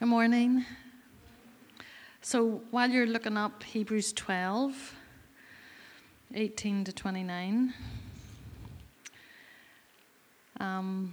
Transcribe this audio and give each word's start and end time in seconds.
Good 0.00 0.08
morning. 0.08 0.64
So 2.22 2.62
while 2.70 2.88
you're 2.88 3.06
looking 3.06 3.36
up 3.36 3.62
Hebrews 3.62 4.14
12, 4.14 4.94
18 6.32 6.84
to 6.84 6.92
29, 6.94 7.74
um, 10.58 11.12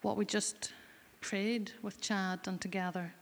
what 0.00 0.16
we 0.16 0.24
just 0.24 0.72
prayed 1.20 1.72
with 1.82 2.00
Chad 2.00 2.40
and 2.46 2.58
together, 2.58 3.12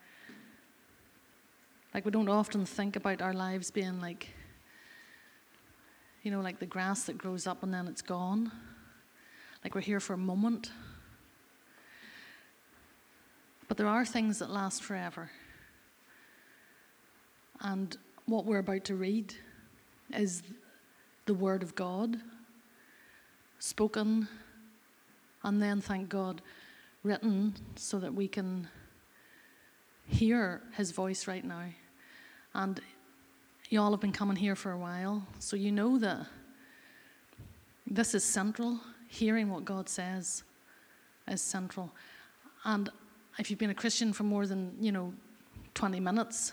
like 1.93 2.05
we 2.05 2.12
don't 2.12 2.29
often 2.29 2.65
think 2.65 2.95
about 2.95 3.21
our 3.21 3.35
lives 3.35 3.73
being 3.73 4.01
like, 4.01 4.29
you 6.23 6.30
know, 6.30 6.43
like 6.43 6.61
the 6.61 6.67
grass 6.67 7.03
that 7.07 7.19
grows 7.19 7.49
up 7.49 7.65
and 7.65 7.75
then 7.75 7.89
it's 7.89 8.03
gone. 8.03 8.53
Like 9.65 9.75
we're 9.75 9.80
here 9.80 9.99
for 9.99 10.12
a 10.12 10.17
moment 10.17 10.71
but 13.69 13.77
there 13.77 13.87
are 13.87 14.05
things 14.05 14.39
that 14.39 14.51
last 14.51 14.83
forever. 14.83 15.31
And 17.61 17.97
what 18.27 18.45
we're 18.45 18.59
about 18.59 18.85
to 18.85 18.95
read 18.95 19.35
is 20.13 20.43
the 21.27 21.35
Word 21.35 21.63
of 21.63 21.75
God, 21.75 22.19
spoken, 23.59 24.29
and 25.45 25.63
then, 25.63 25.81
thank 25.81 26.09
God, 26.09 26.41
written 27.03 27.55
so 27.77 27.99
that 27.99 28.15
we 28.15 28.27
can 28.27 28.69
hear 30.07 30.63
His 30.77 30.91
voice 30.91 31.27
right 31.27 31.45
now. 31.45 31.66
And 32.55 32.80
you 33.69 33.80
all 33.80 33.91
have 33.91 34.01
been 34.01 34.13
coming 34.13 34.37
here 34.37 34.57
for 34.57 34.73
a 34.73 34.79
while, 34.79 35.27
so 35.39 35.55
you 35.57 35.71
know 35.71 35.99
that 35.99 36.27
this 37.87 38.15
is 38.15 38.25
central. 38.25 38.80
Hearing 39.09 39.51
what 39.51 39.65
God 39.65 39.89
says 39.89 40.43
is 41.27 41.41
central. 41.41 41.91
And 42.65 42.91
if 43.38 43.51
you've 43.51 43.59
been 43.59 43.70
a 43.70 43.74
Christian 43.74 44.12
for 44.12 44.24
more 44.24 44.47
than, 44.47 44.77
you 44.80 44.91
know, 44.91 45.12
20 45.74 46.01
minutes, 46.01 46.52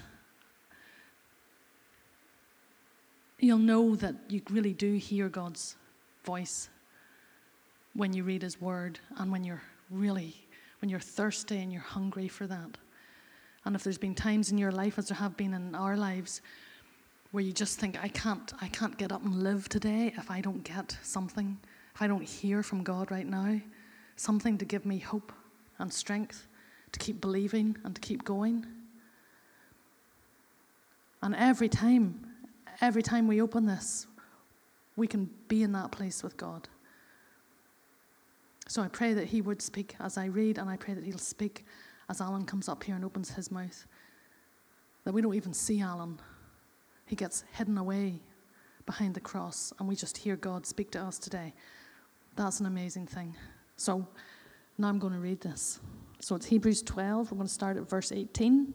you'll 3.39 3.57
know 3.57 3.95
that 3.95 4.15
you 4.29 4.41
really 4.51 4.73
do 4.73 4.93
hear 4.93 5.27
God's 5.27 5.75
voice 6.23 6.69
when 7.93 8.13
you 8.13 8.23
read 8.23 8.43
His 8.43 8.61
Word 8.61 8.99
and 9.17 9.31
when 9.31 9.43
you're 9.43 9.63
really, 9.89 10.35
when 10.79 10.89
you're 10.89 10.99
thirsty 10.99 11.57
and 11.57 11.71
you're 11.71 11.81
hungry 11.81 12.27
for 12.27 12.45
that. 12.47 12.77
And 13.65 13.75
if 13.75 13.83
there's 13.83 13.97
been 13.97 14.13
times 14.13 14.51
in 14.51 14.57
your 14.59 14.71
life, 14.71 14.99
as 14.99 15.07
there 15.07 15.17
have 15.17 15.35
been 15.35 15.55
in 15.55 15.73
our 15.73 15.97
lives, 15.97 16.41
where 17.31 17.43
you 17.43 17.51
just 17.51 17.79
think, 17.79 18.01
I 18.01 18.09
can't, 18.09 18.53
I 18.61 18.67
can't 18.67 18.95
get 18.97 19.11
up 19.11 19.25
and 19.25 19.43
live 19.43 19.67
today 19.69 20.13
if 20.17 20.29
I 20.29 20.39
don't 20.39 20.63
get 20.63 20.97
something, 21.01 21.57
if 21.95 22.01
I 22.01 22.07
don't 22.07 22.23
hear 22.23 22.61
from 22.61 22.83
God 22.83 23.09
right 23.09 23.25
now, 23.25 23.59
something 24.17 24.57
to 24.59 24.65
give 24.65 24.85
me 24.85 24.99
hope 24.99 25.31
and 25.79 25.91
strength 25.91 26.47
to 26.95 26.99
keep 26.99 27.19
believing 27.19 27.77
and 27.83 27.93
to 27.93 28.01
keep 28.01 28.23
going. 28.23 28.65
And 31.21 31.35
every 31.35 31.69
time, 31.69 32.25
every 32.81 33.03
time 33.03 33.27
we 33.27 33.41
open 33.41 33.65
this, 33.65 34.07
we 34.95 35.07
can 35.07 35.29
be 35.47 35.63
in 35.63 35.73
that 35.73 35.91
place 35.91 36.23
with 36.23 36.37
God. 36.37 36.69
So 38.67 38.81
I 38.81 38.87
pray 38.87 39.13
that 39.13 39.27
He 39.27 39.41
would 39.41 39.61
speak 39.61 39.95
as 39.99 40.17
I 40.17 40.25
read, 40.25 40.57
and 40.57 40.69
I 40.69 40.77
pray 40.77 40.93
that 40.93 41.03
He'll 41.03 41.17
speak 41.17 41.65
as 42.09 42.21
Alan 42.21 42.45
comes 42.45 42.69
up 42.69 42.83
here 42.83 42.95
and 42.95 43.03
opens 43.03 43.29
his 43.29 43.51
mouth. 43.51 43.85
That 45.03 45.13
we 45.13 45.21
don't 45.21 45.35
even 45.35 45.53
see 45.53 45.81
Alan, 45.81 46.19
he 47.05 47.15
gets 47.15 47.43
hidden 47.53 47.77
away 47.77 48.21
behind 48.85 49.15
the 49.15 49.19
cross, 49.19 49.73
and 49.79 49.87
we 49.87 49.95
just 49.95 50.17
hear 50.17 50.35
God 50.35 50.65
speak 50.65 50.91
to 50.91 51.01
us 51.01 51.17
today. 51.17 51.53
That's 52.35 52.59
an 52.59 52.65
amazing 52.65 53.07
thing. 53.07 53.35
So 53.77 54.07
now 54.77 54.87
I'm 54.89 54.99
going 54.99 55.13
to 55.13 55.19
read 55.19 55.41
this. 55.41 55.79
So 56.19 56.35
it's 56.35 56.45
Hebrews 56.45 56.81
12. 56.83 57.31
We're 57.31 57.35
going 57.37 57.47
to 57.47 57.53
start 57.53 57.77
at 57.77 57.89
verse 57.89 58.11
18 58.11 58.73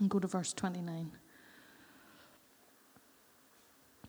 and 0.00 0.10
go 0.10 0.18
to 0.18 0.26
verse 0.26 0.52
29. 0.52 1.12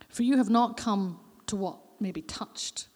For 0.10 0.24
you 0.24 0.38
have 0.38 0.50
not 0.50 0.78
come 0.78 1.20
to 1.48 1.56
what 1.56 1.80
may 2.00 2.12
be 2.12 2.22
touched 2.22 2.88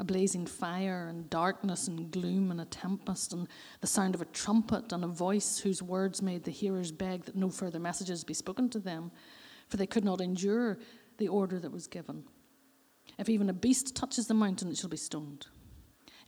a 0.00 0.04
blazing 0.04 0.46
fire 0.46 1.08
and 1.08 1.28
darkness 1.28 1.86
and 1.86 2.10
gloom 2.10 2.50
and 2.50 2.58
a 2.62 2.64
tempest 2.64 3.34
and 3.34 3.46
the 3.82 3.86
sound 3.86 4.14
of 4.14 4.22
a 4.22 4.26
trumpet 4.26 4.92
and 4.94 5.04
a 5.04 5.06
voice 5.06 5.58
whose 5.58 5.82
words 5.82 6.22
made 6.22 6.42
the 6.42 6.50
hearers 6.50 6.90
beg 6.90 7.24
that 7.26 7.36
no 7.36 7.50
further 7.50 7.78
messages 7.78 8.24
be 8.24 8.32
spoken 8.32 8.70
to 8.70 8.78
them, 8.78 9.10
for 9.68 9.76
they 9.76 9.86
could 9.86 10.04
not 10.04 10.22
endure 10.22 10.78
the 11.18 11.28
order 11.28 11.58
that 11.58 11.70
was 11.70 11.86
given. 11.86 12.24
If 13.18 13.28
even 13.28 13.50
a 13.50 13.52
beast 13.52 13.94
touches 13.94 14.26
the 14.26 14.32
mountain, 14.32 14.70
it 14.70 14.78
shall 14.78 14.88
be 14.88 14.96
stoned. 14.96 15.48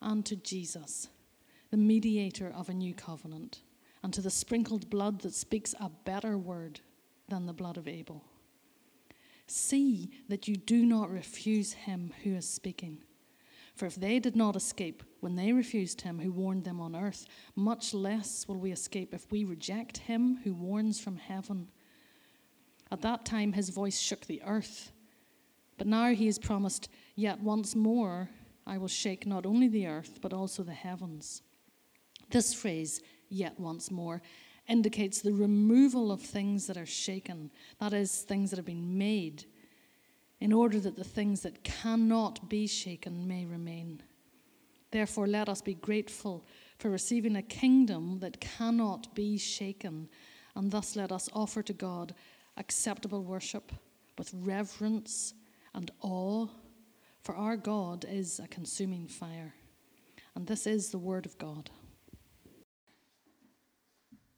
and 0.00 0.24
to 0.26 0.36
Jesus, 0.36 1.08
the 1.70 1.76
mediator 1.76 2.52
of 2.54 2.68
a 2.68 2.74
new 2.74 2.94
covenant, 2.94 3.62
and 4.02 4.12
to 4.12 4.20
the 4.20 4.30
sprinkled 4.30 4.88
blood 4.90 5.20
that 5.22 5.34
speaks 5.34 5.74
a 5.80 5.90
better 6.04 6.38
word 6.38 6.80
than 7.28 7.46
the 7.46 7.52
blood 7.52 7.76
of 7.76 7.88
Abel. 7.88 8.24
See 9.46 10.10
that 10.28 10.48
you 10.48 10.56
do 10.56 10.84
not 10.84 11.10
refuse 11.10 11.72
him 11.72 12.12
who 12.22 12.34
is 12.34 12.48
speaking. 12.48 12.98
For 13.74 13.86
if 13.86 13.94
they 13.94 14.18
did 14.18 14.34
not 14.34 14.56
escape 14.56 15.02
when 15.20 15.36
they 15.36 15.52
refused 15.52 16.00
him 16.00 16.18
who 16.18 16.32
warned 16.32 16.64
them 16.64 16.80
on 16.80 16.96
earth, 16.96 17.26
much 17.54 17.92
less 17.92 18.48
will 18.48 18.56
we 18.56 18.72
escape 18.72 19.12
if 19.12 19.30
we 19.30 19.44
reject 19.44 19.98
him 19.98 20.38
who 20.44 20.54
warns 20.54 20.98
from 20.98 21.18
heaven. 21.18 21.68
At 22.90 23.02
that 23.02 23.24
time 23.26 23.52
his 23.52 23.68
voice 23.68 23.98
shook 23.98 24.26
the 24.26 24.42
earth. 24.46 24.92
But 25.76 25.86
now 25.86 26.14
he 26.14 26.26
has 26.26 26.38
promised, 26.38 26.88
Yet 27.14 27.40
once 27.40 27.76
more 27.76 28.30
I 28.66 28.78
will 28.78 28.88
shake 28.88 29.26
not 29.26 29.46
only 29.46 29.68
the 29.68 29.86
earth, 29.86 30.18
but 30.20 30.32
also 30.32 30.62
the 30.62 30.72
heavens. 30.72 31.42
This 32.30 32.52
phrase, 32.52 33.00
yet 33.28 33.58
once 33.60 33.90
more, 33.90 34.22
indicates 34.68 35.20
the 35.20 35.32
removal 35.32 36.10
of 36.10 36.20
things 36.20 36.66
that 36.66 36.76
are 36.76 36.86
shaken, 36.86 37.50
that 37.80 37.92
is, 37.92 38.22
things 38.22 38.50
that 38.50 38.56
have 38.56 38.66
been 38.66 38.98
made, 38.98 39.44
in 40.40 40.52
order 40.52 40.80
that 40.80 40.96
the 40.96 41.04
things 41.04 41.42
that 41.42 41.62
cannot 41.62 42.48
be 42.48 42.66
shaken 42.66 43.26
may 43.28 43.46
remain. 43.46 44.02
Therefore, 44.90 45.26
let 45.26 45.48
us 45.48 45.62
be 45.62 45.74
grateful 45.74 46.44
for 46.78 46.90
receiving 46.90 47.36
a 47.36 47.42
kingdom 47.42 48.18
that 48.20 48.40
cannot 48.40 49.14
be 49.14 49.38
shaken, 49.38 50.08
and 50.54 50.70
thus 50.70 50.96
let 50.96 51.12
us 51.12 51.28
offer 51.32 51.62
to 51.62 51.72
God 51.72 52.14
acceptable 52.56 53.22
worship 53.22 53.72
with 54.18 54.32
reverence 54.34 55.34
and 55.74 55.90
awe 56.00 56.48
for 57.26 57.34
our 57.34 57.56
God 57.56 58.04
is 58.08 58.38
a 58.38 58.46
consuming 58.46 59.08
fire. 59.08 59.52
And 60.36 60.46
this 60.46 60.64
is 60.64 60.90
the 60.90 60.98
word 60.98 61.26
of 61.26 61.36
God. 61.38 61.70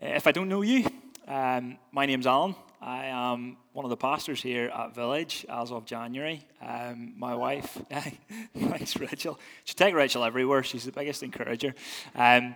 If 0.00 0.26
I 0.26 0.32
don't 0.32 0.48
know 0.48 0.62
you, 0.62 0.86
um, 1.26 1.76
my 1.92 2.06
name's 2.06 2.26
Alan. 2.26 2.54
I 2.80 3.06
am 3.06 3.58
one 3.74 3.84
of 3.84 3.90
the 3.90 3.96
pastors 3.98 4.40
here 4.40 4.70
at 4.74 4.94
Village 4.94 5.44
as 5.50 5.70
of 5.70 5.84
January. 5.84 6.40
Um, 6.62 7.12
my 7.18 7.34
wife, 7.34 7.76
thanks 8.56 8.96
Rachel. 8.96 9.38
She 9.64 9.74
takes 9.74 9.94
Rachel 9.94 10.24
everywhere. 10.24 10.62
She's 10.62 10.84
the 10.84 10.92
biggest 10.92 11.22
encourager. 11.22 11.74
Um, 12.14 12.54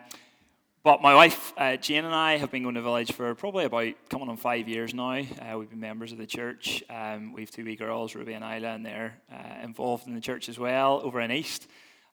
but 0.84 1.00
my 1.00 1.14
wife, 1.14 1.52
uh, 1.56 1.76
Jane, 1.76 2.04
and 2.04 2.14
I 2.14 2.38
have 2.38 2.50
been 2.50 2.64
going 2.64 2.74
to 2.74 2.80
the 2.80 2.84
Village 2.84 3.12
for 3.12 3.32
probably 3.36 3.64
about 3.64 3.94
coming 4.08 4.28
on 4.28 4.36
five 4.36 4.66
years 4.66 4.92
now. 4.92 5.12
Uh, 5.20 5.56
we've 5.56 5.70
been 5.70 5.78
members 5.78 6.10
of 6.10 6.18
the 6.18 6.26
church. 6.26 6.82
Um, 6.90 7.32
we 7.32 7.42
have 7.42 7.52
two 7.52 7.64
wee 7.64 7.76
girls, 7.76 8.16
Ruby 8.16 8.32
and 8.32 8.42
Isla, 8.42 8.74
and 8.74 8.84
they're 8.84 9.14
uh, 9.32 9.62
involved 9.62 10.08
in 10.08 10.14
the 10.14 10.20
church 10.20 10.48
as 10.48 10.58
well 10.58 11.00
over 11.04 11.20
in 11.20 11.30
East. 11.30 11.68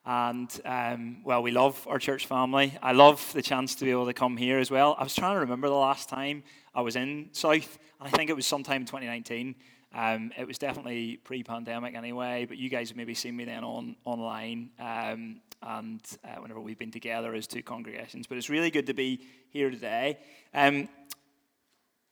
And 0.05 0.49
um, 0.65 1.23
well, 1.25 1.41
we 1.41 1.49
love 1.49 1.83
our 1.89 1.97
church 1.97 2.27
family. 2.27 2.77
I 2.81 2.91
love 2.91 3.33
the 3.33 3.41
chance 3.41 3.73
to 3.75 3.85
be 3.85 3.91
able 3.91 4.05
to 4.05 4.13
come 4.13 4.37
here 4.37 4.59
as 4.59 4.69
well. 4.69 4.95
I 4.99 5.03
was 5.03 5.15
trying 5.15 5.33
to 5.33 5.39
remember 5.39 5.67
the 5.67 5.73
last 5.73 6.07
time 6.07 6.43
I 6.75 6.81
was 6.81 6.95
in 6.95 7.29
South, 7.31 7.79
and 7.99 8.07
I 8.07 8.11
think 8.11 8.29
it 8.29 8.35
was 8.35 8.45
sometime 8.45 8.81
in 8.81 8.85
2019. 8.87 9.55
Um, 9.93 10.31
it 10.37 10.47
was 10.47 10.57
definitely 10.57 11.17
pre-pandemic 11.17 11.95
anyway, 11.95 12.45
but 12.45 12.57
you 12.57 12.69
guys 12.69 12.89
have 12.89 12.97
maybe 12.97 13.13
seen 13.13 13.35
me 13.35 13.45
then 13.45 13.63
on 13.63 13.95
online. 14.05 14.69
Um, 14.79 15.41
and 15.61 16.01
uh, 16.23 16.41
whenever 16.41 16.59
we've 16.59 16.79
been 16.79 16.91
together 16.91 17.33
as 17.33 17.47
two 17.47 17.63
congregations. 17.63 18.27
But 18.27 18.37
it's 18.37 18.49
really 18.49 18.71
good 18.71 18.87
to 18.87 18.93
be 18.93 19.19
here 19.49 19.69
today. 19.69 20.17
Um, 20.53 20.87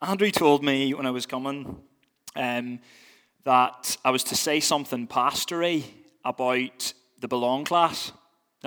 Andrew 0.02 0.32
told 0.32 0.64
me 0.64 0.94
when 0.94 1.06
I 1.06 1.12
was 1.12 1.26
coming 1.26 1.78
um, 2.36 2.80
that 3.46 3.98
I 4.04 4.12
was 4.12 4.24
to 4.26 4.36
say 4.36 4.60
something 4.60 5.08
pastory 5.08 5.86
about 6.26 6.94
the 7.20 7.28
Belong 7.28 7.64
class. 7.64 8.12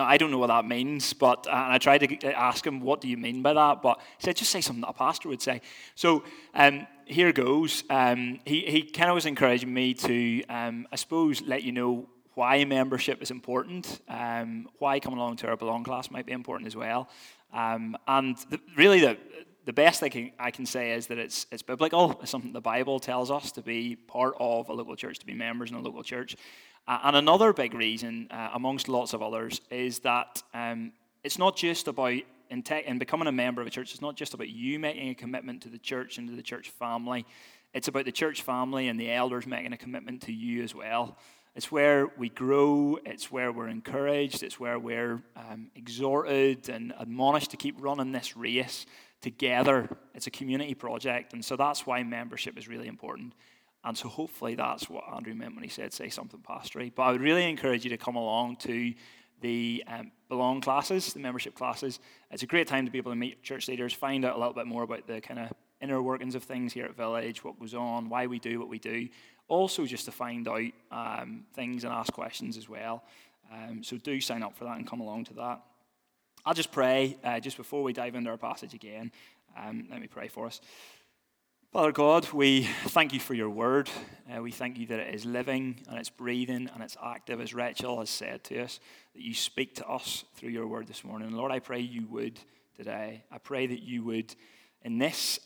Now, 0.00 0.06
I 0.06 0.16
don't 0.16 0.30
know 0.30 0.38
what 0.38 0.46
that 0.46 0.64
means, 0.64 1.12
but 1.12 1.46
uh, 1.46 1.50
and 1.50 1.72
I 1.74 1.78
tried 1.78 1.98
to 1.98 2.32
ask 2.32 2.66
him, 2.66 2.80
what 2.80 3.02
do 3.02 3.08
you 3.08 3.18
mean 3.18 3.42
by 3.42 3.52
that? 3.52 3.82
But 3.82 4.00
he 4.16 4.24
said, 4.24 4.34
just 4.34 4.50
say 4.50 4.62
something 4.62 4.80
that 4.80 4.88
a 4.88 4.94
pastor 4.94 5.28
would 5.28 5.42
say. 5.42 5.60
So 5.94 6.24
um, 6.54 6.86
here 7.04 7.32
goes. 7.32 7.84
Um, 7.90 8.40
he 8.46 8.62
he 8.62 8.82
kind 8.82 9.10
of 9.10 9.14
was 9.14 9.26
encouraging 9.26 9.74
me 9.74 9.92
to, 9.92 10.42
um, 10.46 10.86
I 10.90 10.96
suppose, 10.96 11.42
let 11.42 11.64
you 11.64 11.72
know 11.72 12.08
why 12.32 12.64
membership 12.64 13.20
is 13.20 13.30
important, 13.30 14.00
um, 14.08 14.70
why 14.78 15.00
coming 15.00 15.18
along 15.18 15.36
to 15.36 15.48
our 15.48 15.56
Belong 15.58 15.84
class 15.84 16.10
might 16.10 16.24
be 16.24 16.32
important 16.32 16.66
as 16.66 16.76
well. 16.76 17.10
Um, 17.52 17.94
and 18.08 18.38
the, 18.48 18.58
really, 18.78 19.00
the, 19.00 19.18
the 19.66 19.74
best 19.74 20.00
thing 20.00 20.32
I 20.38 20.50
can 20.50 20.64
say 20.64 20.92
is 20.92 21.08
that 21.08 21.18
it's, 21.18 21.44
it's 21.52 21.62
biblical. 21.62 22.18
It's 22.22 22.30
something 22.30 22.54
the 22.54 22.62
Bible 22.62 23.00
tells 23.00 23.30
us 23.30 23.52
to 23.52 23.60
be 23.60 23.96
part 23.96 24.34
of 24.40 24.70
a 24.70 24.72
local 24.72 24.96
church, 24.96 25.18
to 25.18 25.26
be 25.26 25.34
members 25.34 25.70
in 25.70 25.76
a 25.76 25.80
local 25.80 26.02
church. 26.02 26.36
Uh, 26.88 26.98
and 27.04 27.16
another 27.16 27.52
big 27.52 27.74
reason, 27.74 28.28
uh, 28.30 28.50
amongst 28.54 28.88
lots 28.88 29.12
of 29.12 29.22
others, 29.22 29.60
is 29.70 30.00
that 30.00 30.42
um, 30.54 30.92
it's 31.22 31.38
not 31.38 31.56
just 31.56 31.88
about 31.88 32.20
in, 32.50 32.62
te- 32.62 32.82
in 32.84 32.98
becoming 32.98 33.28
a 33.28 33.32
member 33.32 33.60
of 33.60 33.66
a 33.66 33.70
church, 33.70 33.92
it's 33.92 34.02
not 34.02 34.16
just 34.16 34.34
about 34.34 34.48
you 34.48 34.78
making 34.78 35.10
a 35.10 35.14
commitment 35.14 35.62
to 35.62 35.68
the 35.68 35.78
church 35.78 36.18
and 36.18 36.28
to 36.28 36.34
the 36.34 36.42
church 36.42 36.70
family. 36.70 37.24
It's 37.72 37.88
about 37.88 38.04
the 38.04 38.12
church 38.12 38.42
family 38.42 38.88
and 38.88 38.98
the 38.98 39.12
elders 39.12 39.46
making 39.46 39.72
a 39.72 39.76
commitment 39.76 40.22
to 40.22 40.32
you 40.32 40.62
as 40.62 40.74
well. 40.74 41.16
It's 41.54 41.70
where 41.70 42.08
we 42.16 42.28
grow, 42.28 42.98
it's 43.04 43.30
where 43.30 43.52
we're 43.52 43.68
encouraged, 43.68 44.42
it's 44.42 44.58
where 44.58 44.78
we're 44.78 45.22
um, 45.36 45.70
exhorted 45.74 46.68
and 46.68 46.92
admonished 46.98 47.50
to 47.52 47.56
keep 47.56 47.76
running 47.78 48.12
this 48.12 48.36
race 48.36 48.86
together. 49.20 49.88
It's 50.14 50.26
a 50.26 50.30
community 50.30 50.74
project, 50.74 51.32
and 51.32 51.44
so 51.44 51.56
that's 51.56 51.86
why 51.86 52.02
membership 52.02 52.56
is 52.56 52.68
really 52.68 52.88
important. 52.88 53.34
And 53.84 53.96
so 53.96 54.08
hopefully 54.08 54.54
that's 54.54 54.90
what 54.90 55.04
Andrew 55.14 55.34
meant 55.34 55.54
when 55.54 55.64
he 55.64 55.70
said, 55.70 55.92
say 55.92 56.10
something 56.10 56.40
pastory. 56.40 56.92
But 56.94 57.02
I 57.02 57.12
would 57.12 57.22
really 57.22 57.48
encourage 57.48 57.84
you 57.84 57.90
to 57.90 57.96
come 57.96 58.16
along 58.16 58.56
to 58.56 58.92
the 59.40 59.82
um, 59.86 60.12
Belong 60.28 60.60
classes, 60.60 61.12
the 61.12 61.20
membership 61.20 61.54
classes. 61.54 61.98
It's 62.30 62.42
a 62.42 62.46
great 62.46 62.66
time 62.66 62.84
to 62.84 62.92
be 62.92 62.98
able 62.98 63.12
to 63.12 63.16
meet 63.16 63.42
church 63.42 63.68
leaders, 63.68 63.92
find 63.92 64.24
out 64.24 64.36
a 64.36 64.38
little 64.38 64.52
bit 64.52 64.66
more 64.66 64.82
about 64.82 65.06
the 65.06 65.20
kind 65.20 65.40
of 65.40 65.52
inner 65.80 66.02
workings 66.02 66.34
of 66.34 66.42
things 66.42 66.74
here 66.74 66.84
at 66.84 66.94
Village, 66.94 67.42
what 67.42 67.58
goes 67.58 67.74
on, 67.74 68.10
why 68.10 68.26
we 68.26 68.38
do 68.38 68.58
what 68.58 68.68
we 68.68 68.78
do. 68.78 69.08
Also, 69.48 69.86
just 69.86 70.04
to 70.04 70.12
find 70.12 70.46
out 70.46 70.70
um, 70.92 71.44
things 71.54 71.84
and 71.84 71.92
ask 71.92 72.12
questions 72.12 72.56
as 72.56 72.68
well. 72.68 73.02
Um, 73.52 73.82
so 73.82 73.96
do 73.96 74.20
sign 74.20 74.42
up 74.42 74.56
for 74.56 74.64
that 74.64 74.76
and 74.76 74.86
come 74.86 75.00
along 75.00 75.24
to 75.24 75.34
that. 75.34 75.62
I'll 76.44 76.54
just 76.54 76.70
pray 76.70 77.18
uh, 77.24 77.40
just 77.40 77.56
before 77.56 77.82
we 77.82 77.92
dive 77.92 78.14
into 78.14 78.30
our 78.30 78.36
passage 78.36 78.74
again. 78.74 79.10
Um, 79.58 79.88
let 79.90 80.00
me 80.00 80.06
pray 80.06 80.28
for 80.28 80.46
us. 80.46 80.60
Father 81.72 81.92
God, 81.92 82.32
we 82.32 82.64
thank 82.86 83.12
you 83.12 83.20
for 83.20 83.34
your 83.34 83.48
word. 83.48 83.88
Uh, 84.28 84.42
we 84.42 84.50
thank 84.50 84.76
you 84.76 84.88
that 84.88 84.98
it 84.98 85.14
is 85.14 85.24
living 85.24 85.80
and 85.88 86.00
it's 86.00 86.10
breathing 86.10 86.68
and 86.74 86.82
it's 86.82 86.96
active, 87.00 87.40
as 87.40 87.54
Rachel 87.54 88.00
has 88.00 88.10
said 88.10 88.42
to 88.44 88.64
us, 88.64 88.80
that 89.14 89.22
you 89.22 89.34
speak 89.34 89.76
to 89.76 89.86
us 89.86 90.24
through 90.34 90.48
your 90.48 90.66
word 90.66 90.88
this 90.88 91.04
morning. 91.04 91.28
And 91.28 91.36
Lord, 91.36 91.52
I 91.52 91.60
pray 91.60 91.78
you 91.78 92.08
would 92.08 92.40
today. 92.74 93.22
I 93.30 93.38
pray 93.38 93.68
that 93.68 93.82
you 93.84 94.02
would, 94.02 94.34
in 94.82 94.98
this 94.98 95.38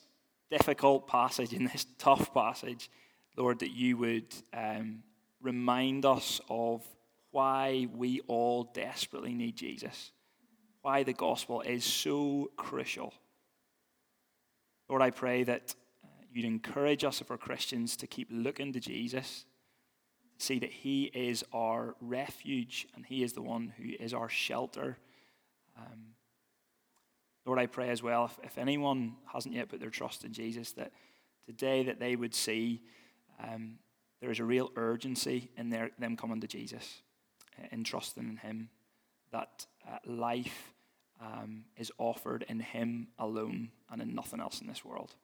difficult 0.51 1.07
passage, 1.07 1.53
in 1.53 1.65
this 1.65 1.85
tough 1.99 2.33
passage, 2.33 2.89
Lord, 3.37 3.59
that 3.59 3.73
you 3.73 3.99
would 3.99 4.35
um, 4.55 5.03
remind 5.43 6.07
us 6.07 6.41
of 6.49 6.83
why 7.33 7.87
we 7.95 8.21
all 8.29 8.65
desperately 8.73 9.35
need 9.35 9.57
Jesus, 9.57 10.11
why 10.81 11.03
the 11.03 11.13
gospel 11.13 11.61
is 11.61 11.85
so 11.85 12.51
crucial. 12.57 13.13
Lord, 14.89 15.03
I 15.03 15.11
pray 15.11 15.45
that 15.45 15.75
you'd 16.35 16.45
encourage 16.45 17.05
us, 17.05 17.21
if 17.21 17.31
we're 17.31 17.39
Christians, 17.39 17.97
to 17.97 18.07
keep 18.07 18.29
looking 18.31 18.73
to 18.73 18.81
Jesus, 18.81 19.45
see 20.37 20.59
that 20.59 20.73
He 20.73 21.05
is 21.05 21.45
our 21.53 21.95
refuge 22.01 22.87
and 22.95 23.07
He 23.07 23.23
is 23.23 23.33
the 23.33 23.43
one 23.43 23.73
who 23.77 23.91
is 24.01 24.13
our 24.13 24.29
shelter. 24.29 24.99
Um, 25.79 26.15
Lord, 27.47 27.59
I 27.59 27.67
pray 27.67 27.91
as 27.91 28.03
well, 28.03 28.25
if, 28.25 28.39
if, 28.43 28.59
anyone 28.59 29.15
hasn't 29.33 29.55
yet 29.55 29.69
put 29.69 29.81
their 29.81 29.91
trust 29.91 30.25
in 30.25 30.33
Jesus, 30.33 30.73
that 30.73 30.93
today 31.47 31.85
that 31.85 32.01
they 32.01 32.17
would 32.17 32.35
see 32.35 32.83
um, 33.41 33.75
there 34.21 34.31
is 34.31 34.41
a 34.41 34.45
real 34.45 34.73
urgency 34.77 35.51
in 35.57 35.71
their, 35.71 35.91
them 35.99 36.17
coming 36.17 36.41
to 36.41 36.47
Jesus, 36.47 37.03
in 37.71 37.85
trusting 37.85 38.29
in 38.29 38.37
Him, 38.39 38.71
that 39.31 39.67
uh, 39.87 39.99
life 40.07 40.73
um, 41.21 41.65
is 41.77 41.93
offered 41.99 42.45
in 42.49 42.61
Him 42.61 43.09
alone 43.19 43.71
and 43.91 44.01
in 44.01 44.15
nothing 44.15 44.41
else 44.41 44.61
in 44.61 44.67
this 44.67 44.85
world. 44.85 45.15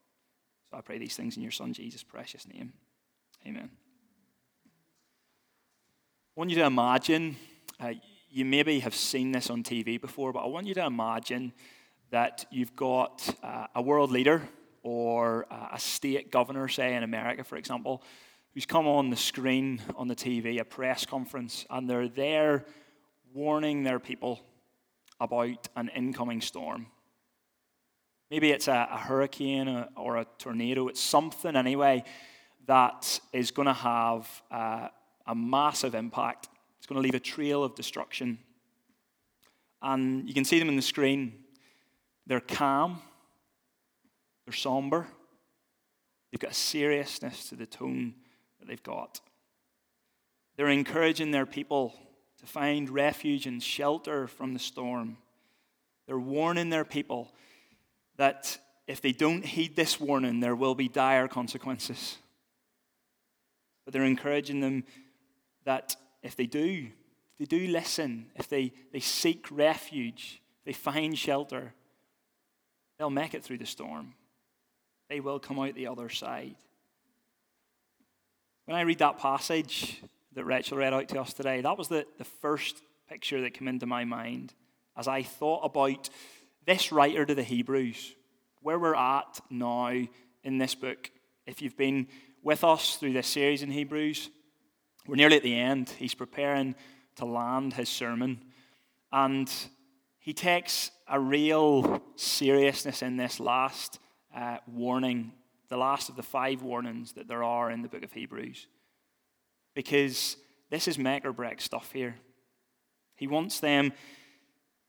So 0.71 0.77
I 0.77 0.83
pray 0.83 0.99
these 0.99 1.17
things 1.17 1.37
in 1.37 1.43
your 1.43 1.51
Son 1.51 1.73
Jesus' 1.73 2.05
precious 2.05 2.47
name. 2.47 2.73
Amen. 3.45 3.71
I 6.37 6.41
want 6.41 6.51
you 6.51 6.57
to 6.57 6.65
imagine, 6.65 7.37
uh, 7.81 7.95
you 8.31 8.45
maybe 8.45 8.79
have 8.81 8.95
seen 8.95 9.33
this 9.33 9.51
on 9.51 9.65
TV 9.65 10.01
before, 10.01 10.33
but 10.33 10.45
I 10.45 10.47
want 10.47 10.69
you 10.69 10.75
to 10.75 10.87
imagine 10.87 11.53
that 12.11 12.47
you've 12.53 12.77
got 12.77 13.35
uh, 13.43 13.67
a 13.75 13.83
world 13.83 14.13
leader 14.13 14.49
or 14.85 15.47
uh, 15.51 15.71
a 15.73 15.81
state 15.81 16.31
governor, 16.31 16.69
say 16.69 16.95
in 16.95 17.03
America, 17.03 17.43
for 17.43 17.57
example, 17.57 18.03
who's 18.55 18.67
come 18.67 18.87
on 18.87 19.11
the 19.11 19.17
screen 19.17 19.83
on 19.97 20.07
the 20.07 20.17
TV, 20.17 20.61
a 20.61 20.65
press 20.65 21.05
conference, 21.05 21.67
and 21.69 21.91
they're 21.91 22.09
there 22.09 22.65
warning 23.35 23.83
their 23.83 23.99
people 23.99 24.41
about 25.21 25.69
an 25.75 25.91
incoming 25.97 26.41
storm. 26.41 26.87
Maybe 28.31 28.51
it's 28.51 28.69
a, 28.69 28.89
a 28.93 28.97
hurricane 28.97 29.87
or 29.97 30.17
a 30.17 30.27
tornado. 30.39 30.87
It's 30.87 31.01
something, 31.01 31.57
anyway, 31.57 32.05
that 32.67 33.21
is 33.33 33.51
going 33.51 33.67
to 33.67 33.73
have 33.73 34.43
uh, 34.51 34.89
a 35.27 35.35
massive 35.35 35.97
impact. 35.97 36.49
It's 36.79 36.87
going 36.87 36.97
to 36.97 37.03
leave 37.03 37.15
a 37.15 37.21
trail 37.21 37.65
of 37.65 37.75
destruction. 37.75 38.39
And 39.83 40.29
you 40.29 40.35
can 40.35 40.45
see 40.45 40.61
them 40.61 40.69
in 40.69 40.77
the 40.77 40.83
screen. 40.83 41.33
They're 42.27 42.41
calm, 42.41 43.03
they're 44.47 44.55
somber, 44.55 45.09
they've 46.31 46.39
got 46.39 46.53
a 46.53 46.55
seriousness 46.55 47.49
to 47.49 47.57
the 47.57 47.67
tone 47.67 48.15
that 48.61 48.69
they've 48.69 48.83
got. 48.83 49.21
They're 50.57 50.69
encouraging 50.69 51.33
their 51.33 51.47
people 51.47 51.95
to 52.39 52.47
find 52.47 52.89
refuge 52.89 53.47
and 53.47 53.61
shelter 53.61 54.29
from 54.29 54.53
the 54.53 54.61
storm. 54.61 55.17
They're 56.07 56.21
warning 56.21 56.71
their 56.71 56.85
people 56.85 57.33
that 58.21 58.59
if 58.87 59.01
they 59.01 59.13
don't 59.13 59.47
heed 59.47 59.77
this 59.77 59.99
warning, 59.99 60.41
there 60.41 60.55
will 60.55 60.75
be 60.75 60.89
dire 60.89 61.27
consequences. 61.27 62.19
But 63.87 63.95
they're 63.95 64.05
encouraging 64.05 64.61
them 64.61 64.85
that 65.65 65.97
if 66.23 66.37
they 66.37 66.45
do, 66.45 66.89
if 67.39 67.49
they 67.49 67.59
do 67.59 67.69
listen, 67.69 68.27
if 68.37 68.47
they, 68.47 68.75
they 68.93 69.01
seek 69.01 69.47
refuge, 69.51 70.43
they 70.67 70.75
find 70.75 71.17
shelter, 71.17 71.73
they'll 72.99 73.09
make 73.09 73.33
it 73.33 73.43
through 73.43 73.57
the 73.57 73.65
storm. 73.65 74.13
They 75.09 75.21
will 75.21 75.39
come 75.39 75.59
out 75.59 75.75
the 75.75 75.87
other 75.87 76.11
side. 76.11 76.57
When 78.67 78.77
I 78.77 78.83
read 78.83 78.99
that 78.99 79.19
passage 79.19 79.99
that 80.35 80.45
Rachel 80.45 80.77
read 80.77 80.93
out 80.93 81.09
to 81.09 81.23
us 81.23 81.33
today, 81.33 81.63
that 81.63 81.79
was 81.79 81.89
the, 81.89 82.05
the 82.19 82.25
first 82.25 82.83
picture 83.09 83.41
that 83.41 83.55
came 83.55 83.67
into 83.67 83.87
my 83.87 84.05
mind 84.05 84.53
as 84.95 85.09
I 85.09 85.23
thought 85.23 85.65
about 85.65 86.11
this 86.67 86.93
writer 86.93 87.25
to 87.25 87.35
the 87.35 87.43
Hebrews, 87.43 88.15
where 88.63 88.79
we're 88.79 88.95
at 88.95 89.41
now 89.51 89.93
in 90.45 90.59
this 90.59 90.75
book, 90.75 91.11
if 91.47 91.63
you've 91.63 91.77
been 91.77 92.09
with 92.43 92.65
us 92.65 92.97
through 92.97 93.13
this 93.13 93.27
series 93.27 93.63
in 93.63 93.71
Hebrews, 93.71 94.31
we're 95.07 95.17
nearly 95.17 95.37
at 95.37 95.43
the 95.43 95.59
end. 95.59 95.91
He's 95.91 96.15
preparing 96.15 96.75
to 97.17 97.25
land 97.25 97.75
his 97.75 97.89
sermon. 97.89 98.43
And 99.13 99.51
he 100.19 100.33
takes 100.33 100.91
a 101.09 101.19
real 101.19 102.03
seriousness 102.17 103.03
in 103.03 103.17
this 103.17 103.41
last 103.41 103.99
uh, 104.35 104.59
warning, 104.67 105.33
the 105.69 105.77
last 105.77 106.09
of 106.09 106.17
the 106.17 106.23
five 106.23 106.63
warnings 106.63 107.15
that 107.15 107.27
there 107.27 107.43
are 107.43 107.71
in 107.71 107.83
the 107.83 107.89
book 107.89 108.05
of 108.05 108.13
Hebrews. 108.13 108.67
Because 109.75 110.37
this 110.71 110.87
is 110.87 110.99
make 110.99 111.25
or 111.25 111.33
break 111.33 111.61
stuff 111.61 111.91
here. 111.93 112.17
He 113.17 113.27
wants 113.27 113.61
them 113.61 113.93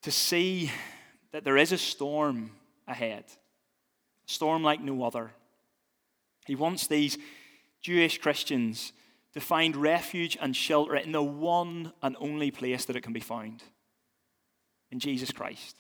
to 0.04 0.12
see 0.12 0.72
that 1.32 1.44
there 1.44 1.58
is 1.58 1.72
a 1.72 1.78
storm 1.78 2.52
ahead, 2.88 3.26
a 3.28 4.32
storm 4.32 4.64
like 4.64 4.82
no 4.82 5.04
other. 5.04 5.32
He 6.46 6.56
wants 6.56 6.88
these 6.88 7.18
Jewish 7.82 8.20
Christians 8.20 8.94
to 9.34 9.40
find 9.40 9.76
refuge 9.76 10.38
and 10.42 10.56
shelter 10.56 10.96
in 10.96 11.12
the 11.12 11.24
one 11.24 11.94
and 12.02 12.16
only 12.20 12.52
place 12.52 12.86
that 12.86 12.96
it 12.96 13.02
can 13.02 13.14
be 13.14 13.20
found 13.20 13.64
in 14.92 15.00
Jesus 15.00 15.32
Christ. 15.32 15.78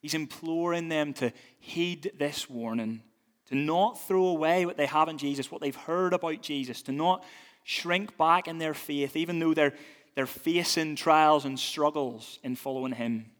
He's 0.00 0.14
imploring 0.14 0.88
them 0.88 1.12
to 1.14 1.32
heed 1.58 2.12
this 2.16 2.48
warning, 2.48 3.02
to 3.48 3.56
not 3.56 4.00
throw 4.00 4.26
away 4.26 4.64
what 4.64 4.76
they 4.76 4.86
have 4.86 5.08
in 5.08 5.18
Jesus, 5.18 5.50
what 5.50 5.60
they've 5.60 5.74
heard 5.74 6.12
about 6.12 6.42
Jesus, 6.42 6.82
to 6.82 6.92
not 6.92 7.24
shrink 7.64 8.16
back 8.16 8.46
in 8.46 8.58
their 8.58 8.74
faith, 8.74 9.16
even 9.16 9.40
though 9.40 9.52
they're, 9.52 9.74
they're 10.14 10.26
facing 10.26 10.94
trials 10.94 11.44
and 11.44 11.58
struggles 11.58 12.38
in 12.44 12.54
following 12.54 12.92
Him. 12.92 13.32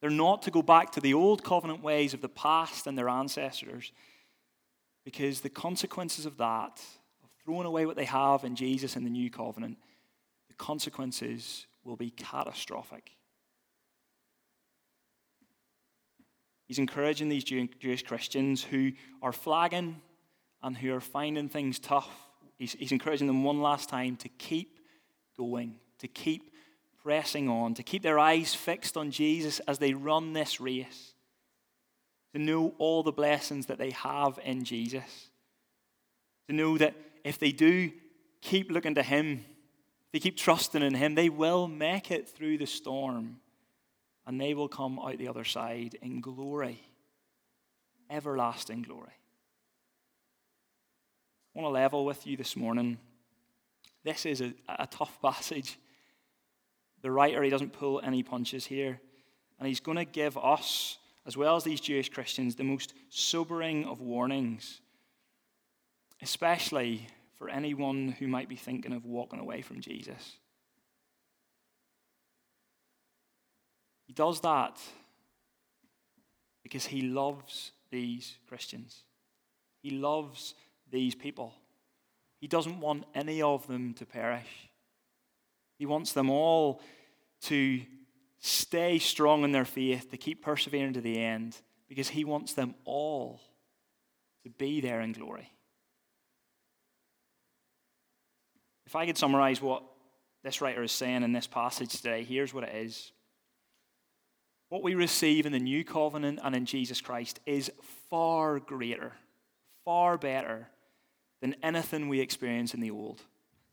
They're 0.00 0.10
not 0.10 0.42
to 0.42 0.50
go 0.50 0.62
back 0.62 0.92
to 0.92 1.00
the 1.00 1.14
old 1.14 1.42
covenant 1.42 1.82
ways 1.82 2.14
of 2.14 2.20
the 2.20 2.28
past 2.28 2.86
and 2.86 2.96
their 2.96 3.08
ancestors, 3.08 3.92
because 5.04 5.40
the 5.40 5.48
consequences 5.48 6.26
of 6.26 6.36
that, 6.36 6.80
of 7.22 7.30
throwing 7.44 7.66
away 7.66 7.86
what 7.86 7.96
they 7.96 8.04
have 8.04 8.44
in 8.44 8.54
Jesus 8.54 8.94
and 8.94 9.04
the 9.04 9.10
new 9.10 9.30
covenant, 9.30 9.78
the 10.48 10.54
consequences 10.54 11.66
will 11.82 11.96
be 11.96 12.10
catastrophic. 12.10 13.10
He's 16.66 16.78
encouraging 16.78 17.30
these 17.30 17.44
Jewish 17.44 18.02
Christians 18.02 18.62
who 18.62 18.92
are 19.22 19.32
flagging 19.32 20.02
and 20.62 20.76
who 20.76 20.94
are 20.94 21.00
finding 21.00 21.48
things 21.48 21.78
tough. 21.78 22.10
He's, 22.58 22.72
he's 22.74 22.92
encouraging 22.92 23.26
them 23.26 23.42
one 23.42 23.62
last 23.62 23.88
time 23.88 24.16
to 24.16 24.28
keep 24.28 24.78
going, 25.38 25.76
to 26.00 26.08
keep 26.08 26.52
pressing 27.02 27.48
on, 27.48 27.74
to 27.74 27.82
keep 27.82 28.02
their 28.02 28.18
eyes 28.18 28.54
fixed 28.54 28.96
on 28.96 29.10
Jesus 29.10 29.60
as 29.60 29.78
they 29.78 29.94
run 29.94 30.32
this 30.32 30.60
race, 30.60 31.14
to 32.32 32.38
know 32.38 32.74
all 32.78 33.02
the 33.02 33.12
blessings 33.12 33.66
that 33.66 33.78
they 33.78 33.90
have 33.90 34.38
in 34.44 34.64
Jesus, 34.64 35.30
to 36.48 36.54
know 36.54 36.78
that 36.78 36.94
if 37.24 37.38
they 37.38 37.52
do 37.52 37.90
keep 38.40 38.70
looking 38.70 38.94
to 38.94 39.02
Him, 39.02 39.44
if 40.06 40.12
they 40.12 40.18
keep 40.20 40.36
trusting 40.36 40.82
in 40.82 40.94
Him, 40.94 41.14
they 41.14 41.28
will 41.28 41.68
make 41.68 42.10
it 42.10 42.28
through 42.28 42.58
the 42.58 42.66
storm 42.66 43.40
and 44.26 44.38
they 44.38 44.52
will 44.52 44.68
come 44.68 44.98
out 44.98 45.16
the 45.16 45.28
other 45.28 45.44
side 45.44 45.96
in 46.02 46.20
glory, 46.20 46.82
everlasting 48.10 48.82
glory. 48.82 49.08
I 51.56 51.60
want 51.60 51.66
to 51.66 51.80
level 51.80 52.04
with 52.04 52.26
you 52.26 52.36
this 52.36 52.54
morning. 52.54 52.98
This 54.04 54.26
is 54.26 54.42
a, 54.42 54.52
a 54.68 54.86
tough 54.86 55.18
passage. 55.22 55.78
The 57.02 57.10
writer, 57.10 57.42
he 57.42 57.50
doesn't 57.50 57.72
pull 57.72 58.00
any 58.02 58.22
punches 58.22 58.66
here. 58.66 59.00
And 59.58 59.66
he's 59.66 59.80
going 59.80 59.98
to 59.98 60.04
give 60.04 60.36
us, 60.38 60.98
as 61.26 61.36
well 61.36 61.56
as 61.56 61.64
these 61.64 61.80
Jewish 61.80 62.08
Christians, 62.08 62.54
the 62.54 62.64
most 62.64 62.94
sobering 63.08 63.84
of 63.84 64.00
warnings, 64.00 64.80
especially 66.22 67.06
for 67.36 67.48
anyone 67.48 68.16
who 68.18 68.26
might 68.26 68.48
be 68.48 68.56
thinking 68.56 68.92
of 68.92 69.04
walking 69.04 69.38
away 69.38 69.62
from 69.62 69.80
Jesus. 69.80 70.36
He 74.06 74.12
does 74.12 74.40
that 74.40 74.80
because 76.62 76.86
he 76.86 77.02
loves 77.02 77.72
these 77.90 78.36
Christians. 78.48 79.02
He 79.80 79.90
loves 79.90 80.54
these 80.90 81.14
people. 81.14 81.54
He 82.40 82.46
doesn't 82.46 82.80
want 82.80 83.04
any 83.14 83.42
of 83.42 83.66
them 83.66 83.94
to 83.94 84.06
perish. 84.06 84.67
He 85.78 85.86
wants 85.86 86.12
them 86.12 86.28
all 86.28 86.80
to 87.42 87.80
stay 88.40 88.98
strong 88.98 89.44
in 89.44 89.52
their 89.52 89.64
faith, 89.64 90.10
to 90.10 90.16
keep 90.16 90.42
persevering 90.42 90.92
to 90.94 91.00
the 91.00 91.18
end, 91.18 91.56
because 91.88 92.08
he 92.08 92.24
wants 92.24 92.52
them 92.52 92.74
all 92.84 93.40
to 94.44 94.50
be 94.50 94.80
there 94.80 95.00
in 95.00 95.12
glory. 95.12 95.50
If 98.86 98.96
I 98.96 99.06
could 99.06 99.18
summarize 99.18 99.60
what 99.60 99.82
this 100.42 100.60
writer 100.60 100.82
is 100.82 100.92
saying 100.92 101.22
in 101.22 101.32
this 101.32 101.46
passage 101.46 101.92
today, 101.92 102.24
here's 102.24 102.54
what 102.54 102.64
it 102.64 102.74
is 102.74 103.12
what 104.68 104.82
we 104.82 104.94
receive 104.94 105.46
in 105.46 105.52
the 105.52 105.58
new 105.58 105.82
covenant 105.82 106.40
and 106.42 106.54
in 106.54 106.66
Jesus 106.66 107.00
Christ 107.00 107.40
is 107.46 107.70
far 108.10 108.58
greater, 108.58 109.12
far 109.84 110.18
better 110.18 110.68
than 111.40 111.56
anything 111.62 112.08
we 112.08 112.20
experience 112.20 112.74
in 112.74 112.80
the 112.80 112.90
old. 112.90 113.22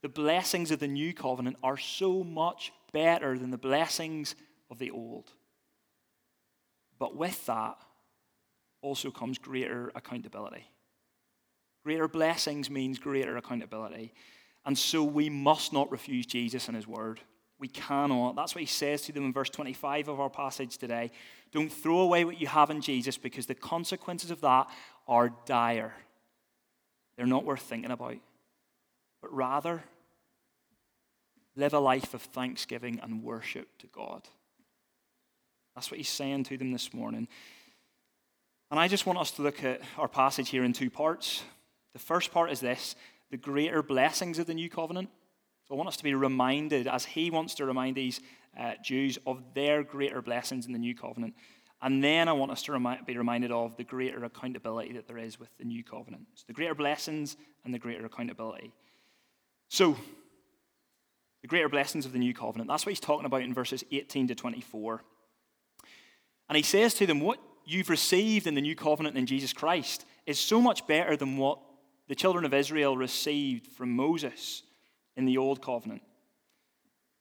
The 0.05 0.09
blessings 0.09 0.69
of 0.69 0.77
the 0.77 0.87
new 0.87 1.15
covenant 1.15 1.57
are 1.63 1.77
so 1.77 2.23
much 2.23 2.71
better 2.93 3.39
than 3.39 3.49
the 3.49 3.57
blessings 3.57 4.35
of 4.69 4.77
the 4.77 4.91
old. 4.91 5.31
But 6.99 7.15
with 7.15 7.43
that 7.47 7.77
also 8.83 9.09
comes 9.09 9.39
greater 9.39 9.91
accountability. 9.95 10.69
Greater 11.83 12.07
blessings 12.07 12.69
means 12.69 12.99
greater 12.99 13.35
accountability. 13.35 14.13
And 14.63 14.77
so 14.77 15.03
we 15.03 15.27
must 15.27 15.73
not 15.73 15.91
refuse 15.91 16.27
Jesus 16.27 16.67
and 16.67 16.75
his 16.75 16.85
word. 16.85 17.19
We 17.57 17.67
cannot. 17.67 18.35
That's 18.35 18.53
what 18.53 18.61
he 18.61 18.67
says 18.67 19.01
to 19.05 19.11
them 19.11 19.25
in 19.25 19.33
verse 19.33 19.49
25 19.49 20.09
of 20.09 20.19
our 20.19 20.29
passage 20.29 20.77
today. 20.77 21.09
Don't 21.51 21.73
throw 21.73 22.01
away 22.01 22.25
what 22.25 22.39
you 22.39 22.45
have 22.45 22.69
in 22.69 22.81
Jesus 22.81 23.17
because 23.17 23.47
the 23.47 23.55
consequences 23.55 24.29
of 24.29 24.41
that 24.41 24.67
are 25.07 25.33
dire. 25.47 25.95
They're 27.17 27.25
not 27.25 27.43
worth 27.43 27.63
thinking 27.63 27.89
about. 27.89 28.17
But 29.19 29.33
rather, 29.33 29.83
live 31.55 31.73
a 31.73 31.79
life 31.79 32.13
of 32.13 32.21
thanksgiving 32.21 32.99
and 33.01 33.23
worship 33.23 33.67
to 33.79 33.87
God. 33.87 34.27
That's 35.75 35.91
what 35.91 35.97
he's 35.97 36.09
saying 36.09 36.45
to 36.45 36.57
them 36.57 36.71
this 36.71 36.93
morning. 36.93 37.27
And 38.71 38.79
I 38.79 38.87
just 38.87 39.05
want 39.05 39.19
us 39.19 39.31
to 39.31 39.41
look 39.41 39.63
at 39.63 39.81
our 39.97 40.07
passage 40.07 40.49
here 40.49 40.63
in 40.63 40.73
two 40.73 40.89
parts. 40.89 41.43
The 41.93 41.99
first 41.99 42.31
part 42.31 42.51
is 42.51 42.59
this 42.59 42.95
the 43.31 43.37
greater 43.37 43.83
blessings 43.83 44.39
of 44.39 44.47
the 44.47 44.53
new 44.53 44.69
covenant. 44.69 45.09
So 45.67 45.73
I 45.73 45.77
want 45.77 45.89
us 45.89 45.97
to 45.97 46.03
be 46.03 46.13
reminded, 46.13 46.87
as 46.87 47.05
he 47.05 47.31
wants 47.31 47.55
to 47.55 47.65
remind 47.65 47.95
these 47.95 48.21
uh, 48.57 48.73
Jews, 48.83 49.17
of 49.25 49.41
their 49.53 49.83
greater 49.83 50.21
blessings 50.21 50.67
in 50.67 50.73
the 50.73 50.79
new 50.79 50.95
covenant. 50.95 51.33
And 51.81 52.03
then 52.03 52.27
I 52.27 52.33
want 52.33 52.51
us 52.51 52.61
to 52.63 52.71
remi- 52.71 52.99
be 53.05 53.17
reminded 53.17 53.51
of 53.51 53.75
the 53.75 53.83
greater 53.83 54.23
accountability 54.23 54.93
that 54.93 55.07
there 55.07 55.17
is 55.17 55.39
with 55.39 55.49
the 55.57 55.65
new 55.65 55.83
covenant. 55.83 56.27
So 56.35 56.45
the 56.47 56.53
greater 56.53 56.75
blessings 56.75 57.35
and 57.63 57.73
the 57.73 57.79
greater 57.79 58.05
accountability. 58.05 58.73
So, 59.67 59.97
the 61.45 61.49
greater 61.49 61.69
blessings 61.69 62.07
of 62.07 62.11
the 62.11 62.17
new 62.17 62.33
covenant. 62.33 62.67
That's 62.67 62.87
what 62.87 62.89
he's 62.89 62.99
talking 62.99 63.27
about 63.27 63.43
in 63.43 63.53
verses 63.53 63.83
18 63.91 64.29
to 64.29 64.33
24. 64.33 65.03
And 66.49 66.55
he 66.55 66.63
says 66.63 66.95
to 66.95 67.05
them, 67.05 67.19
What 67.19 67.37
you've 67.65 67.91
received 67.91 68.47
in 68.47 68.55
the 68.55 68.61
new 68.61 68.75
covenant 68.75 69.15
in 69.15 69.27
Jesus 69.27 69.53
Christ 69.53 70.07
is 70.25 70.39
so 70.39 70.59
much 70.59 70.87
better 70.87 71.15
than 71.15 71.37
what 71.37 71.59
the 72.07 72.15
children 72.15 72.45
of 72.45 72.53
Israel 72.55 72.97
received 72.97 73.67
from 73.67 73.95
Moses 73.95 74.63
in 75.15 75.25
the 75.25 75.37
Old 75.37 75.61
Covenant. 75.61 76.01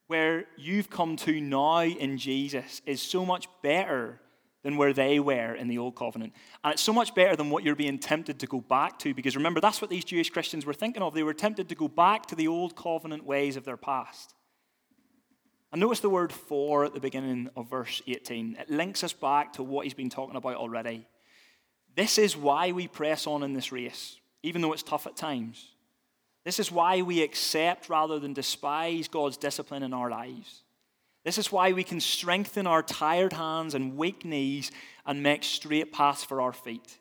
Where 0.06 0.46
you've 0.56 0.88
come 0.88 1.16
to 1.16 1.38
now 1.38 1.82
in 1.82 2.16
Jesus 2.16 2.80
is 2.86 3.02
so 3.02 3.26
much 3.26 3.46
better 3.62 4.22
than 4.64 4.76
where 4.76 4.92
they 4.92 5.20
were 5.20 5.54
in 5.54 5.68
the 5.68 5.78
Old 5.78 5.94
Covenant. 5.94 6.32
And 6.64 6.72
it's 6.72 6.82
so 6.82 6.92
much 6.92 7.14
better 7.14 7.36
than 7.36 7.50
what 7.50 7.62
you're 7.62 7.76
being 7.76 7.98
tempted 7.98 8.40
to 8.40 8.46
go 8.46 8.60
back 8.60 8.98
to, 9.00 9.14
because 9.14 9.36
remember, 9.36 9.60
that's 9.60 9.80
what 9.80 9.90
these 9.90 10.04
Jewish 10.04 10.30
Christians 10.30 10.66
were 10.66 10.72
thinking 10.72 11.02
of. 11.02 11.14
They 11.14 11.22
were 11.22 11.34
tempted 11.34 11.68
to 11.68 11.74
go 11.74 11.86
back 11.86 12.26
to 12.26 12.34
the 12.34 12.48
Old 12.48 12.74
Covenant 12.74 13.24
ways 13.24 13.56
of 13.56 13.64
their 13.64 13.76
past. 13.76 14.34
And 15.70 15.80
notice 15.80 16.00
the 16.00 16.10
word 16.10 16.32
for 16.32 16.84
at 16.84 16.94
the 16.94 17.00
beginning 17.00 17.50
of 17.56 17.68
verse 17.68 18.00
18. 18.06 18.56
It 18.58 18.70
links 18.70 19.04
us 19.04 19.12
back 19.12 19.52
to 19.54 19.62
what 19.62 19.84
he's 19.84 19.94
been 19.94 20.10
talking 20.10 20.36
about 20.36 20.56
already. 20.56 21.06
This 21.94 22.16
is 22.16 22.36
why 22.36 22.72
we 22.72 22.88
press 22.88 23.26
on 23.26 23.42
in 23.42 23.52
this 23.52 23.70
race, 23.70 24.18
even 24.42 24.62
though 24.62 24.72
it's 24.72 24.82
tough 24.82 25.06
at 25.06 25.16
times. 25.16 25.72
This 26.44 26.58
is 26.58 26.72
why 26.72 27.02
we 27.02 27.22
accept 27.22 27.88
rather 27.88 28.18
than 28.18 28.32
despise 28.32 29.08
God's 29.08 29.36
discipline 29.36 29.82
in 29.82 29.92
our 29.92 30.10
lives. 30.10 30.63
This 31.24 31.38
is 31.38 31.50
why 31.50 31.72
we 31.72 31.84
can 31.84 32.00
strengthen 32.00 32.66
our 32.66 32.82
tired 32.82 33.32
hands 33.32 33.74
and 33.74 33.96
weak 33.96 34.24
knees 34.24 34.70
and 35.06 35.22
make 35.22 35.42
straight 35.42 35.92
paths 35.92 36.22
for 36.22 36.40
our 36.40 36.52
feet. 36.52 36.98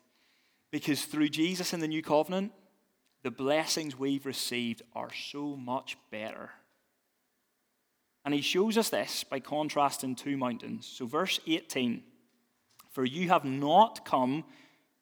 Because 0.70 1.04
through 1.04 1.28
Jesus 1.28 1.72
in 1.72 1.80
the 1.80 1.88
new 1.88 2.02
covenant, 2.02 2.52
the 3.22 3.30
blessings 3.30 3.98
we've 3.98 4.26
received 4.26 4.82
are 4.94 5.12
so 5.12 5.56
much 5.56 5.96
better. 6.10 6.50
And 8.24 8.32
he 8.32 8.40
shows 8.40 8.78
us 8.78 8.88
this 8.88 9.24
by 9.24 9.40
contrasting 9.40 10.14
two 10.14 10.36
mountains. 10.36 10.86
So, 10.86 11.06
verse 11.06 11.38
18 11.46 12.02
For 12.90 13.04
you 13.04 13.28
have 13.28 13.44
not 13.44 14.06
come 14.06 14.44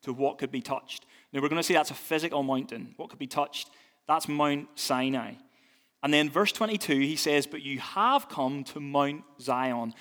to 0.03 0.13
what 0.13 0.39
could 0.39 0.51
be 0.51 0.61
touched. 0.61 1.07
Now, 1.33 1.41
we're 1.41 1.49
going 1.49 1.61
to 1.61 1.63
see 1.63 1.75
that's 1.75 1.93
a 1.93 1.95
physical 1.95 2.43
mountain. 2.43 2.95
What 2.97 3.11
could 3.11 3.21
be 3.21 3.29
touched? 3.29 3.71
That's 4.09 4.29
Mount 4.29 4.69
Sinai. 4.75 5.35
And 6.03 6.13
then 6.13 6.31
verse 6.31 6.53
22, 6.53 6.99
he 6.99 7.17
says, 7.17 7.47
But 7.47 7.63
you 7.63 7.79
have 7.79 8.29
come 8.29 8.65
to 8.65 8.81
Mount 8.81 9.23
Zion. 9.41 9.95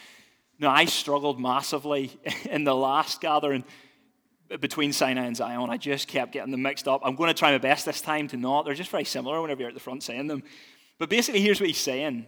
Now, 0.60 0.72
I 0.72 0.86
struggled 0.86 1.40
massively 1.40 2.20
in 2.50 2.64
the 2.64 2.76
last 2.76 3.22
gathering 3.22 3.64
between 4.60 4.94
Sinai 4.94 5.26
and 5.26 5.36
Zion. 5.36 5.70
I 5.70 5.78
just 5.78 6.08
kept 6.08 6.34
getting 6.34 6.52
them 6.52 6.62
mixed 6.62 6.88
up. 6.88 7.02
I'm 7.04 7.16
going 7.16 7.30
to 7.30 7.34
try 7.34 7.52
my 7.52 7.58
best 7.58 7.86
this 7.86 8.02
time 8.02 8.28
to 8.30 8.38
not. 8.38 8.66
They're 8.66 8.74
just 8.74 8.92
very 8.92 9.06
similar 9.06 9.42
whenever 9.42 9.62
you're 9.62 9.70
at 9.70 9.74
the 9.74 9.80
front 9.80 10.04
saying 10.04 10.28
them. 10.28 10.44
But 11.00 11.10
basically, 11.10 11.42
here's 11.42 11.60
what 11.60 11.68
he's 11.68 11.78
saying 11.78 12.26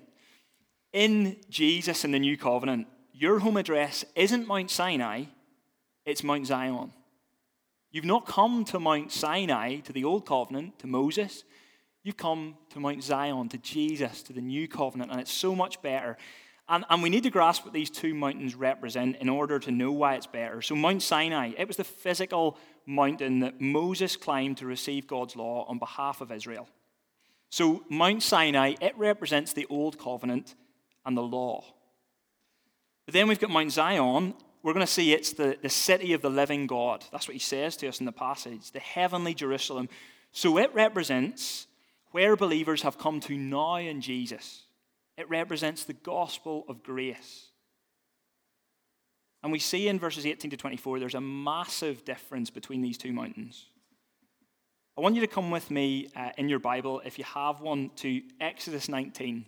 In 0.93 1.37
Jesus 1.49 2.05
in 2.05 2.11
the 2.11 2.19
new 2.19 2.37
covenant, 2.37 2.87
your 3.11 3.39
home 3.39 3.57
address 3.57 4.05
isn't 4.15 4.47
Mount 4.47 4.71
Sinai, 4.71 5.25
it's 6.05 6.23
Mount 6.23 6.47
Zion. 6.47 6.93
You've 7.91 8.05
not 8.05 8.25
come 8.25 8.65
to 8.65 8.79
Mount 8.79 9.11
Sinai, 9.11 9.77
to 9.81 9.93
the 9.93 10.03
old 10.03 10.25
covenant, 10.25 10.79
to 10.79 10.87
Moses. 10.87 11.43
You've 12.03 12.17
come 12.17 12.57
to 12.71 12.79
Mount 12.79 13.01
Zion, 13.01 13.47
to 13.49 13.57
Jesus, 13.57 14.23
to 14.23 14.33
the 14.33 14.41
new 14.41 14.67
covenant, 14.67 15.11
and 15.11 15.21
it's 15.21 15.31
so 15.31 15.55
much 15.55 15.81
better. 15.81 16.17
And, 16.67 16.83
and 16.89 17.01
we 17.01 17.09
need 17.09 17.23
to 17.23 17.29
grasp 17.29 17.63
what 17.63 17.73
these 17.73 17.89
two 17.89 18.13
mountains 18.13 18.55
represent 18.55 19.17
in 19.17 19.29
order 19.29 19.57
to 19.59 19.71
know 19.71 19.91
why 19.91 20.15
it's 20.15 20.27
better. 20.27 20.61
So, 20.61 20.75
Mount 20.75 21.01
Sinai, 21.01 21.51
it 21.57 21.67
was 21.67 21.77
the 21.77 21.83
physical 21.83 22.57
mountain 22.85 23.39
that 23.39 23.61
Moses 23.61 24.17
climbed 24.17 24.57
to 24.57 24.65
receive 24.65 25.07
God's 25.07 25.35
law 25.35 25.65
on 25.67 25.79
behalf 25.79 26.19
of 26.19 26.31
Israel. 26.31 26.67
So, 27.49 27.83
Mount 27.89 28.21
Sinai, 28.21 28.75
it 28.81 28.97
represents 28.97 29.53
the 29.53 29.65
old 29.69 29.97
covenant 29.97 30.55
and 31.05 31.15
the 31.15 31.21
law. 31.21 31.63
But 33.05 33.13
then 33.13 33.27
we've 33.27 33.39
got 33.39 33.49
Mount 33.49 33.71
Zion. 33.71 34.33
We're 34.61 34.73
going 34.73 34.85
to 34.85 34.91
see 34.91 35.13
it's 35.13 35.33
the, 35.33 35.57
the 35.61 35.69
city 35.69 36.13
of 36.13 36.21
the 36.21 36.29
living 36.29 36.67
God. 36.67 37.05
That's 37.11 37.27
what 37.27 37.33
he 37.33 37.39
says 37.39 37.77
to 37.77 37.87
us 37.87 37.99
in 37.99 38.05
the 38.05 38.11
passage, 38.11 38.71
the 38.71 38.79
heavenly 38.79 39.33
Jerusalem. 39.33 39.87
So, 40.31 40.57
it 40.57 40.73
represents 40.73 41.67
where 42.13 42.35
believers 42.35 42.83
have 42.83 42.99
come 42.99 43.19
to 43.19 43.35
now 43.35 43.75
in 43.75 43.99
Jesus. 43.99 44.63
it 45.17 45.29
represents 45.29 45.83
the 45.83 45.93
gospel 45.93 46.63
of 46.67 46.81
grace. 46.81 47.49
And 49.43 49.51
we 49.51 49.59
see 49.59 49.87
in 49.87 49.99
verses 49.99 50.25
18 50.25 50.51
to 50.51 50.57
24, 50.57 50.99
there's 50.99 51.15
a 51.15 51.21
massive 51.21 52.05
difference 52.05 52.49
between 52.49 52.81
these 52.81 52.97
two 52.97 53.11
mountains. 53.11 53.65
I 54.97 55.01
want 55.01 55.15
you 55.15 55.21
to 55.21 55.27
come 55.27 55.51
with 55.51 55.69
me 55.69 56.07
uh, 56.15 56.29
in 56.37 56.49
your 56.49 56.59
Bible, 56.59 57.01
if 57.03 57.17
you 57.17 57.25
have 57.25 57.61
one, 57.61 57.89
to 57.97 58.21
Exodus 58.39 58.87
19. 58.87 59.45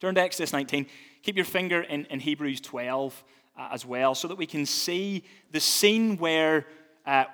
Turn 0.00 0.14
to 0.14 0.20
Exodus 0.20 0.52
19. 0.52 0.86
Keep 1.22 1.36
your 1.36 1.44
finger 1.44 1.82
in, 1.82 2.06
in 2.06 2.20
Hebrews 2.20 2.60
12 2.62 3.22
uh, 3.58 3.68
as 3.70 3.84
well, 3.84 4.14
so 4.14 4.28
that 4.28 4.36
we 4.36 4.46
can 4.46 4.64
see 4.64 5.24
the 5.52 5.60
scene 5.60 6.16
where 6.16 6.66
uh, 7.06 7.24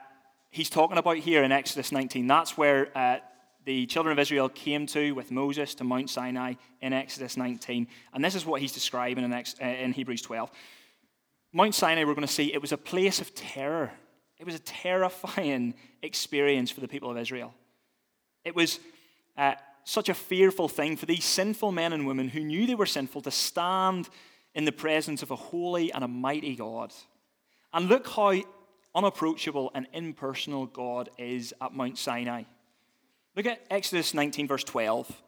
he's 0.50 0.68
talking 0.68 0.98
about 0.98 1.18
here 1.18 1.44
in 1.44 1.52
Exodus 1.52 1.92
19. 1.92 2.26
That's 2.26 2.58
where 2.58 2.96
uh, 2.96 3.18
the 3.64 3.86
children 3.86 4.12
of 4.12 4.18
Israel 4.18 4.48
came 4.48 4.86
to 4.88 5.12
with 5.12 5.30
Moses 5.30 5.74
to 5.76 5.84
Mount 5.84 6.10
Sinai 6.10 6.54
in 6.80 6.92
Exodus 6.92 7.36
19. 7.36 7.86
And 8.12 8.24
this 8.24 8.34
is 8.34 8.44
what 8.44 8.60
he's 8.60 8.72
describing 8.72 9.24
in, 9.24 9.32
Ex- 9.32 9.54
uh, 9.60 9.66
in 9.66 9.92
Hebrews 9.92 10.22
12. 10.22 10.50
Mount 11.52 11.74
Sinai, 11.74 12.04
we're 12.04 12.14
going 12.14 12.26
to 12.26 12.32
see, 12.32 12.52
it 12.52 12.60
was 12.60 12.72
a 12.72 12.78
place 12.78 13.20
of 13.20 13.34
terror. 13.34 13.92
It 14.38 14.46
was 14.46 14.54
a 14.54 14.60
terrifying 14.60 15.74
experience 16.02 16.70
for 16.70 16.80
the 16.80 16.88
people 16.88 17.10
of 17.10 17.18
Israel. 17.18 17.54
It 18.44 18.56
was 18.56 18.80
uh, 19.36 19.54
such 19.84 20.08
a 20.08 20.14
fearful 20.14 20.68
thing 20.68 20.96
for 20.96 21.06
these 21.06 21.24
sinful 21.24 21.72
men 21.72 21.92
and 21.92 22.06
women 22.06 22.28
who 22.28 22.40
knew 22.40 22.66
they 22.66 22.74
were 22.74 22.86
sinful 22.86 23.22
to 23.22 23.30
stand 23.30 24.08
in 24.54 24.64
the 24.64 24.72
presence 24.72 25.22
of 25.22 25.30
a 25.30 25.36
holy 25.36 25.92
and 25.92 26.02
a 26.02 26.08
mighty 26.08 26.56
God. 26.56 26.92
And 27.72 27.88
look 27.88 28.08
how 28.08 28.34
unapproachable 28.94 29.70
and 29.74 29.86
impersonal 29.92 30.66
God 30.66 31.08
is 31.18 31.54
at 31.60 31.72
Mount 31.72 31.98
Sinai. 31.98 32.44
Look 33.36 33.46
at 33.46 33.64
Exodus 33.70 34.14
19, 34.14 34.46
verse 34.46 34.64
12. 34.64 35.22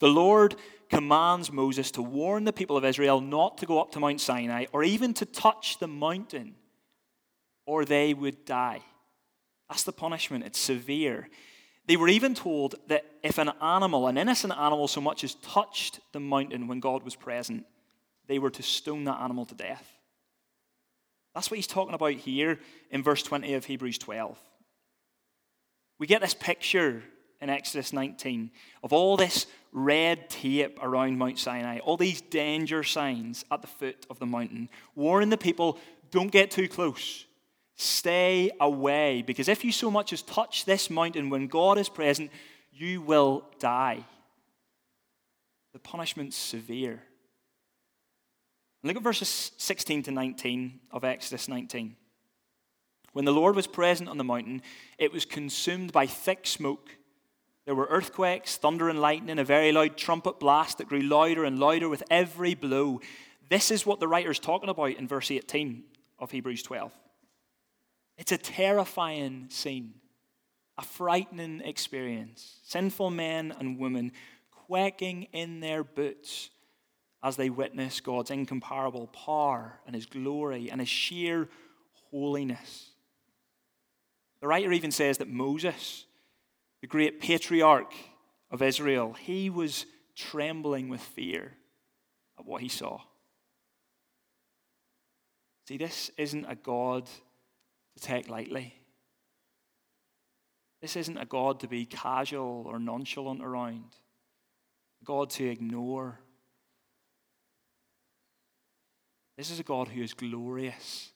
The 0.00 0.08
Lord 0.08 0.56
commands 0.90 1.52
Moses 1.52 1.90
to 1.92 2.02
warn 2.02 2.44
the 2.44 2.52
people 2.52 2.76
of 2.76 2.84
Israel 2.84 3.20
not 3.20 3.58
to 3.58 3.66
go 3.66 3.80
up 3.80 3.92
to 3.92 4.00
Mount 4.00 4.20
Sinai 4.20 4.66
or 4.72 4.82
even 4.82 5.14
to 5.14 5.24
touch 5.24 5.78
the 5.78 5.86
mountain, 5.86 6.56
or 7.66 7.84
they 7.84 8.12
would 8.12 8.44
die. 8.44 8.82
That's 9.68 9.84
the 9.84 9.92
punishment, 9.92 10.44
it's 10.44 10.58
severe. 10.58 11.28
They 11.86 11.96
were 11.96 12.08
even 12.08 12.34
told 12.34 12.74
that 12.88 13.04
if 13.22 13.38
an 13.38 13.50
animal, 13.62 14.06
an 14.06 14.18
innocent 14.18 14.52
animal, 14.56 14.88
so 14.88 15.00
much 15.00 15.24
as 15.24 15.34
touched 15.36 16.00
the 16.12 16.20
mountain 16.20 16.66
when 16.66 16.80
God 16.80 17.02
was 17.02 17.16
present, 17.16 17.64
they 18.26 18.38
were 18.38 18.50
to 18.50 18.62
stone 18.62 19.04
that 19.04 19.20
animal 19.20 19.44
to 19.46 19.54
death. 19.54 19.86
That's 21.34 21.50
what 21.50 21.56
he's 21.56 21.66
talking 21.66 21.94
about 21.94 22.14
here 22.14 22.58
in 22.90 23.02
verse 23.02 23.22
20 23.22 23.54
of 23.54 23.64
Hebrews 23.64 23.98
12. 23.98 24.38
We 26.00 26.06
get 26.06 26.22
this 26.22 26.34
picture 26.34 27.02
in 27.42 27.50
Exodus 27.50 27.92
19 27.92 28.50
of 28.82 28.92
all 28.92 29.18
this 29.18 29.46
red 29.70 30.30
tape 30.30 30.78
around 30.82 31.18
Mount 31.18 31.38
Sinai, 31.38 31.78
all 31.80 31.98
these 31.98 32.22
danger 32.22 32.82
signs 32.82 33.44
at 33.50 33.60
the 33.60 33.68
foot 33.68 34.06
of 34.08 34.18
the 34.18 34.26
mountain, 34.26 34.70
warning 34.94 35.28
the 35.28 35.36
people 35.36 35.78
don't 36.10 36.32
get 36.32 36.50
too 36.50 36.68
close. 36.68 37.26
Stay 37.76 38.50
away, 38.60 39.22
because 39.22 39.48
if 39.48 39.62
you 39.62 39.72
so 39.72 39.90
much 39.90 40.12
as 40.12 40.22
touch 40.22 40.64
this 40.64 40.88
mountain 40.88 41.28
when 41.28 41.46
God 41.46 41.78
is 41.78 41.88
present, 41.88 42.30
you 42.72 43.02
will 43.02 43.44
die. 43.58 44.04
The 45.74 45.78
punishment's 45.78 46.36
severe. 46.36 47.02
Look 48.82 48.96
at 48.96 49.02
verses 49.02 49.52
16 49.58 50.04
to 50.04 50.10
19 50.10 50.80
of 50.92 51.04
Exodus 51.04 51.46
19. 51.46 51.96
When 53.12 53.24
the 53.24 53.32
Lord 53.32 53.56
was 53.56 53.66
present 53.66 54.08
on 54.08 54.18
the 54.18 54.24
mountain, 54.24 54.62
it 54.98 55.12
was 55.12 55.24
consumed 55.24 55.92
by 55.92 56.06
thick 56.06 56.46
smoke. 56.46 56.96
There 57.64 57.74
were 57.74 57.88
earthquakes, 57.90 58.56
thunder 58.56 58.88
and 58.88 59.00
lightning, 59.00 59.38
a 59.38 59.44
very 59.44 59.72
loud 59.72 59.96
trumpet 59.96 60.38
blast 60.38 60.78
that 60.78 60.88
grew 60.88 61.02
louder 61.02 61.44
and 61.44 61.58
louder 61.58 61.88
with 61.88 62.02
every 62.10 62.54
blow. 62.54 63.00
This 63.48 63.70
is 63.70 63.84
what 63.84 64.00
the 64.00 64.08
writer's 64.08 64.38
talking 64.38 64.68
about 64.68 64.96
in 64.96 65.08
verse 65.08 65.30
18 65.30 65.84
of 66.18 66.30
Hebrews 66.30 66.62
12. 66.62 66.92
It's 68.16 68.32
a 68.32 68.38
terrifying 68.38 69.46
scene, 69.48 69.94
a 70.78 70.82
frightening 70.82 71.60
experience. 71.62 72.58
Sinful 72.62 73.10
men 73.10 73.52
and 73.58 73.78
women 73.78 74.12
quaking 74.50 75.24
in 75.32 75.60
their 75.60 75.82
boots 75.82 76.50
as 77.22 77.36
they 77.36 77.50
witness 77.50 78.00
God's 78.00 78.30
incomparable 78.30 79.08
power 79.08 79.80
and 79.84 79.94
his 79.94 80.06
glory 80.06 80.70
and 80.70 80.80
his 80.80 80.88
sheer 80.88 81.48
holiness. 82.10 82.90
The 84.40 84.48
writer 84.48 84.72
even 84.72 84.90
says 84.90 85.18
that 85.18 85.28
Moses, 85.28 86.06
the 86.80 86.86
great 86.86 87.20
patriarch 87.20 87.92
of 88.50 88.62
Israel, 88.62 89.12
he 89.12 89.50
was 89.50 89.86
trembling 90.16 90.88
with 90.88 91.00
fear 91.00 91.52
at 92.38 92.46
what 92.46 92.62
he 92.62 92.68
saw. 92.68 93.00
See, 95.68 95.76
this 95.76 96.10
isn't 96.16 96.46
a 96.46 96.56
God 96.56 97.06
to 97.06 98.02
take 98.02 98.28
lightly. 98.28 98.74
This 100.80 100.96
isn't 100.96 101.18
a 101.18 101.26
God 101.26 101.60
to 101.60 101.68
be 101.68 101.84
casual 101.84 102.64
or 102.66 102.78
nonchalant 102.78 103.44
around, 103.44 103.94
a 105.02 105.04
God 105.04 105.30
to 105.30 105.46
ignore 105.46 106.18
This 109.40 109.50
is 109.50 109.58
a 109.58 109.64
God 109.64 109.88
who 109.88 110.02
is 110.02 110.12
glorious, 110.12 111.12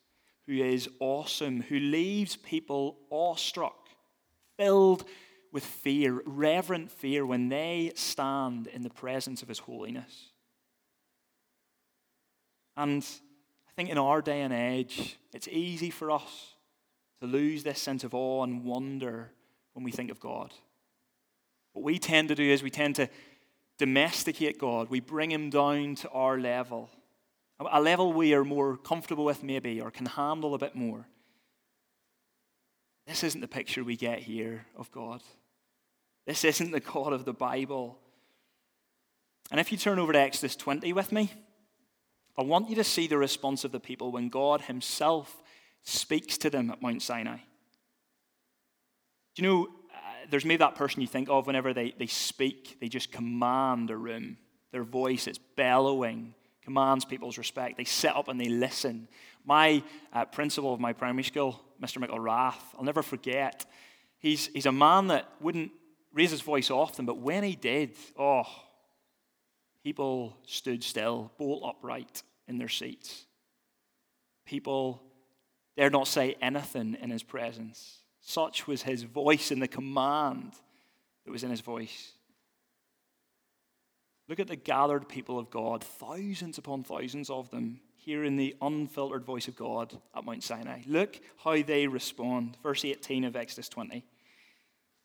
who 0.46 0.54
is 0.54 0.88
awesome, 1.00 1.62
who 1.62 1.78
leaves 1.78 2.36
people 2.36 2.98
awestruck, 3.10 3.88
filled 4.56 5.04
with 5.52 5.64
fear, 5.64 6.20
reverent 6.26 6.90
fear, 6.90 7.24
when 7.24 7.48
they 7.48 7.92
stand 7.94 8.66
in 8.66 8.82
the 8.82 8.90
presence 8.90 9.42
of 9.42 9.48
His 9.48 9.60
holiness. 9.60 10.30
And 12.76 13.02
I 13.68 13.72
think 13.76 13.88
in 13.88 13.98
our 13.98 14.20
day 14.20 14.42
and 14.42 14.52
age, 14.52 15.16
it's 15.32 15.48
easy 15.48 15.90
for 15.90 16.10
us 16.10 16.54
to 17.20 17.26
lose 17.26 17.62
this 17.62 17.80
sense 17.80 18.04
of 18.04 18.14
awe 18.14 18.42
and 18.42 18.64
wonder 18.64 19.30
when 19.72 19.84
we 19.84 19.92
think 19.92 20.10
of 20.10 20.20
God. 20.20 20.52
What 21.72 21.84
we 21.84 21.98
tend 21.98 22.28
to 22.28 22.34
do 22.34 22.42
is 22.42 22.62
we 22.62 22.70
tend 22.70 22.96
to 22.96 23.08
domesticate 23.78 24.58
God, 24.58 24.90
we 24.90 25.00
bring 25.00 25.30
Him 25.30 25.50
down 25.50 25.94
to 25.96 26.08
our 26.10 26.38
level 26.38 26.90
a 27.60 27.80
level 27.80 28.12
we 28.12 28.34
are 28.34 28.44
more 28.44 28.76
comfortable 28.76 29.24
with, 29.24 29.42
maybe, 29.42 29.80
or 29.80 29.90
can 29.90 30.06
handle 30.06 30.54
a 30.54 30.58
bit 30.58 30.74
more. 30.74 31.06
This 33.06 33.22
isn't 33.22 33.40
the 33.40 33.48
picture 33.48 33.84
we 33.84 33.96
get 33.96 34.20
here 34.20 34.66
of 34.76 34.90
God. 34.90 35.22
This 36.26 36.44
isn't 36.44 36.70
the 36.70 36.80
God 36.80 37.12
of 37.12 37.24
the 37.24 37.34
Bible. 37.34 37.98
And 39.50 39.60
if 39.60 39.70
you 39.70 39.78
turn 39.78 39.98
over 39.98 40.12
to 40.12 40.18
Exodus 40.18 40.56
20 40.56 40.92
with 40.92 41.12
me, 41.12 41.30
I 42.36 42.42
want 42.42 42.70
you 42.70 42.76
to 42.76 42.84
see 42.84 43.06
the 43.06 43.18
response 43.18 43.64
of 43.64 43.72
the 43.72 43.80
people 43.80 44.10
when 44.10 44.28
God 44.28 44.62
Himself 44.62 45.42
speaks 45.82 46.38
to 46.38 46.50
them 46.50 46.70
at 46.70 46.82
Mount 46.82 47.02
Sinai. 47.02 47.36
Do 49.34 49.42
you 49.42 49.48
know, 49.48 49.64
uh, 49.92 50.26
there's 50.30 50.44
maybe 50.44 50.58
that 50.58 50.74
person 50.74 51.00
you 51.00 51.06
think 51.06 51.28
of 51.28 51.46
whenever 51.46 51.74
they, 51.74 51.94
they 51.98 52.06
speak, 52.06 52.78
they 52.80 52.88
just 52.88 53.12
command 53.12 53.90
a 53.90 53.96
room. 53.96 54.38
Their 54.72 54.84
voice 54.84 55.28
is 55.28 55.38
bellowing, 55.38 56.34
commands 56.64 57.04
people's 57.04 57.38
respect. 57.38 57.76
They 57.76 57.84
sit 57.84 58.14
up 58.14 58.28
and 58.28 58.40
they 58.40 58.48
listen. 58.48 59.08
My 59.44 59.82
uh, 60.12 60.24
principal 60.24 60.72
of 60.72 60.80
my 60.80 60.92
primary 60.92 61.24
school, 61.24 61.60
Mr. 61.80 61.98
Michael 61.98 62.18
McElrath, 62.18 62.54
I'll 62.78 62.84
never 62.84 63.02
forget. 63.02 63.66
He's, 64.18 64.46
he's 64.48 64.66
a 64.66 64.72
man 64.72 65.08
that 65.08 65.28
wouldn't 65.40 65.72
raise 66.12 66.30
his 66.30 66.40
voice 66.40 66.70
often, 66.70 67.04
but 67.04 67.18
when 67.18 67.44
he 67.44 67.56
did, 67.56 67.90
oh, 68.18 68.44
people 69.82 70.36
stood 70.46 70.82
still, 70.82 71.30
bolt 71.38 71.62
upright 71.64 72.22
in 72.48 72.58
their 72.58 72.68
seats. 72.68 73.26
People 74.46 75.02
dared 75.76 75.92
not 75.92 76.08
say 76.08 76.36
anything 76.40 76.96
in 77.00 77.10
his 77.10 77.22
presence. 77.22 77.98
Such 78.20 78.66
was 78.66 78.82
his 78.82 79.02
voice 79.02 79.50
and 79.50 79.60
the 79.60 79.68
command 79.68 80.52
that 81.24 81.30
was 81.30 81.44
in 81.44 81.50
his 81.50 81.60
voice. 81.60 82.12
Look 84.28 84.40
at 84.40 84.48
the 84.48 84.56
gathered 84.56 85.08
people 85.08 85.38
of 85.38 85.50
God, 85.50 85.84
thousands 85.84 86.56
upon 86.56 86.82
thousands 86.82 87.28
of 87.28 87.50
them, 87.50 87.80
hearing 87.96 88.36
the 88.36 88.56
unfiltered 88.62 89.24
voice 89.24 89.48
of 89.48 89.56
God 89.56 89.98
at 90.16 90.24
Mount 90.24 90.42
Sinai. 90.42 90.80
Look 90.86 91.20
how 91.42 91.62
they 91.62 91.86
respond. 91.86 92.56
Verse 92.62 92.84
18 92.84 93.24
of 93.24 93.36
Exodus 93.36 93.68
20. 93.68 94.04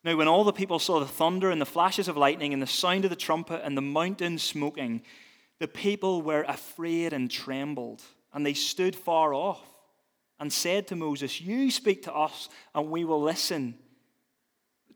Now, 0.06 0.16
when 0.16 0.30
all 0.30 0.46
the 0.46 0.54
people 0.54 0.80
saw 0.80 1.00
the 1.00 1.06
thunder 1.06 1.52
and 1.52 1.60
the 1.60 1.66
flashes 1.66 2.08
of 2.08 2.16
lightning 2.16 2.54
and 2.54 2.62
the 2.62 2.68
sound 2.68 3.04
of 3.04 3.10
the 3.10 3.18
trumpet 3.18 3.62
and 3.66 3.76
the 3.76 3.82
mountain 3.82 4.38
smoking, 4.38 5.02
the 5.60 5.68
people 5.68 6.22
were 6.22 6.46
afraid 6.48 7.12
and 7.12 7.30
trembled, 7.30 8.02
and 8.34 8.46
they 8.46 8.54
stood 8.54 8.96
far 8.96 9.34
off 9.34 9.62
and 10.40 10.54
said 10.54 10.88
to 10.88 10.96
Moses, 10.96 11.42
You 11.42 11.70
speak 11.70 12.04
to 12.04 12.14
us, 12.14 12.48
and 12.74 12.90
we 12.90 13.04
will 13.04 13.22
listen. 13.22 13.78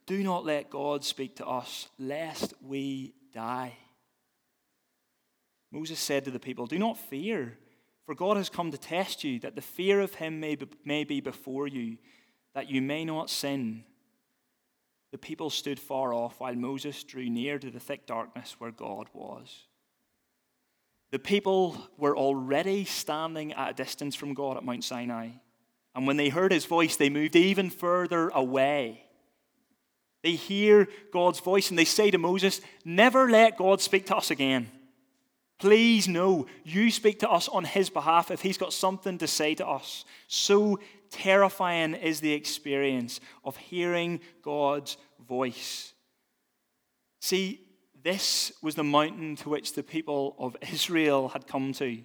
do 0.05 0.23
not 0.23 0.45
let 0.45 0.69
God 0.69 1.03
speak 1.03 1.35
to 1.37 1.45
us, 1.45 1.89
lest 1.99 2.53
we 2.61 3.13
die. 3.33 3.73
Moses 5.73 5.99
said 5.99 6.23
to 6.25 6.31
the 6.31 6.39
people, 6.39 6.67
Do 6.67 6.77
not 6.77 6.99
fear, 6.99 7.57
for 8.05 8.13
God 8.13 8.37
has 8.37 8.47
come 8.47 8.69
to 8.69 8.77
test 8.77 9.23
you, 9.23 9.39
that 9.39 9.55
the 9.55 9.61
fear 9.61 10.01
of 10.01 10.13
him 10.13 10.39
may 10.39 10.55
be, 10.55 10.67
may 10.85 11.03
be 11.03 11.19
before 11.19 11.67
you, 11.67 11.97
that 12.53 12.69
you 12.69 12.79
may 12.79 13.03
not 13.03 13.29
sin. 13.29 13.83
The 15.11 15.17
people 15.17 15.49
stood 15.49 15.79
far 15.79 16.13
off 16.13 16.39
while 16.39 16.53
Moses 16.53 17.03
drew 17.03 17.27
near 17.27 17.57
to 17.57 17.71
the 17.71 17.79
thick 17.79 18.05
darkness 18.05 18.55
where 18.59 18.71
God 18.71 19.07
was. 19.13 19.63
The 21.11 21.19
people 21.19 21.77
were 21.97 22.15
already 22.15 22.85
standing 22.85 23.53
at 23.53 23.71
a 23.71 23.73
distance 23.73 24.15
from 24.15 24.35
God 24.35 24.57
at 24.57 24.63
Mount 24.63 24.83
Sinai. 24.83 25.29
And 25.95 26.05
when 26.05 26.17
they 26.17 26.29
heard 26.29 26.51
his 26.51 26.65
voice, 26.65 26.97
they 26.97 27.09
moved 27.09 27.35
even 27.35 27.71
further 27.71 28.29
away. 28.29 29.05
They 30.21 30.33
hear 30.33 30.87
God's 31.11 31.39
voice 31.39 31.69
and 31.69 31.77
they 31.77 31.85
say 31.85 32.11
to 32.11 32.17
Moses, 32.19 32.61
Never 32.85 33.29
let 33.29 33.57
God 33.57 33.81
speak 33.81 34.05
to 34.07 34.15
us 34.15 34.29
again. 34.29 34.69
Please, 35.63 36.09
know 36.09 36.45
you 36.65 36.91
speak 36.91 37.19
to 37.19 37.29
us 37.29 37.47
on 37.47 37.63
his 37.63 37.89
behalf 37.89 38.31
if 38.31 38.41
he's 38.41 38.57
got 38.57 38.73
something 38.73 39.17
to 39.19 39.27
say 39.27 39.55
to 39.55 39.65
us. 39.65 40.03
So 40.27 40.81
terrifying 41.09 41.93
is 41.93 42.19
the 42.19 42.33
experience 42.33 43.21
of 43.45 43.55
hearing 43.55 44.19
God's 44.41 44.97
voice. 45.25 45.93
See, 47.21 47.61
this 48.03 48.51
was 48.61 48.75
the 48.75 48.83
mountain 48.83 49.37
to 49.37 49.47
which 49.47 49.71
the 49.71 49.83
people 49.83 50.35
of 50.37 50.57
Israel 50.69 51.29
had 51.29 51.47
come 51.47 51.71
to. 51.75 51.99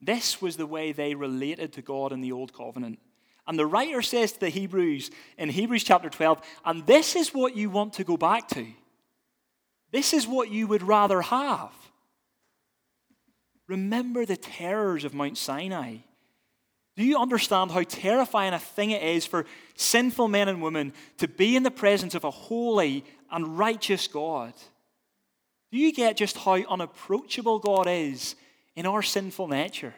This 0.00 0.40
was 0.40 0.56
the 0.56 0.64
way 0.64 0.92
they 0.92 1.16
related 1.16 1.72
to 1.72 1.82
God 1.82 2.12
in 2.12 2.20
the 2.20 2.30
Old 2.30 2.52
Covenant. 2.52 3.00
And 3.48 3.58
the 3.58 3.66
writer 3.66 4.00
says 4.00 4.30
to 4.34 4.38
the 4.38 4.48
Hebrews 4.48 5.10
in 5.38 5.48
Hebrews 5.48 5.82
chapter 5.82 6.08
12, 6.08 6.40
and 6.64 6.86
this 6.86 7.16
is 7.16 7.34
what 7.34 7.56
you 7.56 7.68
want 7.68 7.94
to 7.94 8.04
go 8.04 8.16
back 8.16 8.46
to. 8.50 8.64
This 9.90 10.14
is 10.14 10.28
what 10.28 10.52
you 10.52 10.68
would 10.68 10.84
rather 10.84 11.20
have. 11.20 11.72
Remember 13.68 14.24
the 14.24 14.36
terrors 14.36 15.04
of 15.04 15.14
Mount 15.14 15.38
Sinai. 15.38 15.96
Do 16.96 17.04
you 17.04 17.18
understand 17.18 17.72
how 17.72 17.82
terrifying 17.82 18.54
a 18.54 18.58
thing 18.58 18.90
it 18.90 19.02
is 19.02 19.26
for 19.26 19.44
sinful 19.76 20.28
men 20.28 20.48
and 20.48 20.62
women 20.62 20.94
to 21.18 21.28
be 21.28 21.56
in 21.56 21.62
the 21.62 21.70
presence 21.70 22.14
of 22.14 22.24
a 22.24 22.30
holy 22.30 23.04
and 23.30 23.58
righteous 23.58 24.08
God? 24.08 24.54
Do 25.70 25.78
you 25.78 25.92
get 25.92 26.16
just 26.16 26.38
how 26.38 26.54
unapproachable 26.54 27.58
God 27.58 27.86
is 27.86 28.34
in 28.76 28.86
our 28.86 29.02
sinful 29.02 29.48
nature? 29.48 29.94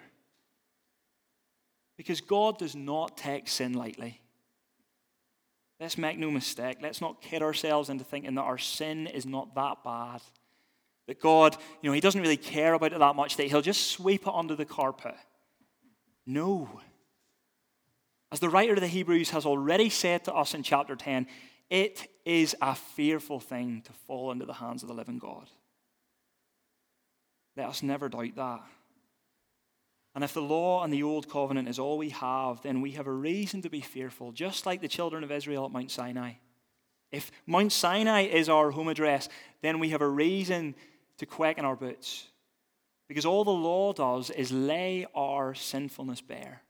Because 1.96 2.20
God 2.20 2.58
does 2.58 2.74
not 2.74 3.16
take 3.16 3.48
sin 3.48 3.74
lightly. 3.74 4.20
Let's 5.78 5.98
make 5.98 6.18
no 6.18 6.30
mistake. 6.30 6.78
Let's 6.82 7.00
not 7.00 7.20
kid 7.22 7.42
ourselves 7.42 7.90
into 7.90 8.04
thinking 8.04 8.34
that 8.34 8.42
our 8.42 8.58
sin 8.58 9.06
is 9.06 9.26
not 9.26 9.54
that 9.54 9.84
bad. 9.84 10.20
That 11.08 11.20
God, 11.20 11.56
you 11.82 11.90
know, 11.90 11.94
He 11.94 12.00
doesn't 12.00 12.20
really 12.20 12.36
care 12.36 12.74
about 12.74 12.92
it 12.92 12.98
that 13.00 13.16
much, 13.16 13.36
that 13.36 13.48
He'll 13.48 13.60
just 13.60 13.88
sweep 13.88 14.26
it 14.26 14.32
under 14.32 14.54
the 14.54 14.64
carpet. 14.64 15.16
No. 16.24 16.80
As 18.30 18.40
the 18.40 18.50
writer 18.50 18.74
of 18.74 18.80
the 18.80 18.86
Hebrews 18.86 19.30
has 19.30 19.46
already 19.46 19.88
said 19.88 20.24
to 20.24 20.34
us 20.34 20.54
in 20.54 20.62
chapter 20.62 20.94
10, 20.94 21.26
it 21.70 22.06
is 22.24 22.54
a 22.62 22.74
fearful 22.74 23.40
thing 23.40 23.82
to 23.86 23.92
fall 24.06 24.30
into 24.30 24.44
the 24.44 24.52
hands 24.54 24.82
of 24.82 24.88
the 24.88 24.94
living 24.94 25.18
God. 25.18 25.48
Let 27.56 27.68
us 27.68 27.82
never 27.82 28.08
doubt 28.08 28.36
that. 28.36 28.60
And 30.14 30.24
if 30.24 30.34
the 30.34 30.42
law 30.42 30.82
and 30.82 30.92
the 30.92 31.02
old 31.02 31.28
covenant 31.28 31.68
is 31.68 31.78
all 31.78 31.96
we 31.96 32.10
have, 32.10 32.62
then 32.62 32.80
we 32.80 32.92
have 32.92 33.06
a 33.06 33.12
reason 33.12 33.62
to 33.62 33.70
be 33.70 33.80
fearful, 33.80 34.32
just 34.32 34.66
like 34.66 34.80
the 34.80 34.88
children 34.88 35.24
of 35.24 35.32
Israel 35.32 35.64
at 35.64 35.72
Mount 35.72 35.90
Sinai. 35.90 36.32
If 37.10 37.30
Mount 37.46 37.72
Sinai 37.72 38.22
is 38.22 38.48
our 38.48 38.70
home 38.70 38.88
address, 38.88 39.28
then 39.62 39.78
we 39.78 39.90
have 39.90 40.02
a 40.02 40.08
reason 40.08 40.74
to 41.18 41.26
quake 41.26 41.58
in 41.58 41.64
our 41.64 41.76
boots. 41.76 42.26
Because 43.08 43.24
all 43.24 43.44
the 43.44 43.50
law 43.50 43.92
does 43.92 44.30
is 44.30 44.52
lay 44.52 45.06
our 45.14 45.54
sinfulness 45.54 46.20
bare. 46.20 46.62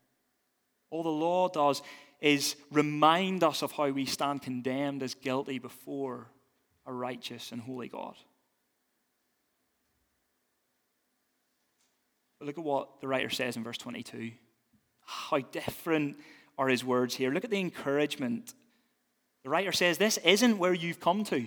All 0.90 1.02
the 1.02 1.08
law 1.08 1.48
does 1.48 1.82
is 2.20 2.56
remind 2.70 3.44
us 3.44 3.62
of 3.62 3.72
how 3.72 3.88
we 3.90 4.06
stand 4.06 4.42
condemned 4.42 5.02
as 5.02 5.14
guilty 5.14 5.58
before 5.58 6.26
a 6.86 6.92
righteous 6.92 7.52
and 7.52 7.60
holy 7.60 7.88
God. 7.88 8.14
But 12.38 12.46
look 12.46 12.58
at 12.58 12.64
what 12.64 13.00
the 13.00 13.08
writer 13.08 13.30
says 13.30 13.56
in 13.56 13.64
verse 13.64 13.78
22. 13.78 14.32
How 15.04 15.38
different 15.38 16.16
are 16.56 16.68
his 16.68 16.84
words 16.84 17.14
here. 17.14 17.30
Look 17.30 17.44
at 17.44 17.50
the 17.50 17.60
encouragement. 17.60 18.54
The 19.44 19.50
writer 19.50 19.72
says, 19.72 19.98
This 19.98 20.18
isn't 20.18 20.58
where 20.58 20.74
you've 20.74 21.00
come 21.00 21.24
to. 21.24 21.46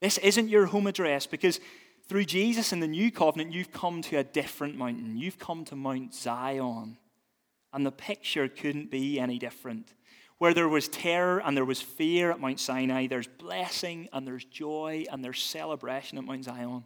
This 0.00 0.18
isn't 0.18 0.48
your 0.48 0.66
home 0.66 0.86
address 0.86 1.26
because 1.26 1.60
through 2.06 2.24
Jesus 2.26 2.72
in 2.72 2.80
the 2.80 2.86
new 2.86 3.10
covenant, 3.10 3.52
you've 3.52 3.72
come 3.72 4.02
to 4.02 4.18
a 4.18 4.24
different 4.24 4.76
mountain. 4.76 5.16
You've 5.16 5.38
come 5.38 5.64
to 5.66 5.76
Mount 5.76 6.14
Zion. 6.14 6.98
And 7.72 7.84
the 7.84 7.92
picture 7.92 8.46
couldn't 8.48 8.90
be 8.90 9.18
any 9.18 9.38
different. 9.38 9.94
Where 10.38 10.54
there 10.54 10.68
was 10.68 10.88
terror 10.88 11.40
and 11.44 11.56
there 11.56 11.64
was 11.64 11.80
fear 11.80 12.30
at 12.30 12.40
Mount 12.40 12.60
Sinai, 12.60 13.06
there's 13.06 13.26
blessing 13.26 14.08
and 14.12 14.26
there's 14.26 14.44
joy 14.44 15.06
and 15.10 15.24
there's 15.24 15.42
celebration 15.42 16.18
at 16.18 16.24
Mount 16.24 16.44
Zion. 16.44 16.84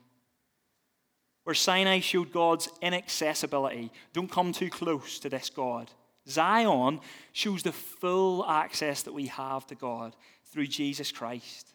Where 1.44 1.54
Sinai 1.54 2.00
showed 2.00 2.33
God's 2.33 2.68
inaccessibility, 2.83 3.90
don't 4.12 4.31
come 4.31 4.52
too 4.52 4.70
close 4.70 5.18
to 5.20 5.28
this 5.28 5.50
God. 5.50 5.90
Zion 6.28 7.00
shows 7.33 7.62
the 7.62 7.72
full 7.72 8.44
access 8.46 9.02
that 9.02 9.14
we 9.14 9.26
have 9.26 9.66
to 9.68 9.74
God 9.74 10.14
through 10.52 10.66
Jesus 10.66 11.11
Christ. 11.11 11.72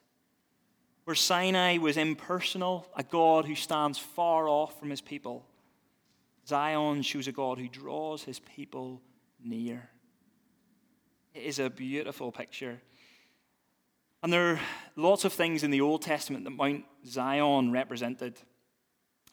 Where 1.06 1.16
Sinai 1.16 1.78
was 1.78 1.98
impersonal, 1.98 2.88
a 2.96 3.04
God 3.04 3.46
who 3.46 3.56
stands 3.56 3.98
far 3.98 4.48
off 4.48 4.80
from 4.80 4.90
his 4.90 5.02
people, 5.02 5.46
Zion 6.48 7.02
shows 7.02 7.28
a 7.28 7.32
God 7.32 7.58
who 7.58 7.68
draws 7.68 8.24
his 8.24 8.40
people 8.40 9.02
near. 9.44 9.90
It 11.34 11.44
is 11.44 11.60
a 11.60 11.70
beautiful 11.70 12.32
picture. 12.32 12.80
And 14.22 14.32
there 14.32 14.52
are 14.52 14.60
lots 14.96 15.26
of 15.26 15.34
things 15.34 15.64
in 15.64 15.72
the 15.72 15.82
Old 15.82 16.02
Testament 16.02 16.46
that 16.46 16.52
Mount 16.52 16.86
Zion 17.06 17.72
represented. 17.72 18.40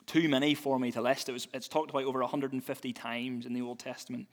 Too 0.06 0.28
many 0.28 0.54
for 0.54 0.78
me 0.78 0.90
to 0.92 1.00
list. 1.00 1.28
It 1.28 1.32
was, 1.32 1.46
it's 1.54 1.68
talked 1.68 1.90
about 1.90 2.04
over 2.04 2.20
150 2.20 2.92
times 2.92 3.46
in 3.46 3.52
the 3.52 3.62
Old 3.62 3.78
Testament. 3.78 4.26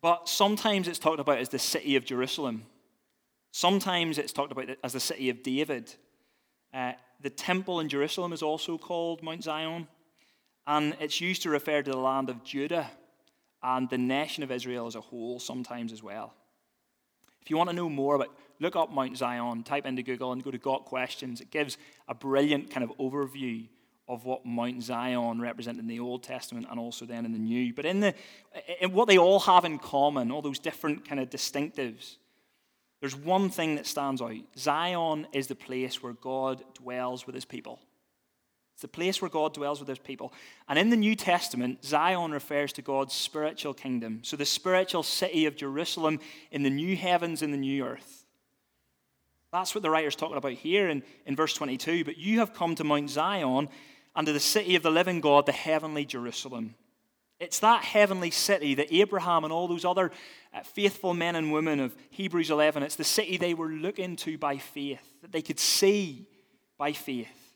But 0.00 0.28
sometimes 0.28 0.88
it's 0.88 0.98
talked 0.98 1.20
about 1.20 1.38
as 1.38 1.50
the 1.50 1.58
city 1.58 1.96
of 1.96 2.06
Jerusalem. 2.06 2.64
Sometimes 3.52 4.16
it's 4.16 4.32
talked 4.32 4.52
about 4.52 4.68
as 4.82 4.94
the 4.94 5.00
city 5.00 5.28
of 5.28 5.42
David. 5.42 5.94
Uh, 6.72 6.92
the 7.20 7.30
temple 7.30 7.80
in 7.80 7.88
Jerusalem 7.88 8.32
is 8.32 8.42
also 8.42 8.78
called 8.78 9.22
Mount 9.22 9.44
Zion, 9.44 9.88
and 10.66 10.96
it's 11.00 11.20
used 11.20 11.42
to 11.42 11.50
refer 11.50 11.82
to 11.82 11.90
the 11.90 11.96
land 11.96 12.30
of 12.30 12.44
Judah 12.44 12.90
and 13.62 13.90
the 13.90 13.98
nation 13.98 14.42
of 14.42 14.50
Israel 14.50 14.86
as 14.86 14.94
a 14.94 15.00
whole 15.00 15.38
sometimes 15.38 15.92
as 15.92 16.02
well. 16.02 16.32
If 17.42 17.50
you 17.50 17.56
want 17.56 17.70
to 17.70 17.76
know 17.76 17.88
more 17.88 18.14
about, 18.14 18.28
look 18.58 18.76
up 18.76 18.90
Mount 18.90 19.16
Zion, 19.16 19.62
type 19.64 19.86
into 19.86 20.02
Google 20.02 20.32
and 20.32 20.42
go 20.42 20.50
to 20.50 20.58
Got 20.58 20.84
Questions. 20.84 21.40
It 21.40 21.50
gives 21.50 21.78
a 22.08 22.14
brilliant 22.14 22.70
kind 22.70 22.84
of 22.84 22.96
overview 22.98 23.68
of 24.08 24.24
what 24.24 24.44
Mount 24.44 24.82
Zion 24.82 25.40
represented 25.40 25.80
in 25.80 25.86
the 25.86 26.00
Old 26.00 26.22
Testament 26.22 26.66
and 26.68 26.80
also 26.80 27.06
then 27.06 27.24
in 27.24 27.32
the 27.32 27.38
New. 27.38 27.72
But 27.72 27.86
in 27.86 28.00
the 28.00 28.14
in 28.80 28.92
what 28.92 29.08
they 29.08 29.18
all 29.18 29.40
have 29.40 29.64
in 29.64 29.78
common, 29.78 30.30
all 30.30 30.42
those 30.42 30.58
different 30.58 31.08
kind 31.08 31.20
of 31.20 31.30
distinctives, 31.30 32.16
there's 33.00 33.16
one 33.16 33.48
thing 33.48 33.76
that 33.76 33.86
stands 33.86 34.20
out 34.20 34.34
Zion 34.56 35.26
is 35.32 35.46
the 35.46 35.54
place 35.54 36.02
where 36.02 36.12
God 36.12 36.62
dwells 36.74 37.26
with 37.26 37.34
his 37.34 37.44
people. 37.44 37.80
It's 38.74 38.82
the 38.82 38.88
place 38.88 39.20
where 39.20 39.30
God 39.30 39.52
dwells 39.52 39.78
with 39.78 39.88
his 39.88 39.98
people. 39.98 40.32
And 40.66 40.78
in 40.78 40.88
the 40.88 40.96
New 40.96 41.14
Testament, 41.14 41.84
Zion 41.84 42.32
refers 42.32 42.72
to 42.74 42.82
God's 42.82 43.12
spiritual 43.12 43.74
kingdom. 43.74 44.20
So 44.22 44.36
the 44.36 44.46
spiritual 44.46 45.02
city 45.02 45.44
of 45.44 45.56
Jerusalem 45.56 46.18
in 46.50 46.62
the 46.62 46.70
new 46.70 46.96
heavens 46.96 47.42
and 47.42 47.52
the 47.52 47.58
new 47.58 47.84
earth. 47.84 48.24
That's 49.52 49.74
what 49.74 49.82
the 49.82 49.90
writer's 49.90 50.16
talking 50.16 50.36
about 50.36 50.52
here 50.52 50.88
in, 50.88 51.02
in 51.26 51.36
verse 51.36 51.52
22. 51.54 52.04
But 52.04 52.16
you 52.16 52.38
have 52.38 52.54
come 52.54 52.74
to 52.76 52.84
Mount 52.84 53.10
Zion 53.10 53.68
and 54.16 54.26
to 54.26 54.32
the 54.32 54.40
city 54.40 54.76
of 54.76 54.82
the 54.82 54.90
living 54.90 55.20
God, 55.20 55.44
the 55.44 55.52
heavenly 55.52 56.04
Jerusalem 56.04 56.74
it's 57.40 57.58
that 57.60 57.82
heavenly 57.82 58.30
city 58.30 58.74
that 58.74 58.92
Abraham 58.94 59.44
and 59.44 59.52
all 59.52 59.66
those 59.66 59.86
other 59.86 60.12
uh, 60.52 60.62
faithful 60.62 61.14
men 61.14 61.34
and 61.34 61.52
women 61.52 61.80
of 61.80 61.96
Hebrews 62.10 62.50
11, 62.50 62.82
it's 62.82 62.96
the 62.96 63.04
city 63.04 63.38
they 63.38 63.54
were 63.54 63.70
looking 63.70 64.16
to 64.16 64.36
by 64.36 64.58
faith, 64.58 65.02
that 65.22 65.32
they 65.32 65.42
could 65.42 65.58
see 65.58 66.28
by 66.78 66.92
faith. 66.92 67.54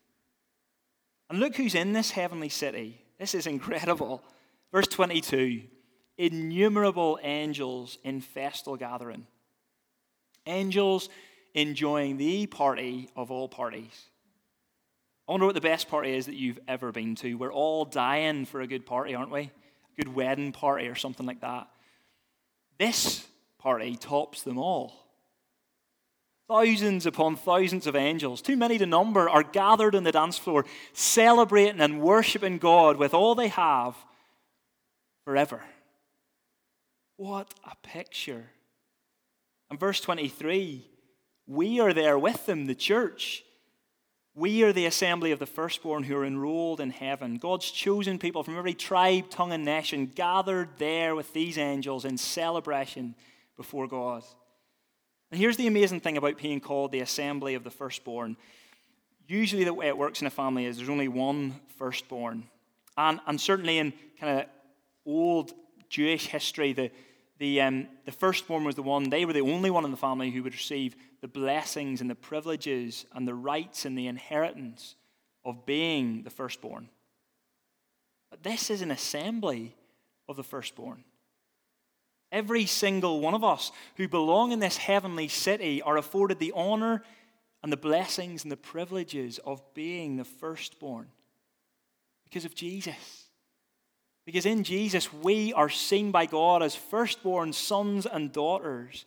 And 1.28 1.38
look 1.38 1.56
who's 1.56 1.74
in 1.74 1.92
this 1.92 2.10
heavenly 2.10 2.48
city. 2.48 3.04
This 3.18 3.34
is 3.34 3.46
incredible. 3.46 4.22
Verse 4.72 4.88
22 4.88 5.62
innumerable 6.16 7.18
angels 7.22 7.98
in 8.04 8.20
festal 8.20 8.76
gathering. 8.76 9.26
Angels 10.46 11.08
enjoying 11.54 12.16
the 12.18 12.46
party 12.46 13.08
of 13.16 13.32
all 13.32 13.48
parties. 13.48 14.08
I 15.26 15.32
wonder 15.32 15.46
what 15.46 15.56
the 15.56 15.60
best 15.60 15.88
party 15.88 16.14
is 16.14 16.26
that 16.26 16.36
you've 16.36 16.60
ever 16.68 16.92
been 16.92 17.16
to. 17.16 17.34
We're 17.34 17.52
all 17.52 17.84
dying 17.84 18.44
for 18.44 18.60
a 18.60 18.66
good 18.66 18.86
party, 18.86 19.14
aren't 19.14 19.30
we? 19.32 19.50
Good 19.96 20.14
wedding 20.14 20.52
party 20.52 20.86
or 20.86 20.94
something 20.94 21.26
like 21.26 21.40
that. 21.40 21.68
This 22.78 23.26
party 23.58 23.96
tops 23.96 24.42
them 24.42 24.58
all. 24.58 24.92
Thousands 26.48 27.06
upon 27.06 27.36
thousands 27.36 27.86
of 27.86 27.96
angels, 27.96 28.42
too 28.42 28.56
many 28.56 28.76
to 28.76 28.84
number, 28.84 29.30
are 29.30 29.42
gathered 29.42 29.94
on 29.94 30.04
the 30.04 30.12
dance 30.12 30.36
floor, 30.36 30.66
celebrating 30.92 31.80
and 31.80 32.02
worshiping 32.02 32.58
God 32.58 32.98
with 32.98 33.14
all 33.14 33.34
they 33.34 33.48
have 33.48 33.96
forever. 35.24 35.62
What 37.16 37.54
a 37.64 37.74
picture. 37.86 38.50
And 39.70 39.80
verse 39.80 40.00
23 40.00 40.86
we 41.46 41.80
are 41.80 41.92
there 41.92 42.18
with 42.18 42.46
them, 42.46 42.66
the 42.66 42.74
church. 42.74 43.44
We 44.36 44.64
are 44.64 44.72
the 44.72 44.86
assembly 44.86 45.30
of 45.30 45.38
the 45.38 45.46
firstborn 45.46 46.02
who 46.02 46.16
are 46.16 46.24
enrolled 46.24 46.80
in 46.80 46.90
heaven. 46.90 47.36
God's 47.36 47.70
chosen 47.70 48.18
people 48.18 48.42
from 48.42 48.58
every 48.58 48.74
tribe, 48.74 49.30
tongue, 49.30 49.52
and 49.52 49.64
nation 49.64 50.06
gathered 50.06 50.70
there 50.78 51.14
with 51.14 51.32
these 51.32 51.56
angels 51.56 52.04
in 52.04 52.18
celebration 52.18 53.14
before 53.56 53.86
God. 53.86 54.24
And 55.30 55.40
here's 55.40 55.56
the 55.56 55.68
amazing 55.68 56.00
thing 56.00 56.16
about 56.16 56.38
being 56.38 56.60
called 56.60 56.90
the 56.90 57.00
assembly 57.00 57.54
of 57.54 57.62
the 57.62 57.70
firstborn. 57.70 58.36
Usually, 59.28 59.62
the 59.62 59.72
way 59.72 59.86
it 59.86 59.96
works 59.96 60.20
in 60.20 60.26
a 60.26 60.30
family 60.30 60.66
is 60.66 60.76
there's 60.76 60.88
only 60.88 61.08
one 61.08 61.54
firstborn. 61.78 62.44
And, 62.96 63.20
and 63.26 63.40
certainly 63.40 63.78
in 63.78 63.92
kind 64.18 64.40
of 64.40 64.46
old 65.06 65.52
Jewish 65.88 66.26
history, 66.26 66.72
the, 66.72 66.90
the, 67.38 67.60
um, 67.60 67.88
the 68.04 68.12
firstborn 68.12 68.64
was 68.64 68.76
the 68.76 68.82
one, 68.82 69.10
they 69.10 69.24
were 69.24 69.32
the 69.32 69.40
only 69.40 69.70
one 69.70 69.84
in 69.84 69.90
the 69.90 69.96
family 69.96 70.30
who 70.30 70.42
would 70.42 70.54
receive 70.54 70.94
the 71.20 71.28
blessings 71.28 72.00
and 72.00 72.08
the 72.08 72.14
privileges 72.14 73.06
and 73.12 73.26
the 73.26 73.34
rights 73.34 73.84
and 73.84 73.98
the 73.98 74.06
inheritance 74.06 74.94
of 75.44 75.66
being 75.66 76.22
the 76.22 76.30
firstborn. 76.30 76.88
But 78.30 78.42
this 78.42 78.70
is 78.70 78.82
an 78.82 78.90
assembly 78.90 79.74
of 80.28 80.36
the 80.36 80.44
firstborn. 80.44 81.04
Every 82.32 82.66
single 82.66 83.20
one 83.20 83.34
of 83.34 83.44
us 83.44 83.70
who 83.96 84.08
belong 84.08 84.52
in 84.52 84.58
this 84.58 84.76
heavenly 84.76 85.28
city 85.28 85.82
are 85.82 85.96
afforded 85.96 86.38
the 86.38 86.52
honor 86.54 87.02
and 87.62 87.72
the 87.72 87.76
blessings 87.76 88.42
and 88.42 88.52
the 88.52 88.56
privileges 88.56 89.38
of 89.44 89.62
being 89.72 90.16
the 90.16 90.24
firstborn 90.24 91.08
because 92.24 92.44
of 92.44 92.54
Jesus. 92.54 93.23
Because 94.24 94.46
in 94.46 94.64
Jesus, 94.64 95.12
we 95.12 95.52
are 95.52 95.68
seen 95.68 96.10
by 96.10 96.26
God 96.26 96.62
as 96.62 96.74
firstborn 96.74 97.52
sons 97.52 98.06
and 98.06 98.32
daughters, 98.32 99.04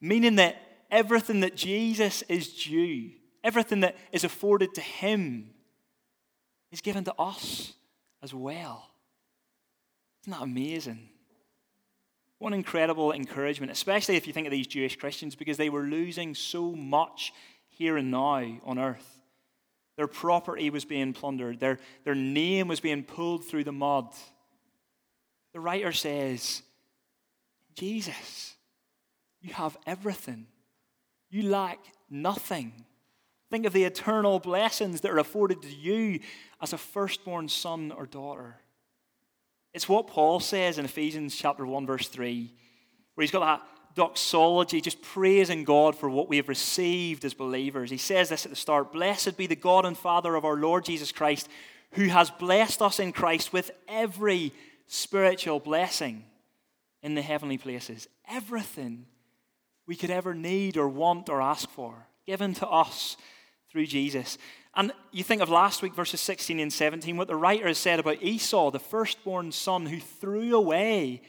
meaning 0.00 0.36
that 0.36 0.56
everything 0.90 1.40
that 1.40 1.56
Jesus 1.56 2.22
is 2.28 2.52
due, 2.64 3.10
everything 3.42 3.80
that 3.80 3.96
is 4.12 4.24
afforded 4.24 4.74
to 4.74 4.80
him, 4.80 5.50
is 6.70 6.80
given 6.80 7.04
to 7.04 7.14
us 7.18 7.72
as 8.22 8.32
well. 8.32 8.88
Isn't 10.22 10.38
that 10.38 10.42
amazing? 10.42 11.08
One 12.38 12.54
incredible 12.54 13.12
encouragement, 13.12 13.72
especially 13.72 14.16
if 14.16 14.26
you 14.26 14.32
think 14.32 14.46
of 14.46 14.52
these 14.52 14.66
Jewish 14.66 14.96
Christians, 14.96 15.34
because 15.34 15.56
they 15.56 15.70
were 15.70 15.82
losing 15.82 16.34
so 16.34 16.72
much 16.72 17.32
here 17.68 17.96
and 17.96 18.10
now 18.10 18.60
on 18.64 18.78
earth. 18.78 19.20
Their 19.96 20.06
property 20.06 20.70
was 20.70 20.84
being 20.84 21.12
plundered, 21.12 21.60
their, 21.60 21.78
their 22.04 22.14
name 22.14 22.68
was 22.68 22.80
being 22.80 23.02
pulled 23.02 23.44
through 23.44 23.64
the 23.64 23.72
mud. 23.72 24.06
The 25.52 25.60
writer 25.60 25.92
says, 25.92 26.62
Jesus, 27.74 28.54
you 29.40 29.52
have 29.54 29.76
everything. 29.86 30.46
You 31.30 31.42
lack 31.44 31.78
nothing. 32.10 32.72
Think 33.50 33.66
of 33.66 33.72
the 33.72 33.84
eternal 33.84 34.38
blessings 34.38 35.02
that 35.02 35.10
are 35.10 35.18
afforded 35.18 35.62
to 35.62 35.74
you 35.74 36.20
as 36.60 36.72
a 36.72 36.78
firstborn 36.78 37.48
son 37.48 37.92
or 37.92 38.06
daughter. 38.06 38.56
It's 39.74 39.88
what 39.88 40.06
Paul 40.06 40.40
says 40.40 40.78
in 40.78 40.84
Ephesians 40.84 41.34
chapter 41.34 41.66
1, 41.66 41.86
verse 41.86 42.08
3, 42.08 42.50
where 43.14 43.22
he's 43.22 43.30
got 43.30 43.40
that 43.40 43.66
doxology, 43.94 44.80
just 44.80 45.02
praising 45.02 45.64
God 45.64 45.96
for 45.96 46.08
what 46.08 46.28
we 46.28 46.36
have 46.36 46.48
received 46.48 47.24
as 47.24 47.34
believers. 47.34 47.90
He 47.90 47.98
says 47.98 48.28
this 48.28 48.44
at 48.44 48.50
the 48.50 48.56
start 48.56 48.92
Blessed 48.92 49.36
be 49.36 49.46
the 49.46 49.56
God 49.56 49.84
and 49.84 49.96
Father 49.96 50.34
of 50.34 50.44
our 50.44 50.56
Lord 50.56 50.84
Jesus 50.84 51.12
Christ, 51.12 51.48
who 51.92 52.06
has 52.06 52.30
blessed 52.30 52.80
us 52.82 52.98
in 52.98 53.12
Christ 53.12 53.52
with 53.52 53.70
every 53.88 54.52
spiritual 54.92 55.58
blessing 55.58 56.22
in 57.02 57.14
the 57.14 57.22
heavenly 57.22 57.56
places. 57.56 58.06
Everything 58.28 59.06
we 59.86 59.96
could 59.96 60.10
ever 60.10 60.34
need 60.34 60.76
or 60.76 60.86
want 60.86 61.30
or 61.30 61.40
ask 61.40 61.70
for, 61.70 62.06
given 62.26 62.52
to 62.52 62.68
us 62.68 63.16
through 63.70 63.86
Jesus. 63.86 64.36
And 64.74 64.92
you 65.10 65.24
think 65.24 65.40
of 65.40 65.48
last 65.48 65.80
week, 65.80 65.94
verses 65.94 66.20
16 66.20 66.60
and 66.60 66.70
17, 66.70 67.16
what 67.16 67.26
the 67.26 67.36
writer 67.36 67.68
has 67.68 67.78
said 67.78 68.00
about 68.00 68.22
Esau, 68.22 68.70
the 68.70 68.78
firstborn 68.78 69.50
son 69.50 69.86
who 69.86 69.98
threw 69.98 70.54
away 70.54 71.22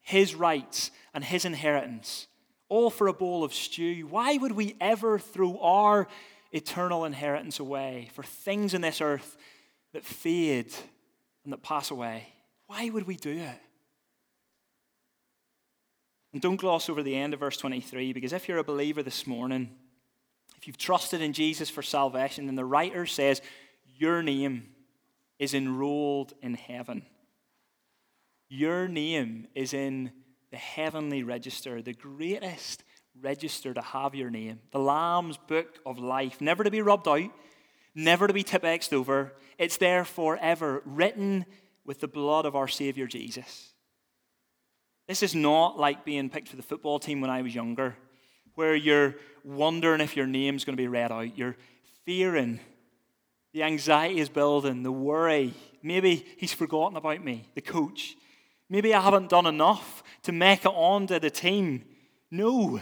his 0.00 0.34
rights 0.34 0.90
and 1.12 1.22
his 1.22 1.44
inheritance, 1.44 2.28
all 2.70 2.88
for 2.88 3.08
a 3.08 3.12
bowl 3.12 3.44
of 3.44 3.52
stew. 3.52 4.06
Why 4.06 4.38
would 4.38 4.52
we 4.52 4.74
ever 4.80 5.18
throw 5.18 5.58
our 5.58 6.08
eternal 6.50 7.04
inheritance 7.04 7.60
away 7.60 8.08
for 8.14 8.22
things 8.22 8.72
in 8.72 8.80
this 8.80 9.02
earth 9.02 9.36
that 9.92 10.02
fade 10.02 10.72
and 11.44 11.52
that 11.52 11.62
pass 11.62 11.90
away? 11.90 12.28
Why 12.72 12.88
would 12.88 13.06
we 13.06 13.16
do 13.16 13.32
it? 13.32 13.60
And 16.32 16.40
don't 16.40 16.56
gloss 16.56 16.88
over 16.88 17.02
the 17.02 17.14
end 17.14 17.34
of 17.34 17.40
verse 17.40 17.58
23, 17.58 18.14
because 18.14 18.32
if 18.32 18.48
you're 18.48 18.56
a 18.56 18.64
believer 18.64 19.02
this 19.02 19.26
morning, 19.26 19.68
if 20.56 20.66
you've 20.66 20.78
trusted 20.78 21.20
in 21.20 21.34
Jesus 21.34 21.68
for 21.68 21.82
salvation, 21.82 22.46
then 22.46 22.54
the 22.54 22.64
writer 22.64 23.04
says 23.04 23.42
your 23.98 24.22
name 24.22 24.68
is 25.38 25.52
enrolled 25.52 26.32
in 26.40 26.54
heaven. 26.54 27.02
Your 28.48 28.88
name 28.88 29.48
is 29.54 29.74
in 29.74 30.10
the 30.50 30.56
heavenly 30.56 31.22
register, 31.24 31.82
the 31.82 31.92
greatest 31.92 32.84
register 33.20 33.74
to 33.74 33.82
have 33.82 34.14
your 34.14 34.30
name, 34.30 34.60
the 34.70 34.78
Lamb's 34.78 35.36
book 35.36 35.78
of 35.84 35.98
life, 35.98 36.40
never 36.40 36.64
to 36.64 36.70
be 36.70 36.80
rubbed 36.80 37.06
out, 37.06 37.30
never 37.94 38.26
to 38.26 38.32
be 38.32 38.44
tipexed 38.44 38.94
over. 38.94 39.34
It's 39.58 39.76
there 39.76 40.06
forever, 40.06 40.80
written 40.86 41.44
with 41.84 42.00
the 42.00 42.08
blood 42.08 42.46
of 42.46 42.56
our 42.56 42.68
Savior 42.68 43.06
Jesus. 43.06 43.72
This 45.08 45.22
is 45.22 45.34
not 45.34 45.78
like 45.78 46.04
being 46.04 46.30
picked 46.30 46.48
for 46.48 46.56
the 46.56 46.62
football 46.62 46.98
team 46.98 47.20
when 47.20 47.30
I 47.30 47.42
was 47.42 47.54
younger, 47.54 47.96
where 48.54 48.74
you're 48.74 49.16
wondering 49.44 50.00
if 50.00 50.16
your 50.16 50.26
name's 50.26 50.64
going 50.64 50.76
to 50.76 50.82
be 50.82 50.88
read 50.88 51.10
out. 51.10 51.36
You're 51.36 51.56
fearing. 52.04 52.60
The 53.52 53.64
anxiety 53.64 54.20
is 54.20 54.28
building, 54.28 54.82
the 54.82 54.92
worry. 54.92 55.54
Maybe 55.82 56.26
he's 56.38 56.52
forgotten 56.52 56.96
about 56.96 57.22
me, 57.22 57.48
the 57.54 57.60
coach. 57.60 58.16
Maybe 58.68 58.94
I 58.94 59.00
haven't 59.00 59.28
done 59.28 59.46
enough 59.46 60.02
to 60.22 60.32
make 60.32 60.64
it 60.64 60.68
onto 60.68 61.18
the 61.18 61.30
team. 61.30 61.84
No. 62.30 62.80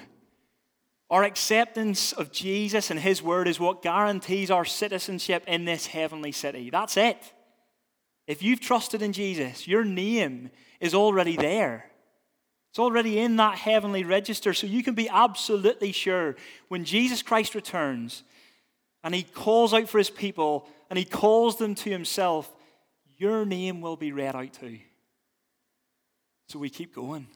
Our 1.10 1.24
acceptance 1.24 2.12
of 2.12 2.30
Jesus 2.30 2.90
and 2.90 3.00
his 3.00 3.20
word 3.20 3.48
is 3.48 3.58
what 3.58 3.82
guarantees 3.82 4.50
our 4.50 4.64
citizenship 4.64 5.42
in 5.48 5.64
this 5.64 5.86
heavenly 5.86 6.30
city. 6.30 6.70
That's 6.70 6.96
it. 6.96 7.32
If 8.30 8.44
you've 8.44 8.60
trusted 8.60 9.02
in 9.02 9.12
Jesus, 9.12 9.66
your 9.66 9.84
name 9.84 10.52
is 10.78 10.94
already 10.94 11.36
there. 11.36 11.90
It's 12.70 12.78
already 12.78 13.18
in 13.18 13.34
that 13.38 13.58
heavenly 13.58 14.04
register, 14.04 14.54
so 14.54 14.68
you 14.68 14.84
can 14.84 14.94
be 14.94 15.08
absolutely 15.08 15.90
sure 15.90 16.36
when 16.68 16.84
Jesus 16.84 17.22
Christ 17.22 17.56
returns 17.56 18.22
and 19.02 19.16
he 19.16 19.24
calls 19.24 19.74
out 19.74 19.88
for 19.88 19.98
his 19.98 20.10
people 20.10 20.68
and 20.88 20.96
he 20.96 21.04
calls 21.04 21.56
them 21.56 21.74
to 21.74 21.90
himself, 21.90 22.48
your 23.18 23.44
name 23.44 23.80
will 23.80 23.96
be 23.96 24.12
read 24.12 24.36
out 24.36 24.52
too. 24.52 24.78
So 26.50 26.60
we 26.60 26.70
keep 26.70 26.94
going. 26.94 27.26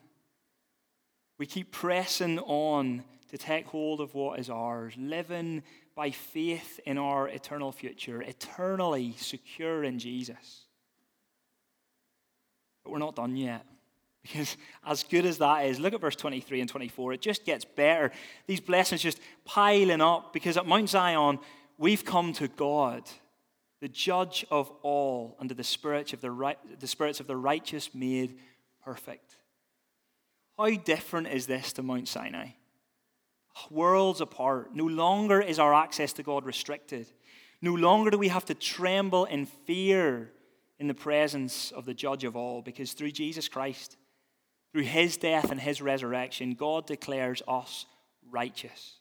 We 1.37 1.45
keep 1.45 1.73
pressing 1.73 2.39
on 2.39 3.03
to 3.31 3.37
take 3.37 3.65
hold 3.65 3.99
of 3.99 4.15
what 4.15 4.39
is 4.39 4.49
ours, 4.49 4.93
living 4.97 5.63
by 5.93 6.11
faith 6.11 6.79
in 6.85 6.97
our 6.97 7.27
eternal 7.27 7.73
future, 7.73 8.21
eternally 8.21 9.13
secure 9.17 9.83
in 9.83 9.99
Jesus. 9.99 10.64
But 12.85 12.91
we're 12.91 12.99
not 12.99 13.15
done 13.15 13.35
yet. 13.35 13.65
Because 14.25 14.57
as 14.83 15.03
good 15.03 15.23
as 15.23 15.37
that 15.37 15.67
is, 15.67 15.79
look 15.79 15.93
at 15.93 16.01
verse 16.01 16.15
23 16.15 16.59
and 16.59 16.67
24. 16.67 17.13
It 17.13 17.21
just 17.21 17.45
gets 17.45 17.63
better. 17.63 18.11
These 18.47 18.59
blessings 18.59 19.03
just 19.03 19.19
piling 19.43 20.01
up 20.01 20.33
because 20.33 20.57
at 20.57 20.65
Mount 20.65 20.89
Zion, 20.89 21.37
we've 21.77 22.03
come 22.03 22.33
to 22.33 22.47
God, 22.47 23.03
the 23.81 23.87
judge 23.87 24.43
of 24.49 24.71
all, 24.81 25.37
under 25.39 25.53
the 25.53 25.63
spirits 25.63 26.11
of 26.11 26.21
the, 26.21 26.31
right, 26.31 26.57
the 26.79 26.87
spirits 26.87 27.19
of 27.19 27.27
the 27.27 27.35
righteous 27.35 27.93
made 27.93 28.39
perfect. 28.83 29.35
How 30.57 30.71
different 30.71 31.27
is 31.27 31.45
this 31.45 31.73
to 31.73 31.83
Mount 31.83 32.07
Sinai? 32.07 32.47
Worlds 33.69 34.21
apart. 34.21 34.75
No 34.75 34.85
longer 34.85 35.39
is 35.39 35.59
our 35.59 35.75
access 35.75 36.13
to 36.13 36.23
God 36.23 36.45
restricted. 36.45 37.05
No 37.61 37.75
longer 37.75 38.09
do 38.09 38.17
we 38.17 38.29
have 38.29 38.45
to 38.45 38.55
tremble 38.55 39.25
in 39.25 39.45
fear 39.45 40.31
in 40.79 40.87
the 40.87 40.93
presence 40.93 41.71
of 41.71 41.85
the 41.85 41.93
judge 41.93 42.23
of 42.23 42.35
all 42.35 42.61
because 42.61 42.93
through 42.93 43.11
Jesus 43.11 43.47
Christ, 43.47 43.97
through 44.73 44.83
his 44.83 45.17
death 45.17 45.51
and 45.51 45.59
his 45.59 45.81
resurrection, 45.81 46.53
God 46.53 46.85
declares 46.85 47.41
us 47.47 47.85
righteous. 48.29 48.99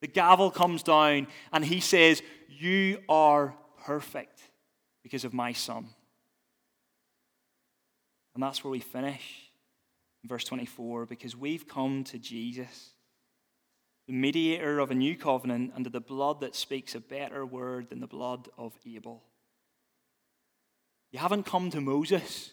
The 0.00 0.06
gavel 0.06 0.50
comes 0.50 0.82
down 0.82 1.26
and 1.52 1.64
he 1.64 1.80
says, 1.80 2.22
You 2.48 3.02
are 3.08 3.54
perfect 3.84 4.40
because 5.02 5.24
of 5.24 5.34
my 5.34 5.52
son. 5.52 5.88
And 8.34 8.42
that's 8.42 8.62
where 8.62 8.70
we 8.70 8.80
finish 8.80 9.50
in 10.22 10.28
verse 10.28 10.44
24 10.44 11.06
because 11.06 11.36
we've 11.36 11.66
come 11.66 12.04
to 12.04 12.18
Jesus, 12.18 12.90
the 14.06 14.12
mediator 14.12 14.78
of 14.78 14.90
a 14.90 14.94
new 14.94 15.16
covenant, 15.16 15.72
under 15.74 15.90
the 15.90 16.00
blood 16.00 16.40
that 16.40 16.54
speaks 16.54 16.94
a 16.94 17.00
better 17.00 17.44
word 17.44 17.90
than 17.90 18.00
the 18.00 18.06
blood 18.06 18.48
of 18.56 18.74
Abel. 18.86 19.24
You 21.10 21.18
haven't 21.18 21.46
come 21.46 21.70
to 21.70 21.80
Moses, 21.80 22.52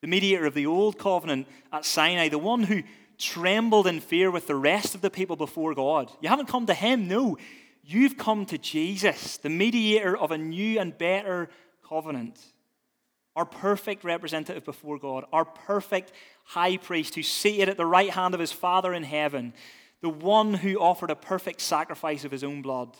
the 0.00 0.08
mediator 0.08 0.46
of 0.46 0.54
the 0.54 0.66
old 0.66 0.98
covenant 0.98 1.46
at 1.72 1.84
Sinai, 1.84 2.28
the 2.28 2.38
one 2.38 2.64
who 2.64 2.82
trembled 3.18 3.86
in 3.86 4.00
fear 4.00 4.30
with 4.30 4.46
the 4.46 4.54
rest 4.54 4.94
of 4.94 5.00
the 5.00 5.10
people 5.10 5.36
before 5.36 5.74
God. 5.74 6.10
You 6.20 6.28
haven't 6.28 6.48
come 6.48 6.66
to 6.66 6.74
him, 6.74 7.08
no. 7.08 7.38
You've 7.84 8.18
come 8.18 8.46
to 8.46 8.58
Jesus, 8.58 9.38
the 9.38 9.48
mediator 9.48 10.16
of 10.16 10.30
a 10.30 10.38
new 10.38 10.78
and 10.78 10.96
better 10.96 11.48
covenant, 11.88 12.38
our 13.34 13.44
perfect 13.44 14.04
representative 14.04 14.64
before 14.64 14.98
God, 14.98 15.24
our 15.32 15.44
perfect 15.44 16.12
high 16.44 16.76
priest 16.76 17.14
who's 17.14 17.28
seated 17.28 17.68
at 17.68 17.76
the 17.76 17.86
right 17.86 18.10
hand 18.10 18.34
of 18.34 18.40
his 18.40 18.52
Father 18.52 18.92
in 18.92 19.02
heaven, 19.04 19.54
the 20.00 20.08
one 20.08 20.54
who 20.54 20.78
offered 20.78 21.10
a 21.10 21.16
perfect 21.16 21.60
sacrifice 21.60 22.24
of 22.24 22.30
his 22.30 22.44
own 22.44 22.60
blood, 22.62 22.96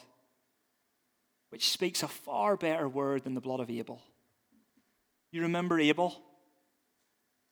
which 1.50 1.70
speaks 1.70 2.02
a 2.02 2.08
far 2.08 2.56
better 2.56 2.88
word 2.88 3.24
than 3.24 3.34
the 3.34 3.40
blood 3.40 3.60
of 3.60 3.70
Abel. 3.70 4.00
You 5.32 5.42
remember 5.42 5.80
Abel? 5.80 6.14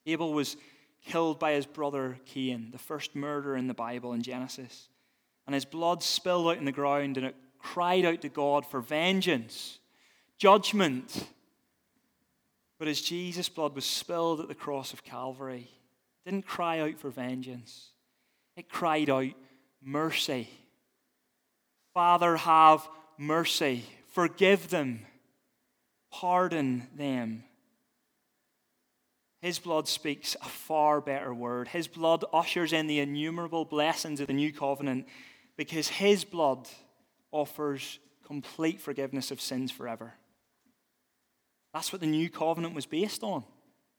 Abel 0.07 0.33
was 0.33 0.57
killed 1.05 1.38
by 1.38 1.53
his 1.53 1.66
brother 1.66 2.19
Cain, 2.27 2.69
the 2.71 2.79
first 2.79 3.16
murder 3.16 3.57
in 3.57 3.66
the 3.66 3.75
Bible 3.75 4.12
in 4.12 4.23
Genesis. 4.23 4.88
And 5.47 5.55
his 5.55 5.64
blood 5.64 6.03
spilled 6.03 6.47
out 6.47 6.59
in 6.59 6.66
the 6.66 6.73
ground 6.73 7.16
and 7.16 7.27
it 7.27 7.37
cried 7.59 8.05
out 8.05 8.23
to 8.23 8.29
God 8.29 8.66
for 8.66 8.81
vengeance, 8.81 9.79
judgment. 10.38 11.27
But 12.79 12.88
as 12.88 13.01
Jesus' 13.01 13.49
blood 13.49 13.75
was 13.75 13.85
spilled 13.85 14.40
at 14.40 14.49
the 14.49 14.55
cross 14.55 14.93
of 14.93 15.03
Calvary, 15.03 15.69
it 16.25 16.31
didn't 16.31 16.47
cry 16.47 16.81
out 16.81 16.99
for 16.99 17.11
vengeance, 17.11 17.90
it 18.57 18.69
cried 18.69 19.11
out 19.11 19.33
mercy. 19.83 20.49
Father, 21.93 22.37
have 22.37 22.88
mercy. 23.19 23.85
Forgive 24.12 24.71
them. 24.71 25.01
Pardon 26.12 26.87
them. 26.97 27.45
His 29.40 29.59
blood 29.59 29.88
speaks 29.88 30.37
a 30.42 30.48
far 30.48 31.00
better 31.00 31.33
word. 31.33 31.68
His 31.68 31.88
blood 31.88 32.24
ushers 32.33 32.72
in 32.72 32.87
the 32.87 33.00
innumerable 33.00 33.64
blessings 33.64 34.20
of 34.20 34.26
the 34.26 34.35
new 34.35 34.53
covenant 34.53 35.07
because 35.57 35.88
His 35.88 36.24
blood 36.24 36.68
offers 37.33 37.98
complete 38.26 38.81
forgiveness 38.81 39.31
of 39.31 39.40
sins 39.40 39.70
forever. 39.70 40.14
That's 41.72 41.92
what 41.92 42.00
the 42.00 42.07
new 42.07 42.29
covenant 42.29 42.74
was 42.74 42.87
based 42.87 43.22
on. 43.22 43.44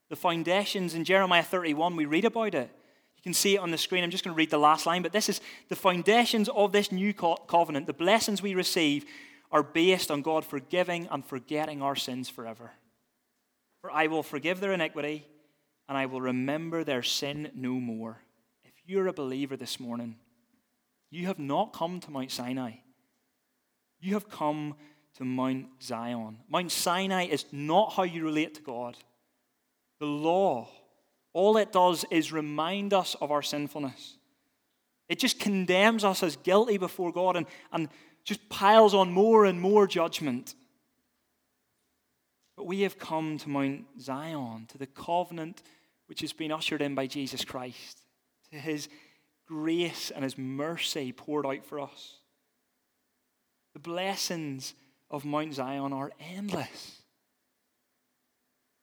The 0.09 0.15
foundations 0.15 0.93
in 0.93 1.05
Jeremiah 1.05 1.43
31, 1.43 1.95
we 1.95 2.05
read 2.05 2.25
about 2.25 2.53
it. 2.53 2.69
You 3.15 3.23
can 3.23 3.33
see 3.33 3.55
it 3.55 3.59
on 3.59 3.71
the 3.71 3.77
screen. 3.77 4.03
I'm 4.03 4.09
just 4.11 4.23
going 4.23 4.33
to 4.33 4.37
read 4.37 4.49
the 4.49 4.57
last 4.57 4.85
line, 4.85 5.01
but 5.01 5.11
this 5.11 5.29
is 5.29 5.41
the 5.69 5.75
foundations 5.75 6.49
of 6.49 6.71
this 6.71 6.91
new 6.91 7.13
covenant. 7.13 7.87
The 7.87 7.93
blessings 7.93 8.41
we 8.41 8.53
receive 8.53 9.05
are 9.51 9.63
based 9.63 10.11
on 10.11 10.21
God 10.21 10.45
forgiving 10.45 11.07
and 11.09 11.25
forgetting 11.25 11.81
our 11.81 11.95
sins 11.95 12.29
forever. 12.29 12.71
For 13.81 13.91
I 13.91 14.07
will 14.07 14.23
forgive 14.23 14.59
their 14.59 14.73
iniquity 14.73 15.25
and 15.91 15.97
I 15.97 16.05
will 16.05 16.21
remember 16.21 16.85
their 16.85 17.03
sin 17.03 17.51
no 17.53 17.73
more. 17.73 18.21
If 18.63 18.71
you're 18.85 19.07
a 19.07 19.13
believer 19.13 19.57
this 19.57 19.77
morning, 19.77 20.15
you 21.09 21.27
have 21.27 21.37
not 21.37 21.73
come 21.73 21.99
to 21.99 22.11
Mount 22.11 22.31
Sinai. 22.31 22.75
You 23.99 24.13
have 24.13 24.29
come 24.29 24.75
to 25.17 25.25
Mount 25.25 25.65
Zion. 25.83 26.37
Mount 26.47 26.71
Sinai 26.71 27.25
is 27.25 27.43
not 27.51 27.91
how 27.91 28.03
you 28.03 28.23
relate 28.23 28.53
to 28.55 28.61
God. 28.61 28.95
The 29.99 30.05
law, 30.05 30.69
all 31.33 31.57
it 31.57 31.73
does 31.73 32.05
is 32.09 32.31
remind 32.31 32.93
us 32.93 33.17
of 33.19 33.29
our 33.29 33.41
sinfulness. 33.41 34.17
It 35.09 35.19
just 35.19 35.41
condemns 35.41 36.05
us 36.05 36.23
as 36.23 36.37
guilty 36.37 36.77
before 36.77 37.11
God 37.11 37.35
and, 37.35 37.45
and 37.73 37.89
just 38.23 38.47
piles 38.47 38.93
on 38.93 39.11
more 39.11 39.43
and 39.43 39.59
more 39.59 39.87
judgment. 39.87 40.55
But 42.55 42.65
we 42.65 42.79
have 42.83 42.97
come 42.97 43.37
to 43.39 43.49
Mount 43.49 43.87
Zion, 43.99 44.67
to 44.69 44.77
the 44.77 44.87
covenant 44.87 45.61
which 46.11 46.19
has 46.19 46.33
been 46.33 46.51
ushered 46.51 46.81
in 46.81 46.93
by 46.93 47.07
Jesus 47.07 47.45
Christ, 47.45 47.99
to 48.51 48.59
his 48.59 48.89
grace 49.47 50.11
and 50.13 50.25
his 50.25 50.37
mercy 50.37 51.13
poured 51.13 51.45
out 51.45 51.65
for 51.65 51.79
us. 51.79 52.15
The 53.71 53.79
blessings 53.79 54.73
of 55.09 55.23
Mount 55.23 55.53
Zion 55.53 55.93
are 55.93 56.11
endless. 56.35 57.01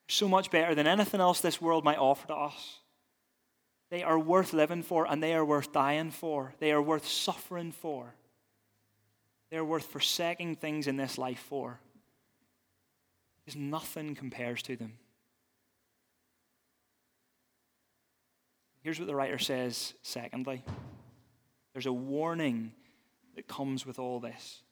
So 0.08 0.26
much 0.26 0.50
better 0.50 0.74
than 0.74 0.86
anything 0.86 1.20
else 1.20 1.42
this 1.42 1.60
world 1.60 1.84
might 1.84 1.98
offer 1.98 2.28
to 2.28 2.34
us. 2.34 2.78
They 3.90 4.02
are 4.02 4.18
worth 4.18 4.54
living 4.54 4.82
for 4.82 5.06
and 5.06 5.22
they 5.22 5.34
are 5.34 5.44
worth 5.44 5.70
dying 5.70 6.10
for. 6.10 6.54
They 6.60 6.72
are 6.72 6.80
worth 6.80 7.06
suffering 7.06 7.72
for. 7.72 8.14
They 9.50 9.58
are 9.58 9.64
worth 9.66 9.84
forsaking 9.84 10.56
things 10.56 10.86
in 10.86 10.96
this 10.96 11.18
life 11.18 11.44
for. 11.46 11.78
Because 13.44 13.60
nothing 13.60 14.14
compares 14.14 14.62
to 14.62 14.76
them. 14.76 14.94
Here's 18.82 18.98
what 18.98 19.06
the 19.06 19.14
writer 19.14 19.38
says, 19.38 19.94
secondly 20.02 20.62
there's 21.78 21.86
a 21.86 21.92
warning 21.92 22.72
that 23.36 23.46
comes 23.46 23.86
with 23.86 24.00
all 24.00 24.18
this. 24.18 24.62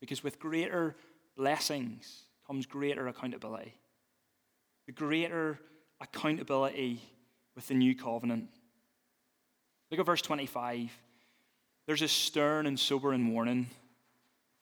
Because 0.00 0.22
with 0.22 0.38
greater 0.38 0.96
blessings 1.34 2.24
comes 2.46 2.66
greater 2.66 3.08
accountability. 3.08 3.74
The 4.84 4.92
greater 4.92 5.58
accountability 5.98 7.00
with 7.54 7.68
the 7.68 7.74
new 7.74 7.96
covenant. 7.96 8.48
Look 9.90 9.98
at 9.98 10.04
verse 10.04 10.20
25. 10.20 10.90
There's 11.86 12.02
a 12.02 12.08
stern 12.08 12.66
and 12.66 12.78
sobering 12.78 13.32
warning 13.32 13.68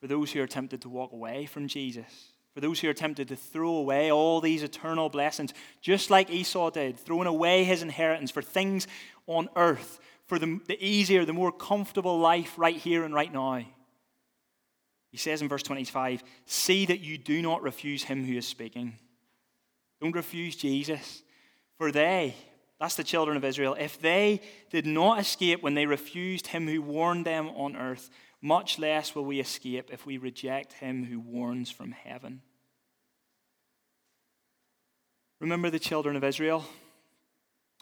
for 0.01 0.07
those 0.07 0.31
who 0.31 0.41
are 0.41 0.47
tempted 0.47 0.83
to 0.83 0.88
walk 0.88 1.12
away 1.12 1.47
from 1.47 1.67
Jesus 1.67 2.33
for 2.53 2.61
those 2.61 2.81
who 2.81 2.89
are 2.89 2.95
tempted 2.95 3.29
to 3.29 3.37
throw 3.37 3.77
away 3.77 4.11
all 4.11 4.41
these 4.41 4.63
eternal 4.63 5.09
blessings, 5.09 5.53
just 5.81 6.11
like 6.11 6.31
Esau 6.31 6.71
did, 6.71 6.99
throwing 6.99 7.27
away 7.27 7.65
his 7.65 7.83
inheritance 7.83 8.31
for 8.31 8.43
things 8.43 8.87
on 9.27 9.49
earth, 9.57 10.01
for 10.27 10.39
the, 10.39 10.61
the 10.67 10.83
easier, 10.85 11.25
the 11.25 11.33
more 11.33 11.53
comfortable 11.53 12.19
life 12.19 12.55
right 12.57 12.77
here 12.77 13.05
and 13.05 13.15
right 13.15 13.33
now. 13.33 13.65
He 15.11 15.17
says 15.17 15.41
in 15.41 15.49
verse 15.49 15.63
25, 15.63 16.23
See 16.47 16.87
that 16.87 17.01
you 17.01 17.19
do 17.19 17.41
not 17.41 17.63
refuse 17.63 18.05
him 18.05 18.25
who 18.25 18.37
is 18.37 18.47
speaking. 18.47 18.99
Don't 20.01 20.15
refuse 20.15 20.57
Jesus. 20.57 21.23
For 21.79 21.93
they, 21.93 22.35
that's 22.81 22.97
the 22.97 23.05
children 23.05 23.37
of 23.37 23.45
Israel, 23.45 23.77
if 23.79 24.01
they 24.01 24.41
did 24.71 24.87
not 24.87 25.21
escape 25.21 25.63
when 25.63 25.75
they 25.75 25.87
refused 25.87 26.49
him 26.49 26.67
who 26.69 26.83
warned 26.83 27.25
them 27.25 27.49
on 27.51 27.77
earth, 27.77 28.11
much 28.40 28.79
less 28.79 29.14
will 29.14 29.24
we 29.24 29.40
escape 29.40 29.90
if 29.92 30.07
we 30.07 30.18
reject 30.18 30.74
him 30.74 31.05
who 31.05 31.18
warns 31.18 31.70
from 31.70 31.92
heaven. 31.92 32.42
Remember 35.40 35.70
the 35.70 35.79
children 35.79 36.16
of 36.16 36.24
Israel? 36.24 36.64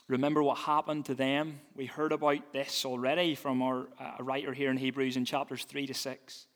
Remember 0.08 0.42
what 0.42 0.58
happened 0.58 1.06
to 1.06 1.14
them? 1.14 1.60
We 1.74 1.86
heard 1.86 2.12
about 2.12 2.52
this 2.52 2.84
already 2.84 3.34
from 3.34 3.60
our 3.60 3.88
uh, 3.98 4.22
writer 4.22 4.52
here 4.52 4.70
in 4.70 4.76
Hebrews 4.76 5.16
in 5.16 5.24
chapters 5.24 5.64
3 5.64 5.86
to 5.88 5.94
6. 5.94 6.46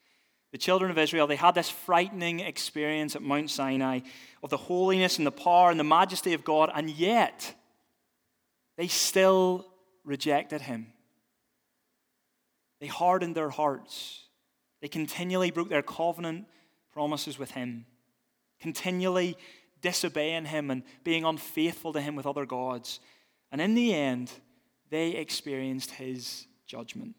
The 0.53 0.59
children 0.59 0.91
of 0.91 0.99
Israel, 0.99 1.27
they 1.27 1.37
had 1.37 1.55
this 1.55 1.71
frightening 1.71 2.41
experience 2.41 3.17
at 3.17 3.23
Mount 3.23 3.51
Sinai 3.51 4.01
of 4.43 4.51
the 4.51 4.57
holiness 4.57 5.19
and 5.19 5.27
the 5.27 5.33
power 5.33 5.71
and 5.71 5.81
the 5.81 5.85
majesty 5.85 6.33
of 6.33 6.45
God, 6.45 6.71
and 6.75 6.91
yet 6.91 7.55
they 8.77 8.89
still 8.89 9.67
rejected 10.05 10.61
him. 10.61 10.93
They 12.81 12.87
hardened 12.87 13.35
their 13.35 13.51
hearts. 13.51 14.25
They 14.81 14.89
continually 14.89 15.51
broke 15.51 15.69
their 15.69 15.83
covenant 15.83 16.47
promises 16.93 17.39
with 17.39 17.53
him, 17.53 17.87
continually 18.61 19.37
disobeying 19.81 20.47
him 20.47 20.71
and 20.71 20.83
being 21.05 21.25
unfaithful 21.25 21.93
to 21.93 22.01
him 22.01 22.17
with 22.17 22.27
other 22.27 22.47
gods. 22.47 23.01
And 23.53 23.61
in 23.61 23.75
the 23.75 23.95
end, 23.95 24.31
they 24.91 25.11
experienced 25.11 25.93
his 25.93 26.47
judgment. 26.67 27.15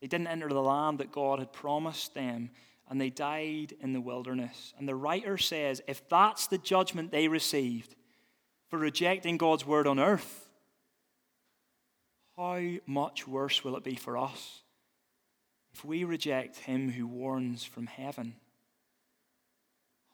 They 0.00 0.06
didn't 0.06 0.28
enter 0.28 0.48
the 0.48 0.62
land 0.62 0.98
that 0.98 1.12
God 1.12 1.38
had 1.38 1.52
promised 1.52 2.14
them, 2.14 2.50
and 2.88 3.00
they 3.00 3.10
died 3.10 3.74
in 3.80 3.92
the 3.92 4.00
wilderness. 4.00 4.72
And 4.78 4.88
the 4.88 4.94
writer 4.94 5.36
says 5.36 5.82
if 5.86 6.08
that's 6.08 6.46
the 6.46 6.58
judgment 6.58 7.12
they 7.12 7.28
received 7.28 7.94
for 8.68 8.78
rejecting 8.78 9.36
God's 9.36 9.66
word 9.66 9.86
on 9.86 9.98
earth, 9.98 10.49
how 12.40 12.62
much 12.86 13.28
worse 13.28 13.62
will 13.62 13.76
it 13.76 13.84
be 13.84 13.94
for 13.94 14.16
us 14.16 14.62
if 15.74 15.84
we 15.84 16.04
reject 16.04 16.56
him 16.60 16.90
who 16.90 17.06
warns 17.06 17.64
from 17.64 17.86
heaven? 17.86 18.34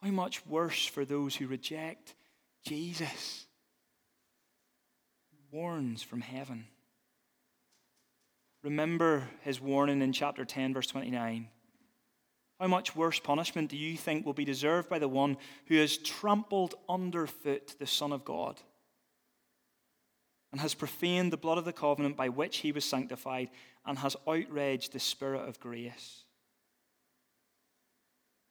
How 0.03 0.09
much 0.09 0.45
worse 0.45 0.85
for 0.85 1.05
those 1.05 1.37
who 1.37 1.47
reject 1.47 2.15
Jesus? 2.65 3.47
He 5.31 5.37
warns 5.57 6.03
from 6.03 6.19
heaven. 6.19 6.65
Remember 8.61 9.23
his 9.43 9.61
warning 9.61 10.01
in 10.01 10.11
chapter 10.11 10.43
10, 10.43 10.73
verse 10.73 10.87
29. 10.87 11.47
How 12.59 12.67
much 12.67 12.93
worse 12.93 13.19
punishment 13.19 13.69
do 13.69 13.77
you 13.77 13.95
think 13.95 14.25
will 14.25 14.33
be 14.33 14.43
deserved 14.43 14.89
by 14.89 14.99
the 14.99 15.07
one 15.07 15.37
who 15.67 15.77
has 15.77 15.95
trampled 15.97 16.75
underfoot 16.89 17.75
the 17.79 17.87
Son 17.87 18.11
of 18.11 18.25
God 18.25 18.59
and 20.51 20.61
has 20.61 20.73
profaned 20.73 21.31
the 21.31 21.37
blood 21.37 21.57
of 21.57 21.65
the 21.65 21.73
covenant 21.73 22.15
by 22.15 22.29
which 22.29 22.57
he 22.57 22.71
was 22.71 22.85
sanctified 22.85 23.49
and 23.85 23.99
has 23.99 24.15
outraged 24.27 24.93
the 24.93 24.99
Spirit 24.99 25.47
of 25.47 25.59
grace? 25.59 26.23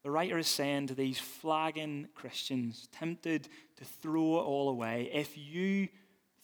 The 0.03 0.11
writer 0.11 0.39
is 0.39 0.47
saying 0.47 0.87
to 0.89 0.95
these 0.95 1.19
flagging 1.19 2.09
Christians, 2.15 2.89
tempted 2.93 3.49
to 3.77 3.85
throw 3.85 4.39
it 4.39 4.45
all 4.45 4.69
away, 4.69 5.11
if 5.13 5.37
you 5.37 5.89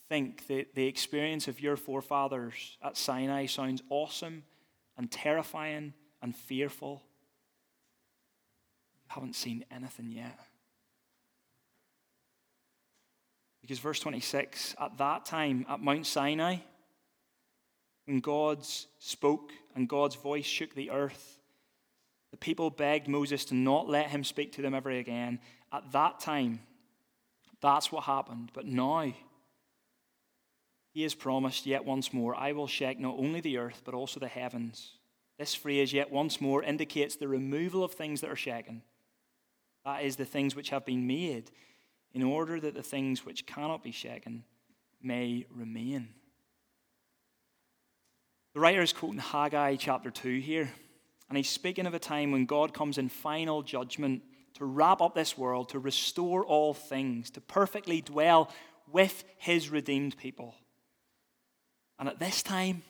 think 0.08 0.46
that 0.48 0.74
the 0.74 0.86
experience 0.86 1.48
of 1.48 1.60
your 1.60 1.76
forefathers 1.76 2.76
at 2.82 2.96
Sinai 2.96 3.46
sounds 3.46 3.82
awesome 3.88 4.42
and 4.98 5.10
terrifying 5.10 5.94
and 6.20 6.36
fearful. 6.36 7.02
You 9.04 9.14
haven't 9.14 9.36
seen 9.36 9.64
anything 9.70 10.10
yet. 10.10 10.38
Because 13.62 13.78
verse 13.78 14.00
26, 14.00 14.74
at 14.80 14.98
that 14.98 15.24
time, 15.24 15.64
at 15.68 15.80
Mount 15.80 16.06
Sinai, 16.06 16.56
when 18.06 18.20
God 18.20 18.64
spoke 18.98 19.52
and 19.74 19.88
God's 19.88 20.16
voice 20.16 20.44
shook 20.44 20.74
the 20.74 20.90
earth, 20.90 21.38
the 22.32 22.36
people 22.36 22.70
begged 22.70 23.08
Moses 23.08 23.44
to 23.46 23.54
not 23.54 23.88
let 23.88 24.10
him 24.10 24.24
speak 24.24 24.52
to 24.52 24.62
them 24.62 24.74
ever 24.74 24.90
again. 24.90 25.38
At 25.72 25.92
that 25.92 26.18
time, 26.18 26.60
that's 27.60 27.92
what 27.92 28.04
happened. 28.04 28.50
But 28.52 28.66
now, 28.66 29.12
he 30.92 31.02
has 31.04 31.14
promised 31.14 31.64
yet 31.64 31.84
once 31.84 32.12
more, 32.12 32.34
I 32.34 32.52
will 32.52 32.66
shake 32.66 32.98
not 32.98 33.16
only 33.16 33.40
the 33.40 33.58
earth, 33.58 33.82
but 33.84 33.94
also 33.94 34.18
the 34.18 34.28
heavens. 34.28 34.98
This 35.38 35.54
phrase, 35.54 35.92
yet 35.92 36.10
once 36.10 36.40
more, 36.40 36.62
indicates 36.62 37.16
the 37.16 37.28
removal 37.28 37.84
of 37.84 37.92
things 37.92 38.20
that 38.20 38.30
are 38.30 38.36
shaken. 38.36 38.82
That 39.84 40.04
is, 40.04 40.16
the 40.16 40.24
things 40.24 40.54
which 40.54 40.70
have 40.70 40.84
been 40.84 41.06
made, 41.06 41.50
in 42.14 42.22
order 42.22 42.60
that 42.60 42.74
the 42.74 42.82
things 42.82 43.24
which 43.24 43.46
cannot 43.46 43.82
be 43.82 43.90
shaken 43.90 44.44
may 45.02 45.46
remain. 45.50 46.08
The 48.54 48.60
writer 48.60 48.82
is 48.82 48.92
quoting 48.92 49.18
Haggai 49.18 49.76
chapter 49.76 50.10
2 50.10 50.40
here, 50.40 50.70
and 51.28 51.38
he's 51.38 51.48
speaking 51.48 51.86
of 51.86 51.94
a 51.94 51.98
time 51.98 52.32
when 52.32 52.44
God 52.44 52.74
comes 52.74 52.98
in 52.98 53.08
final 53.08 53.62
judgment 53.62 54.22
to 54.54 54.66
wrap 54.66 55.00
up 55.00 55.14
this 55.14 55.38
world, 55.38 55.70
to 55.70 55.78
restore 55.78 56.44
all 56.44 56.74
things, 56.74 57.30
to 57.30 57.40
perfectly 57.40 58.02
dwell 58.02 58.50
with 58.90 59.24
his 59.38 59.70
redeemed 59.70 60.18
people. 60.18 60.54
And 61.98 62.08
at 62.08 62.18
this 62.18 62.42
time, 62.42 62.82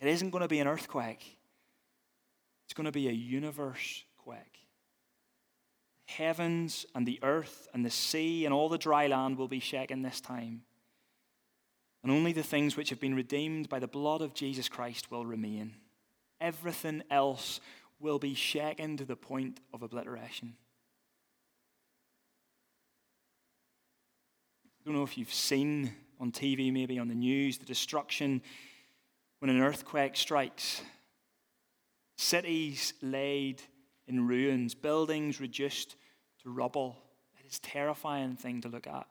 it 0.00 0.06
isn't 0.08 0.30
going 0.30 0.42
to 0.42 0.48
be 0.48 0.60
an 0.60 0.68
earthquake, 0.68 1.38
it's 2.66 2.74
going 2.74 2.86
to 2.86 2.92
be 2.92 3.08
a 3.08 3.12
universe. 3.12 4.04
Heavens 6.16 6.86
and 6.94 7.06
the 7.06 7.18
earth 7.22 7.68
and 7.72 7.84
the 7.84 7.90
sea 7.90 8.44
and 8.44 8.52
all 8.54 8.68
the 8.68 8.78
dry 8.78 9.06
land 9.06 9.38
will 9.38 9.48
be 9.48 9.60
shaken 9.60 10.02
this 10.02 10.20
time. 10.20 10.62
And 12.02 12.10
only 12.10 12.32
the 12.32 12.42
things 12.42 12.76
which 12.76 12.90
have 12.90 13.00
been 13.00 13.14
redeemed 13.14 13.68
by 13.68 13.78
the 13.78 13.86
blood 13.86 14.22
of 14.22 14.34
Jesus 14.34 14.68
Christ 14.68 15.10
will 15.10 15.24
remain. 15.24 15.74
Everything 16.40 17.02
else 17.10 17.60
will 18.00 18.18
be 18.18 18.34
shaken 18.34 18.96
to 18.96 19.04
the 19.04 19.16
point 19.16 19.60
of 19.72 19.82
obliteration. 19.82 20.54
I 24.80 24.84
don't 24.84 24.96
know 24.96 25.04
if 25.04 25.16
you've 25.16 25.32
seen 25.32 25.92
on 26.18 26.32
TV, 26.32 26.72
maybe 26.72 26.98
on 26.98 27.06
the 27.06 27.14
news, 27.14 27.58
the 27.58 27.64
destruction 27.64 28.42
when 29.38 29.50
an 29.50 29.60
earthquake 29.60 30.16
strikes. 30.16 30.82
Cities 32.16 32.94
laid 33.00 33.62
in 34.08 34.26
ruins, 34.26 34.74
buildings 34.74 35.40
reduced 35.40 35.94
to 36.42 36.50
rubble. 36.50 36.98
It 37.38 37.46
is 37.46 37.58
a 37.58 37.62
terrifying 37.62 38.36
thing 38.36 38.60
to 38.62 38.68
look 38.68 38.86
at. 38.86 39.06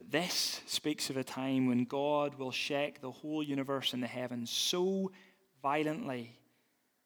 This 0.00 0.60
speaks 0.66 1.10
of 1.10 1.16
a 1.16 1.24
time 1.24 1.66
when 1.66 1.84
God 1.84 2.36
will 2.36 2.50
shake 2.50 3.00
the 3.00 3.10
whole 3.10 3.42
universe 3.42 3.92
and 3.92 4.02
the 4.02 4.08
heavens 4.08 4.50
so 4.50 5.12
violently 5.62 6.36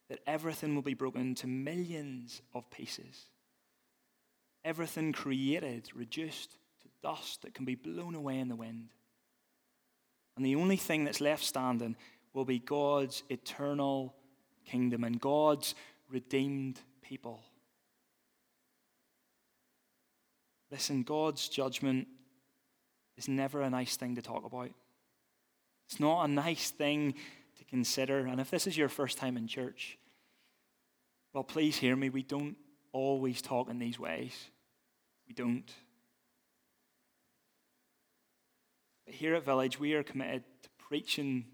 that 0.08 0.20
everything 0.26 0.74
will 0.74 0.82
be 0.82 0.94
broken 0.94 1.34
to 1.36 1.46
millions 1.46 2.40
of 2.54 2.70
pieces. 2.70 3.28
Everything 4.64 5.12
created 5.12 5.88
reduced 5.94 6.52
to 6.82 6.88
dust 7.02 7.42
that 7.42 7.54
can 7.54 7.64
be 7.64 7.74
blown 7.74 8.14
away 8.14 8.38
in 8.38 8.48
the 8.48 8.56
wind. 8.56 8.90
And 10.36 10.44
the 10.44 10.56
only 10.56 10.76
thing 10.76 11.04
that's 11.04 11.20
left 11.20 11.44
standing 11.44 11.96
will 12.32 12.44
be 12.44 12.58
God's 12.58 13.22
eternal 13.28 14.14
kingdom 14.64 15.04
and 15.04 15.20
God's 15.20 15.74
redeemed 16.10 16.80
people. 17.02 17.42
Listen, 20.70 21.02
God's 21.02 21.48
judgment 21.48 22.08
is 23.16 23.28
never 23.28 23.62
a 23.62 23.70
nice 23.70 23.96
thing 23.96 24.16
to 24.16 24.22
talk 24.22 24.44
about. 24.44 24.70
It's 25.88 26.00
not 26.00 26.24
a 26.24 26.28
nice 26.28 26.70
thing 26.70 27.14
to 27.58 27.64
consider. 27.64 28.26
And 28.26 28.40
if 28.40 28.50
this 28.50 28.66
is 28.66 28.76
your 28.76 28.88
first 28.88 29.18
time 29.18 29.36
in 29.36 29.46
church, 29.46 29.98
well, 31.32 31.44
please 31.44 31.76
hear 31.76 31.96
me. 31.96 32.10
We 32.10 32.22
don't 32.22 32.56
always 32.92 33.42
talk 33.42 33.68
in 33.68 33.78
these 33.78 33.98
ways. 33.98 34.32
We 35.26 35.34
don't. 35.34 35.70
But 39.04 39.14
here 39.14 39.34
at 39.34 39.44
Village, 39.44 39.78
we 39.78 39.94
are 39.94 40.02
committed 40.02 40.44
to 40.62 40.68
preaching 40.78 41.46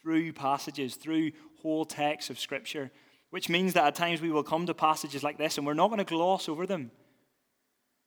through 0.00 0.32
passages, 0.32 0.96
through 0.96 1.32
whole 1.60 1.84
texts 1.84 2.30
of 2.30 2.38
Scripture, 2.38 2.90
which 3.30 3.48
means 3.48 3.74
that 3.74 3.86
at 3.86 3.94
times 3.94 4.20
we 4.20 4.30
will 4.30 4.42
come 4.42 4.66
to 4.66 4.74
passages 4.74 5.22
like 5.22 5.38
this 5.38 5.58
and 5.58 5.66
we're 5.66 5.74
not 5.74 5.88
going 5.88 5.98
to 5.98 6.04
gloss 6.04 6.48
over 6.48 6.66
them. 6.66 6.90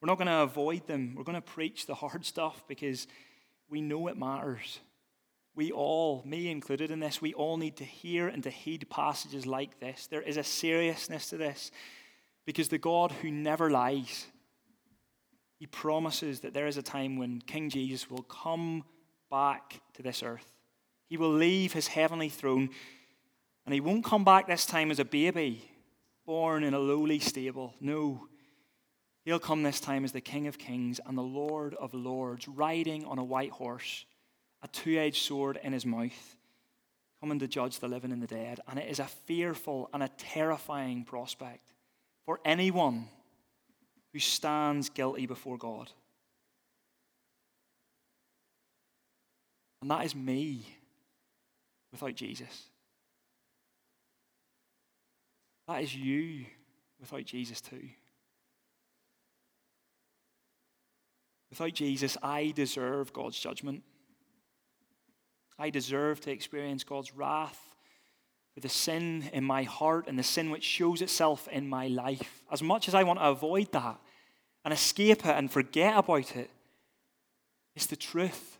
We're 0.01 0.07
not 0.07 0.17
going 0.17 0.27
to 0.27 0.41
avoid 0.41 0.87
them. 0.87 1.13
We're 1.15 1.23
going 1.23 1.35
to 1.35 1.41
preach 1.41 1.85
the 1.85 1.93
hard 1.93 2.25
stuff 2.25 2.63
because 2.67 3.07
we 3.69 3.81
know 3.81 4.07
it 4.07 4.17
matters. 4.17 4.79
We 5.55 5.71
all, 5.71 6.23
me 6.25 6.49
included 6.49 6.91
in 6.91 6.99
this, 6.99 7.21
we 7.21 7.33
all 7.33 7.57
need 7.57 7.77
to 7.77 7.83
hear 7.83 8.27
and 8.27 8.41
to 8.43 8.49
heed 8.49 8.89
passages 8.89 9.45
like 9.45 9.79
this. 9.79 10.07
There 10.07 10.21
is 10.21 10.37
a 10.37 10.43
seriousness 10.43 11.29
to 11.29 11.37
this 11.37 11.71
because 12.45 12.69
the 12.69 12.77
God 12.77 13.11
who 13.11 13.29
never 13.29 13.69
lies, 13.69 14.25
he 15.59 15.67
promises 15.67 16.39
that 16.39 16.53
there 16.53 16.67
is 16.67 16.77
a 16.77 16.81
time 16.81 17.17
when 17.17 17.39
King 17.41 17.69
Jesus 17.69 18.09
will 18.09 18.23
come 18.23 18.83
back 19.29 19.81
to 19.93 20.01
this 20.01 20.23
earth. 20.23 20.49
He 21.07 21.17
will 21.17 21.33
leave 21.33 21.73
his 21.73 21.87
heavenly 21.87 22.29
throne 22.29 22.69
and 23.65 23.73
he 23.73 23.81
won't 23.81 24.05
come 24.05 24.23
back 24.23 24.47
this 24.47 24.65
time 24.65 24.89
as 24.89 24.99
a 24.99 25.05
baby 25.05 25.69
born 26.25 26.63
in 26.63 26.73
a 26.73 26.79
lowly 26.79 27.19
stable. 27.19 27.73
No, 27.81 28.27
He'll 29.23 29.39
come 29.39 29.61
this 29.61 29.79
time 29.79 30.03
as 30.03 30.11
the 30.11 30.21
King 30.21 30.47
of 30.47 30.57
Kings 30.57 30.99
and 31.05 31.17
the 31.17 31.21
Lord 31.21 31.75
of 31.75 31.93
Lords, 31.93 32.47
riding 32.47 33.05
on 33.05 33.19
a 33.19 33.23
white 33.23 33.51
horse, 33.51 34.05
a 34.63 34.67
two 34.67 34.97
edged 34.97 35.21
sword 35.21 35.59
in 35.61 35.73
his 35.73 35.85
mouth, 35.85 36.37
coming 37.19 37.37
to 37.39 37.47
judge 37.47 37.79
the 37.79 37.87
living 37.87 38.11
and 38.11 38.21
the 38.21 38.27
dead. 38.27 38.59
And 38.67 38.79
it 38.79 38.89
is 38.89 38.99
a 38.99 39.05
fearful 39.05 39.89
and 39.93 40.01
a 40.01 40.09
terrifying 40.17 41.03
prospect 41.03 41.71
for 42.25 42.39
anyone 42.43 43.07
who 44.11 44.19
stands 44.19 44.89
guilty 44.89 45.27
before 45.27 45.57
God. 45.57 45.91
And 49.81 49.89
that 49.91 50.05
is 50.05 50.15
me 50.15 50.65
without 51.91 52.15
Jesus. 52.15 52.63
That 55.67 55.83
is 55.83 55.95
you 55.95 56.45
without 56.99 57.25
Jesus, 57.25 57.61
too. 57.61 57.89
Without 61.51 61.73
Jesus, 61.73 62.17
I 62.23 62.53
deserve 62.55 63.13
God's 63.13 63.39
judgment. 63.39 63.83
I 65.59 65.69
deserve 65.69 66.19
to 66.21 66.31
experience 66.31 66.83
God's 66.83 67.13
wrath 67.13 67.59
for 68.53 68.61
the 68.61 68.69
sin 68.69 69.29
in 69.31 69.43
my 69.43 69.63
heart 69.63 70.07
and 70.07 70.17
the 70.17 70.23
sin 70.23 70.49
which 70.49 70.63
shows 70.63 71.01
itself 71.01 71.47
in 71.49 71.69
my 71.69 71.87
life. 71.87 72.43
As 72.51 72.63
much 72.63 72.87
as 72.87 72.95
I 72.95 73.03
want 73.03 73.19
to 73.19 73.25
avoid 73.25 73.71
that 73.73 73.99
and 74.65 74.73
escape 74.73 75.25
it 75.25 75.37
and 75.37 75.51
forget 75.51 75.97
about 75.97 76.35
it, 76.35 76.49
it's 77.75 77.85
the 77.85 77.95
truth. 77.95 78.57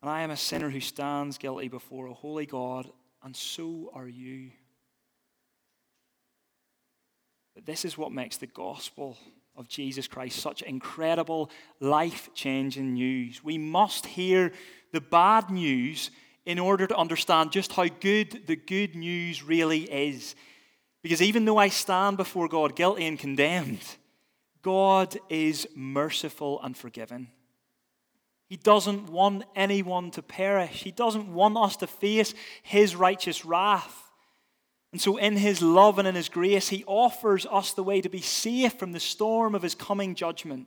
And 0.00 0.10
I 0.10 0.22
am 0.22 0.30
a 0.30 0.36
sinner 0.36 0.70
who 0.70 0.80
stands 0.80 1.36
guilty 1.36 1.68
before 1.68 2.06
a 2.06 2.14
holy 2.14 2.46
God, 2.46 2.88
and 3.22 3.34
so 3.34 3.90
are 3.92 4.08
you. 4.08 4.50
But 7.54 7.66
this 7.66 7.84
is 7.84 7.98
what 7.98 8.12
makes 8.12 8.36
the 8.36 8.46
gospel 8.46 9.18
of 9.58 9.68
Jesus 9.68 10.06
Christ, 10.06 10.38
such 10.38 10.62
incredible, 10.62 11.50
life 11.80 12.30
changing 12.32 12.94
news. 12.94 13.42
We 13.42 13.58
must 13.58 14.06
hear 14.06 14.52
the 14.92 15.00
bad 15.00 15.50
news 15.50 16.10
in 16.46 16.58
order 16.58 16.86
to 16.86 16.96
understand 16.96 17.52
just 17.52 17.72
how 17.72 17.88
good 17.88 18.46
the 18.46 18.56
good 18.56 18.94
news 18.94 19.42
really 19.42 19.82
is. 19.82 20.34
Because 21.02 21.20
even 21.20 21.44
though 21.44 21.58
I 21.58 21.68
stand 21.68 22.16
before 22.16 22.48
God 22.48 22.76
guilty 22.76 23.04
and 23.04 23.18
condemned, 23.18 23.82
God 24.62 25.18
is 25.28 25.66
merciful 25.74 26.60
and 26.62 26.76
forgiving. 26.76 27.28
He 28.48 28.56
doesn't 28.56 29.10
want 29.10 29.44
anyone 29.54 30.10
to 30.12 30.22
perish. 30.22 30.82
He 30.82 30.90
doesn't 30.90 31.32
want 31.34 31.58
us 31.58 31.76
to 31.78 31.86
face 31.86 32.32
his 32.62 32.96
righteous 32.96 33.44
wrath. 33.44 34.07
And 34.92 35.00
so, 35.00 35.18
in 35.18 35.36
his 35.36 35.60
love 35.60 35.98
and 35.98 36.08
in 36.08 36.14
his 36.14 36.28
grace, 36.28 36.68
he 36.68 36.84
offers 36.86 37.46
us 37.50 37.72
the 37.72 37.82
way 37.82 38.00
to 38.00 38.08
be 38.08 38.22
safe 38.22 38.74
from 38.78 38.92
the 38.92 39.00
storm 39.00 39.54
of 39.54 39.62
his 39.62 39.74
coming 39.74 40.14
judgment. 40.14 40.66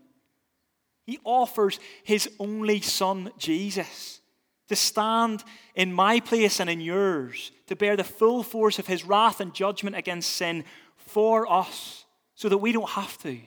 He 1.06 1.20
offers 1.24 1.80
his 2.04 2.30
only 2.40 2.82
son, 2.82 3.32
Jesus, 3.38 4.22
to 4.68 4.76
stand 4.76 5.44
in 5.76 5.92
my 5.92 6.20
place 6.20 6.60
and 6.60 6.70
in 6.70 6.80
yours, 6.82 7.52
to 7.68 7.76
bear 7.76 7.98
the 7.98 8.04
full 8.04 8.44
force 8.44 8.78
of 8.78 8.88
his 8.88 9.04
wrath 9.04 9.42
and 9.42 9.54
judgment 9.54 9.96
against 9.96 10.30
sin 10.30 10.66
for 10.98 11.52
us, 11.52 12.06
so 12.36 12.48
that 12.48 12.60
we 12.60 12.72
don't 12.72 12.92
have 12.92 13.18
to. 13.24 13.40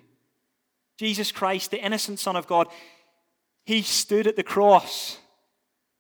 Jesus 0.97 1.33
Christ, 1.33 1.71
the 1.71 1.85
innocent 1.85 2.19
Son 2.19 2.37
of 2.37 2.47
God, 2.47 2.69
he 3.65 3.83
stood 3.83 4.27
at 4.27 4.37
the 4.37 4.43
cross 4.43 5.19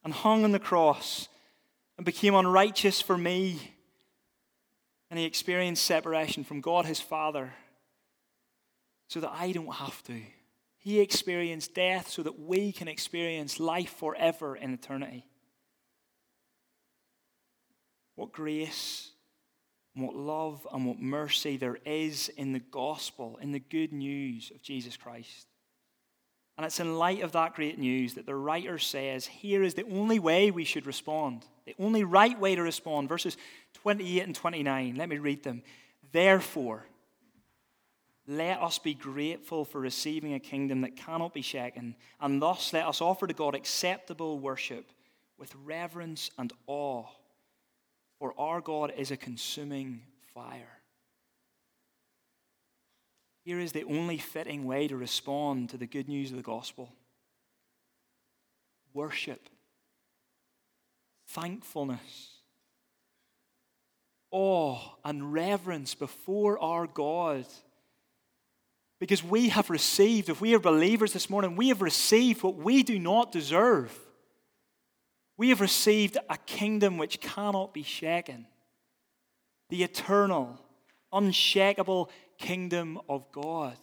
and 0.04 0.12
hung 0.12 0.44
on 0.44 0.52
the 0.52 0.58
cross 0.58 1.28
and 1.96 2.04
became 2.04 2.34
unrighteous 2.34 3.00
for 3.00 3.16
me. 3.16 3.73
And 5.14 5.20
he 5.20 5.26
experienced 5.26 5.84
separation 5.84 6.42
from 6.42 6.60
God, 6.60 6.86
his 6.86 7.00
Father, 7.00 7.52
so 9.06 9.20
that 9.20 9.30
I 9.32 9.52
don't 9.52 9.72
have 9.72 10.02
to. 10.08 10.20
He 10.76 10.98
experienced 10.98 11.72
death 11.72 12.08
so 12.08 12.24
that 12.24 12.40
we 12.40 12.72
can 12.72 12.88
experience 12.88 13.60
life 13.60 13.94
forever 13.94 14.56
in 14.56 14.74
eternity. 14.74 15.24
What 18.16 18.32
grace, 18.32 19.12
what 19.94 20.16
love, 20.16 20.66
and 20.72 20.84
what 20.84 20.98
mercy 20.98 21.58
there 21.58 21.78
is 21.84 22.28
in 22.30 22.52
the 22.52 22.58
gospel, 22.58 23.38
in 23.40 23.52
the 23.52 23.60
good 23.60 23.92
news 23.92 24.50
of 24.52 24.62
Jesus 24.62 24.96
Christ. 24.96 25.46
And 26.56 26.66
it's 26.66 26.80
in 26.80 26.98
light 26.98 27.22
of 27.22 27.30
that 27.32 27.54
great 27.54 27.78
news 27.78 28.14
that 28.14 28.26
the 28.26 28.34
writer 28.34 28.78
says 28.78 29.26
here 29.26 29.62
is 29.62 29.74
the 29.74 29.86
only 29.92 30.18
way 30.18 30.50
we 30.50 30.64
should 30.64 30.86
respond, 30.86 31.44
the 31.66 31.76
only 31.78 32.02
right 32.02 32.38
way 32.38 32.56
to 32.56 32.62
respond. 32.62 33.08
Verses 33.08 33.36
28 33.74 34.22
and 34.22 34.34
29. 34.34 34.94
Let 34.96 35.08
me 35.08 35.18
read 35.18 35.42
them. 35.42 35.62
Therefore, 36.12 36.86
let 38.26 38.62
us 38.62 38.78
be 38.78 38.94
grateful 38.94 39.64
for 39.64 39.80
receiving 39.80 40.32
a 40.34 40.40
kingdom 40.40 40.80
that 40.80 40.96
cannot 40.96 41.34
be 41.34 41.42
shaken, 41.42 41.94
and 42.20 42.40
thus 42.40 42.72
let 42.72 42.86
us 42.86 43.02
offer 43.02 43.26
to 43.26 43.34
God 43.34 43.54
acceptable 43.54 44.38
worship 44.38 44.90
with 45.38 45.54
reverence 45.64 46.30
and 46.38 46.52
awe, 46.66 47.04
for 48.18 48.32
our 48.38 48.60
God 48.60 48.92
is 48.96 49.10
a 49.10 49.16
consuming 49.16 50.02
fire. 50.32 50.78
Here 53.44 53.60
is 53.60 53.72
the 53.72 53.84
only 53.84 54.16
fitting 54.16 54.64
way 54.64 54.88
to 54.88 54.96
respond 54.96 55.68
to 55.70 55.76
the 55.76 55.86
good 55.86 56.08
news 56.08 56.30
of 56.30 56.36
the 56.36 56.42
gospel 56.42 56.90
worship, 58.94 59.48
thankfulness, 61.26 62.38
awe, 64.34 64.80
and 65.04 65.32
reverence 65.32 65.94
before 65.94 66.58
our 66.58 66.88
God. 66.88 67.46
Because 68.98 69.22
we 69.22 69.50
have 69.50 69.70
received, 69.70 70.28
if 70.28 70.40
we 70.40 70.54
are 70.54 70.58
believers 70.58 71.12
this 71.12 71.30
morning, 71.30 71.54
we 71.54 71.68
have 71.68 71.80
received 71.80 72.42
what 72.42 72.56
we 72.56 72.82
do 72.82 72.98
not 72.98 73.30
deserve. 73.30 73.96
We 75.36 75.50
have 75.50 75.60
received 75.60 76.18
a 76.28 76.36
kingdom 76.36 76.98
which 76.98 77.20
cannot 77.20 77.72
be 77.72 77.84
shaken. 77.84 78.46
The 79.70 79.84
eternal, 79.84 80.58
unshakable 81.12 82.10
kingdom 82.36 83.00
of 83.08 83.30
God. 83.30 83.78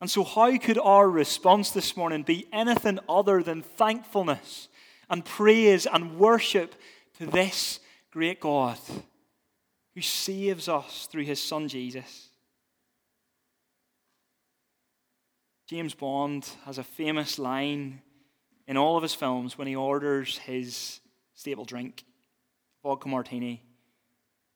And 0.00 0.08
so, 0.08 0.22
how 0.22 0.56
could 0.58 0.78
our 0.78 1.08
response 1.08 1.70
this 1.70 1.96
morning 1.96 2.22
be 2.22 2.46
anything 2.52 3.00
other 3.08 3.42
than 3.42 3.62
thankfulness 3.62 4.68
and 5.10 5.24
praise 5.24 5.86
and 5.86 6.18
worship 6.18 6.74
to 7.18 7.26
this 7.26 7.80
great 8.12 8.40
God 8.40 8.78
who 9.94 10.00
saves 10.00 10.68
us 10.68 11.08
through 11.10 11.24
his 11.24 11.42
Son 11.42 11.66
Jesus? 11.66 12.28
James 15.68 15.94
Bond 15.94 16.48
has 16.64 16.78
a 16.78 16.84
famous 16.84 17.38
line 17.38 18.02
in 18.68 18.76
all 18.76 18.96
of 18.96 19.02
his 19.02 19.14
films 19.14 19.56
when 19.56 19.66
he 19.66 19.74
orders 19.74 20.38
his 20.38 21.00
staple 21.34 21.64
drink, 21.64 22.04
vodka 22.82 23.08
martini. 23.08 23.62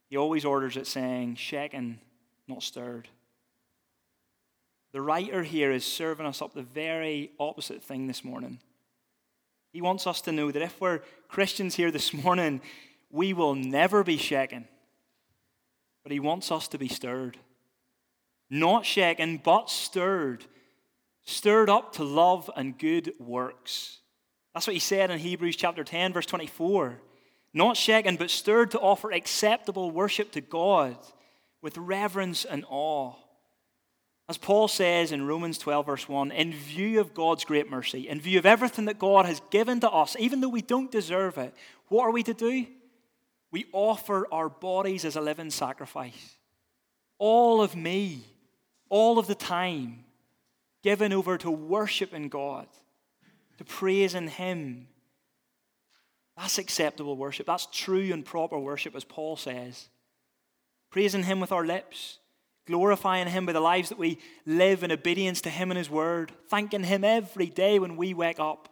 He 0.09 0.17
always 0.17 0.45
orders 0.45 0.77
it 0.77 0.87
saying, 0.87 1.37
shaken 1.37 2.01
not 2.47 2.63
stirred. 2.63 3.09
The 4.93 5.01
writer 5.01 5.43
here 5.43 5.73
is 5.73 5.85
serving 5.85 6.27
us 6.27 6.41
up 6.41 6.55
the 6.55 6.63
very 6.63 7.33
opposite 7.41 7.83
thing 7.83 8.07
this 8.07 8.25
morning. 8.25 8.61
He 9.73 9.83
wants 9.83 10.07
us 10.07 10.21
to 10.23 10.33
know 10.33 10.51
that 10.51 10.63
if 10.63 10.81
we're 10.81 11.01
Christians 11.29 11.75
here 11.75 11.91
this 11.91 12.15
morning, 12.25 12.61
we 13.11 13.33
will 13.33 13.55
never 13.55 14.03
be 14.03 14.17
shaken. 14.17 14.67
But 16.03 16.13
he 16.13 16.21
wants 16.21 16.51
us 16.53 16.69
to 16.69 16.79
be 16.79 16.89
stirred. 16.89 17.37
Not 18.49 18.87
shaken, 18.87 19.41
but 19.43 19.71
stirred. 19.71 20.45
Stirred 21.25 21.69
up 21.69 21.95
to 21.95 22.05
love 22.05 22.49
and 22.57 22.79
good 22.79 23.13
works. 23.19 23.99
That's 24.55 24.67
what 24.67 24.75
he 24.75 24.81
said 24.81 25.11
in 25.11 25.19
Hebrews 25.19 25.57
chapter 25.57 25.85
10, 25.85 26.13
verse 26.13 26.27
24. 26.27 27.01
Not 27.53 27.77
shaken, 27.77 28.17
but 28.17 28.31
stirred 28.31 28.71
to 28.73 28.81
offer 28.81 29.11
acceptable 29.11 29.91
worship 29.91 30.31
to 30.33 30.41
God 30.41 30.97
with 31.63 31.77
reverence 31.77 32.45
and 32.45 32.65
awe. 32.69 33.15
As 34.29 34.39
Paul 34.39 34.69
says 34.69 35.13
in 35.13 35.27
Romans 35.27 35.57
12, 35.59 35.87
verse 35.87 36.09
1, 36.09 36.33
in 36.33 36.53
view 36.53 37.01
of 37.01 37.15
God's 37.15 37.45
great 37.45 37.71
mercy, 37.71 38.09
in 38.09 38.21
view 38.21 38.39
of 38.39 38.47
everything 38.47 38.87
that 38.87 38.99
God 38.99 39.25
has 39.25 39.41
given 39.51 39.81
to 39.81 39.91
us, 39.91 40.17
even 40.19 40.41
though 40.41 40.49
we 40.49 40.63
don't 40.63 40.91
deserve 40.91 41.39
it, 41.39 41.55
what 41.89 42.05
are 42.05 42.11
we 42.11 42.25
to 42.25 42.35
do? 42.35 42.67
We 43.51 43.67
offer 43.73 44.27
our 44.33 44.49
bodies 44.49 45.05
as 45.05 45.17
a 45.17 45.21
living 45.21 45.51
sacrifice. 45.51 46.37
All 47.19 47.63
of 47.63 47.75
me, 47.75 48.25
all 48.89 49.19
of 49.19 49.27
the 49.27 49.35
time, 49.35 50.05
given 50.83 51.13
over 51.13 51.39
to 51.39 51.51
worshiping 51.51 52.29
God, 52.29 52.67
to 53.59 53.65
praising 53.65 54.29
Him. 54.29 54.89
That's 56.37 56.59
acceptable 56.59 57.17
worship. 57.17 57.47
That's 57.47 57.67
true 57.73 58.13
and 58.13 58.25
proper 58.25 58.59
worship, 58.59 58.95
as 58.95 59.05
Paul 59.05 59.37
says 59.37 59.89
praising 60.97 61.25
Him 61.25 61.41
with 61.41 61.53
our 61.53 61.67
lips, 61.67 62.21
glorifying 62.67 63.29
Him 63.29 63.45
by 63.45 63.53
the 63.53 63.61
lives 63.61 63.91
that 63.91 63.99
we 63.99 64.19
live 64.47 64.83
in 64.83 64.91
obedience 64.91 65.43
to 65.43 65.51
Him 65.51 65.71
and 65.71 65.77
His 65.77 65.91
Word, 65.91 66.33
thanking 66.49 66.85
Him 66.85 67.05
every 67.05 67.51
day 67.51 67.79
when 67.79 67.99
we 67.99 68.15
wake 68.15 68.41
up 68.41 68.71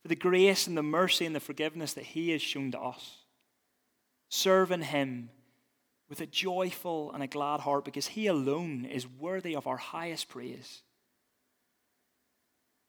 for 0.00 0.08
the 0.08 0.16
grace 0.16 0.66
and 0.66 0.74
the 0.74 0.82
mercy 0.82 1.26
and 1.26 1.36
the 1.36 1.40
forgiveness 1.40 1.92
that 1.92 2.04
He 2.04 2.30
has 2.30 2.40
shown 2.40 2.70
to 2.72 2.80
us, 2.80 3.23
serving 4.28 4.82
Him 4.82 5.30
with 6.08 6.20
a 6.20 6.26
joyful 6.26 7.12
and 7.12 7.22
a 7.22 7.26
glad 7.26 7.60
heart 7.60 7.84
because 7.84 8.08
He 8.08 8.26
alone 8.26 8.84
is 8.84 9.06
worthy 9.06 9.56
of 9.56 9.66
our 9.66 9.76
highest 9.76 10.28
praise. 10.28 10.82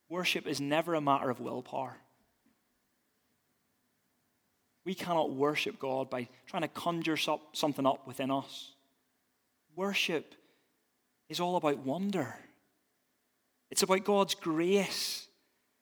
Worship 0.09 0.45
is 0.45 0.61
never 0.61 0.93
a 0.93 1.01
matter 1.01 1.29
of 1.29 1.39
willpower. 1.39 1.97
We 4.85 4.93
cannot 4.93 5.31
worship 5.31 5.79
God 5.79 6.09
by 6.09 6.27
trying 6.45 6.61
to 6.61 6.67
conjure 6.67 7.17
something 7.17 7.87
up 7.87 8.05
within 8.05 8.29
us. 8.29 8.73
Worship 9.75 10.35
is 11.27 11.39
all 11.39 11.55
about 11.55 11.79
wonder, 11.79 12.35
it's 13.71 13.83
about 13.83 14.03
God's 14.03 14.35
grace. 14.35 15.27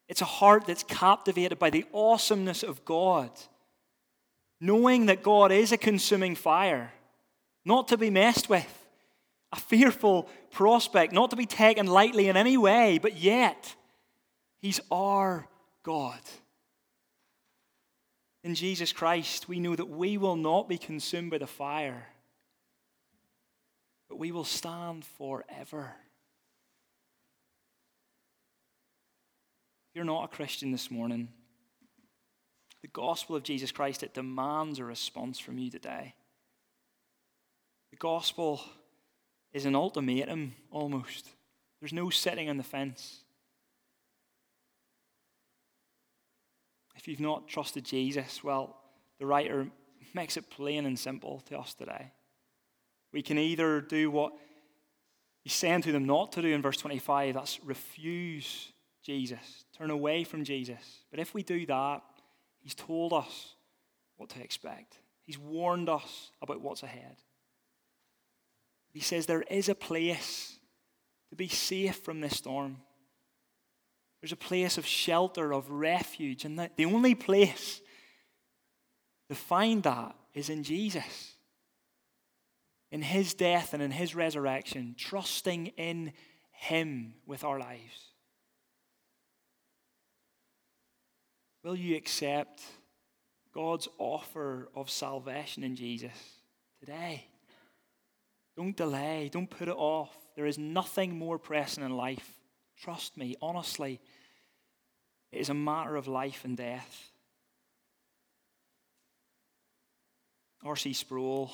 It's 0.10 0.22
a 0.22 0.26
heart 0.26 0.68
that's 0.68 0.84
captivated 0.84 1.58
by 1.58 1.70
the 1.70 1.86
awesomeness 1.94 2.62
of 2.62 2.84
God, 2.84 3.32
knowing 4.64 5.08
that 5.08 5.22
God 5.22 5.52
is 5.52 5.74
a 5.74 5.78
consuming 5.78 6.36
fire, 6.36 6.94
not 7.66 7.90
to 7.90 7.98
be 7.98 8.10
messed 8.10 8.48
with, 8.48 8.88
a 9.52 9.58
fearful 9.58 10.30
prospect, 10.52 11.12
not 11.12 11.30
to 11.32 11.36
be 11.36 11.46
taken 11.46 11.86
lightly 11.86 12.30
in 12.30 12.38
any 12.38 12.56
way, 12.56 12.98
but 12.98 13.18
yet, 13.18 13.76
He's 14.62 14.80
our 14.90 15.50
God. 15.84 16.22
In 18.46 18.56
Jesus 18.56 18.94
Christ, 18.94 19.50
we 19.50 19.60
know 19.60 19.76
that 19.76 19.90
we 19.90 20.18
will 20.18 20.38
not 20.38 20.70
be 20.70 20.78
consumed 20.78 21.32
by 21.32 21.40
the 21.40 21.48
fire, 21.48 22.08
but 24.08 24.18
we 24.18 24.32
will 24.32 24.46
stand 24.46 25.04
forever. 25.04 25.92
If 29.90 29.96
you're 29.96 30.06
not 30.06 30.24
a 30.24 30.36
Christian 30.36 30.72
this 30.72 30.90
morning, 30.90 31.28
the 32.84 32.90
gospel 32.90 33.36
of 33.36 33.44
Jesus 33.44 33.72
Christ, 33.72 34.04
it 34.04 34.14
demands 34.14 34.78
a 34.78 34.84
response 34.84 35.40
from 35.40 35.58
you 35.58 35.72
today. 35.72 36.14
The 37.92 37.98
gospel 37.98 38.62
is 39.54 39.66
an 39.66 39.74
ultimatum 39.74 40.54
almost. 40.70 41.30
There's 41.80 41.94
no 41.94 42.10
sitting 42.10 42.50
on 42.50 42.58
the 42.58 42.64
fence. 42.64 43.22
If 46.98 47.08
you've 47.08 47.22
not 47.22 47.48
trusted 47.48 47.86
Jesus, 47.86 48.44
well, 48.44 48.76
the 49.18 49.26
writer 49.26 49.68
makes 50.14 50.36
it 50.36 50.50
plain 50.50 50.86
and 50.86 51.00
simple 51.00 51.42
to 51.48 51.58
us 51.58 51.74
today. 51.74 52.12
We 53.14 53.22
can 53.22 53.38
either 53.38 53.80
do 53.80 54.12
what 54.12 54.34
he's 55.42 55.54
saying 55.54 55.84
to 55.84 55.94
them 55.94 56.06
not 56.06 56.34
to 56.34 56.42
do 56.42 56.50
in 56.50 56.62
verse 56.62 56.78
25, 56.78 57.34
that's 57.34 57.64
refuse 57.64 58.74
Jesus, 59.04 59.64
turn 59.78 59.90
away 59.90 60.26
from 60.26 60.44
Jesus. 60.44 61.00
But 61.12 61.20
if 61.20 61.34
we 61.34 61.44
do 61.44 61.66
that, 61.68 62.02
he's 62.64 62.74
told 62.74 63.14
us 63.14 63.56
what 64.18 64.30
to 64.30 64.42
expect, 64.42 64.98
he's 65.22 65.38
warned 65.38 65.90
us 65.90 66.32
about 66.42 66.62
what's 66.62 66.82
ahead. 66.84 67.18
He 68.92 69.00
says 69.00 69.26
there 69.26 69.44
is 69.44 69.70
a 69.70 69.76
place 69.76 70.58
to 71.30 71.36
be 71.36 71.48
safe 71.48 71.98
from 71.98 72.22
this 72.22 72.38
storm. 72.38 72.78
There's 74.22 74.32
a 74.32 74.38
place 74.38 74.78
of 74.78 74.86
shelter, 74.86 75.52
of 75.52 75.70
refuge. 75.70 76.46
And 76.46 76.70
the 76.78 76.86
only 76.86 77.16
place 77.16 77.82
to 79.30 79.36
find 79.36 79.82
that 79.84 80.16
is 80.36 80.50
in 80.50 80.64
Jesus. 80.64 81.34
In 82.92 83.02
his 83.02 83.34
death 83.34 83.74
and 83.74 83.82
in 83.82 83.90
his 83.90 84.14
resurrection, 84.14 84.96
trusting 84.96 85.68
in 85.76 86.14
him 86.52 87.16
with 87.26 87.44
our 87.44 87.60
lives. 87.60 88.13
Will 91.64 91.76
you 91.76 91.96
accept 91.96 92.62
God's 93.54 93.88
offer 94.00 94.68
of 94.76 94.90
salvation 94.90 95.64
in 95.64 95.76
Jesus 95.76 96.18
today. 96.80 97.26
Don't 98.58 98.76
delay, 98.76 99.30
don't 99.32 99.50
put 99.50 99.68
it 99.68 99.76
off. 99.78 100.16
There 100.36 100.46
is 100.46 100.58
nothing 100.58 101.18
more 101.18 101.38
pressing 101.38 101.84
in 101.84 101.96
life. 101.96 102.40
Trust 102.78 103.16
me, 103.16 103.36
honestly. 103.42 104.00
It 105.32 105.40
is 105.40 105.50
a 105.50 105.54
matter 105.54 105.96
of 105.96 106.08
life 106.08 106.42
and 106.44 106.58
death. 106.58 107.12
R.C. 110.64 110.94
Sproul, 110.94 111.52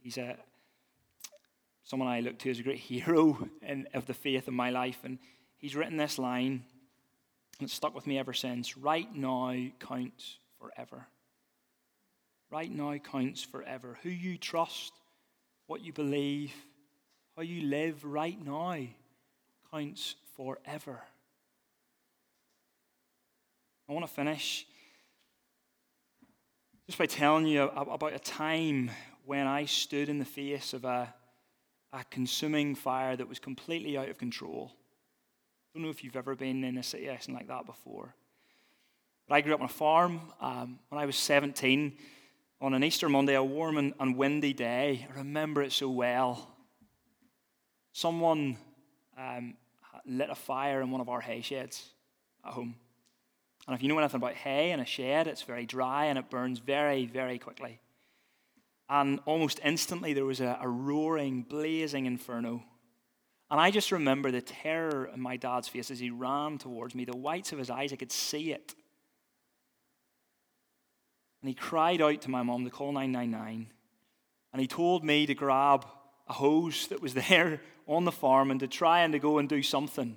he's 0.00 0.16
a, 0.16 0.36
someone 1.84 2.08
I 2.08 2.20
look 2.20 2.38
to 2.38 2.50
as 2.50 2.58
a 2.58 2.62
great 2.62 2.78
hero 2.78 3.48
in, 3.62 3.86
of 3.94 4.06
the 4.06 4.14
faith 4.14 4.48
in 4.48 4.54
my 4.54 4.70
life, 4.70 4.98
and 5.04 5.18
he's 5.58 5.76
written 5.76 5.96
this 5.96 6.18
line, 6.18 6.64
it's 7.62 7.74
stuck 7.74 7.94
with 7.94 8.06
me 8.06 8.18
ever 8.18 8.32
since. 8.32 8.76
Right 8.76 9.14
now 9.14 9.54
counts 9.80 10.38
forever. 10.58 11.06
Right 12.50 12.70
now 12.70 12.96
counts 12.98 13.42
forever. 13.42 13.98
Who 14.02 14.10
you 14.10 14.38
trust, 14.38 14.92
what 15.66 15.80
you 15.80 15.92
believe, 15.92 16.52
how 17.36 17.42
you 17.42 17.66
live 17.66 18.04
right 18.04 18.38
now 18.44 18.78
counts 19.70 20.14
forever. 20.36 21.00
I 23.88 23.92
want 23.92 24.06
to 24.06 24.12
finish 24.12 24.66
just 26.86 26.98
by 26.98 27.06
telling 27.06 27.46
you 27.46 27.62
about 27.62 28.12
a 28.12 28.18
time 28.18 28.90
when 29.24 29.46
I 29.46 29.64
stood 29.64 30.08
in 30.08 30.18
the 30.18 30.24
face 30.24 30.74
of 30.74 30.84
a, 30.84 31.12
a 31.92 32.04
consuming 32.10 32.74
fire 32.74 33.16
that 33.16 33.28
was 33.28 33.38
completely 33.38 33.96
out 33.96 34.08
of 34.08 34.18
control. 34.18 34.72
Don't 35.74 35.82
know 35.82 35.90
if 35.90 36.04
you've 36.04 36.14
ever 36.14 36.36
been 36.36 36.62
in 36.62 36.78
a 36.78 36.84
situation 36.84 37.34
like 37.34 37.48
that 37.48 37.66
before. 37.66 38.14
But 39.26 39.34
I 39.34 39.40
grew 39.40 39.54
up 39.54 39.60
on 39.60 39.66
a 39.66 39.68
farm. 39.68 40.20
Um, 40.40 40.78
when 40.88 41.00
I 41.00 41.06
was 41.06 41.16
17, 41.16 41.98
on 42.60 42.74
an 42.74 42.84
Easter 42.84 43.08
Monday, 43.08 43.34
a 43.34 43.42
warm 43.42 43.76
and, 43.78 43.92
and 43.98 44.16
windy 44.16 44.52
day, 44.52 45.04
I 45.10 45.18
remember 45.18 45.62
it 45.62 45.72
so 45.72 45.90
well. 45.90 46.48
Someone 47.90 48.56
um, 49.18 49.54
lit 50.06 50.30
a 50.30 50.36
fire 50.36 50.80
in 50.80 50.92
one 50.92 51.00
of 51.00 51.08
our 51.08 51.20
hay 51.20 51.40
sheds 51.40 51.90
at 52.46 52.52
home. 52.52 52.76
And 53.66 53.74
if 53.74 53.82
you 53.82 53.88
know 53.88 53.98
anything 53.98 54.18
about 54.18 54.34
hay 54.34 54.70
in 54.70 54.78
a 54.78 54.84
shed, 54.84 55.26
it's 55.26 55.42
very 55.42 55.66
dry 55.66 56.04
and 56.04 56.16
it 56.20 56.30
burns 56.30 56.60
very, 56.60 57.06
very 57.06 57.40
quickly. 57.40 57.80
And 58.88 59.18
almost 59.26 59.58
instantly, 59.64 60.12
there 60.12 60.24
was 60.24 60.40
a, 60.40 60.56
a 60.60 60.68
roaring, 60.68 61.42
blazing 61.42 62.06
inferno. 62.06 62.62
And 63.54 63.60
I 63.60 63.70
just 63.70 63.92
remember 63.92 64.32
the 64.32 64.40
terror 64.40 65.08
in 65.14 65.20
my 65.20 65.36
dad's 65.36 65.68
face 65.68 65.88
as 65.92 66.00
he 66.00 66.10
ran 66.10 66.58
towards 66.58 66.92
me, 66.92 67.04
the 67.04 67.16
whites 67.16 67.52
of 67.52 67.58
his 67.60 67.70
eyes, 67.70 67.92
I 67.92 67.96
could 67.96 68.10
see 68.10 68.50
it. 68.50 68.74
And 71.40 71.48
he 71.48 71.54
cried 71.54 72.02
out 72.02 72.20
to 72.22 72.30
my 72.32 72.42
mom 72.42 72.64
to 72.64 72.70
call 72.72 72.90
999. 72.90 73.68
And 74.52 74.60
he 74.60 74.66
told 74.66 75.04
me 75.04 75.24
to 75.26 75.34
grab 75.34 75.86
a 76.26 76.32
hose 76.32 76.88
that 76.88 77.00
was 77.00 77.14
there 77.28 77.60
on 77.86 78.04
the 78.04 78.10
farm 78.10 78.50
and 78.50 78.58
to 78.58 78.66
try 78.66 79.02
and 79.02 79.12
to 79.12 79.20
go 79.20 79.38
and 79.38 79.48
do 79.48 79.62
something, 79.62 80.16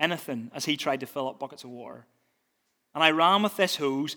anything, 0.00 0.50
as 0.52 0.64
he 0.64 0.76
tried 0.76 0.98
to 0.98 1.06
fill 1.06 1.28
up 1.28 1.38
buckets 1.38 1.62
of 1.62 1.70
water. 1.70 2.04
And 2.96 3.04
I 3.04 3.12
ran 3.12 3.44
with 3.44 3.56
this 3.56 3.76
hose, 3.76 4.16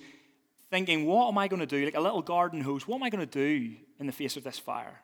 thinking, 0.71 1.05
what 1.05 1.27
am 1.27 1.37
I 1.37 1.47
going 1.47 1.59
to 1.59 1.67
do? 1.67 1.85
Like 1.85 1.93
a 1.93 2.01
little 2.01 2.23
garden 2.23 2.61
hose, 2.61 2.87
what 2.87 2.95
am 2.95 3.03
I 3.03 3.11
going 3.11 3.27
to 3.27 3.31
do 3.31 3.75
in 3.99 4.07
the 4.07 4.11
face 4.11 4.37
of 4.37 4.43
this 4.43 4.57
fire? 4.57 5.03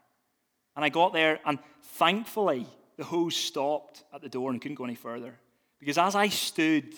And 0.76 0.84
I 0.84 0.90
got 0.90 1.14
there, 1.14 1.40
and 1.46 1.60
thankfully, 1.84 2.66
the 2.98 3.04
hose 3.04 3.36
stopped 3.36 4.04
at 4.14 4.22
the 4.22 4.30
door 4.30 4.52
and 4.52 4.62
couldn't 4.62 4.76
go 4.76 4.84
any 4.84 4.96
further. 4.96 5.36
Because 5.80 5.98
as 5.98 6.16
I 6.16 6.30
stood 6.30 6.94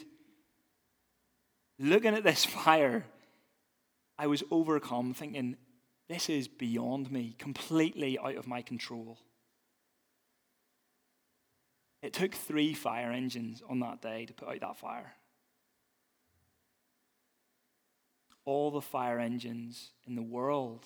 looking 1.80 2.14
at 2.14 2.24
this 2.24 2.46
fire, 2.66 3.06
I 4.18 4.28
was 4.28 4.44
overcome, 4.52 5.14
thinking, 5.14 5.58
this 6.10 6.30
is 6.30 6.48
beyond 6.48 7.12
me, 7.12 7.36
completely 7.38 8.20
out 8.20 8.36
of 8.36 8.48
my 8.48 8.62
control. 8.62 9.18
It 12.02 12.14
took 12.14 12.36
three 12.36 12.74
fire 12.74 13.12
engines 13.12 13.64
on 13.68 13.80
that 13.80 14.02
day 14.02 14.26
to 14.26 14.34
put 14.34 14.50
out 14.50 14.60
that 14.60 14.78
fire. 14.78 15.14
All 18.46 18.72
the 18.72 18.82
fire 18.82 19.20
engines 19.20 19.92
in 20.06 20.16
the 20.16 20.22
world 20.22 20.86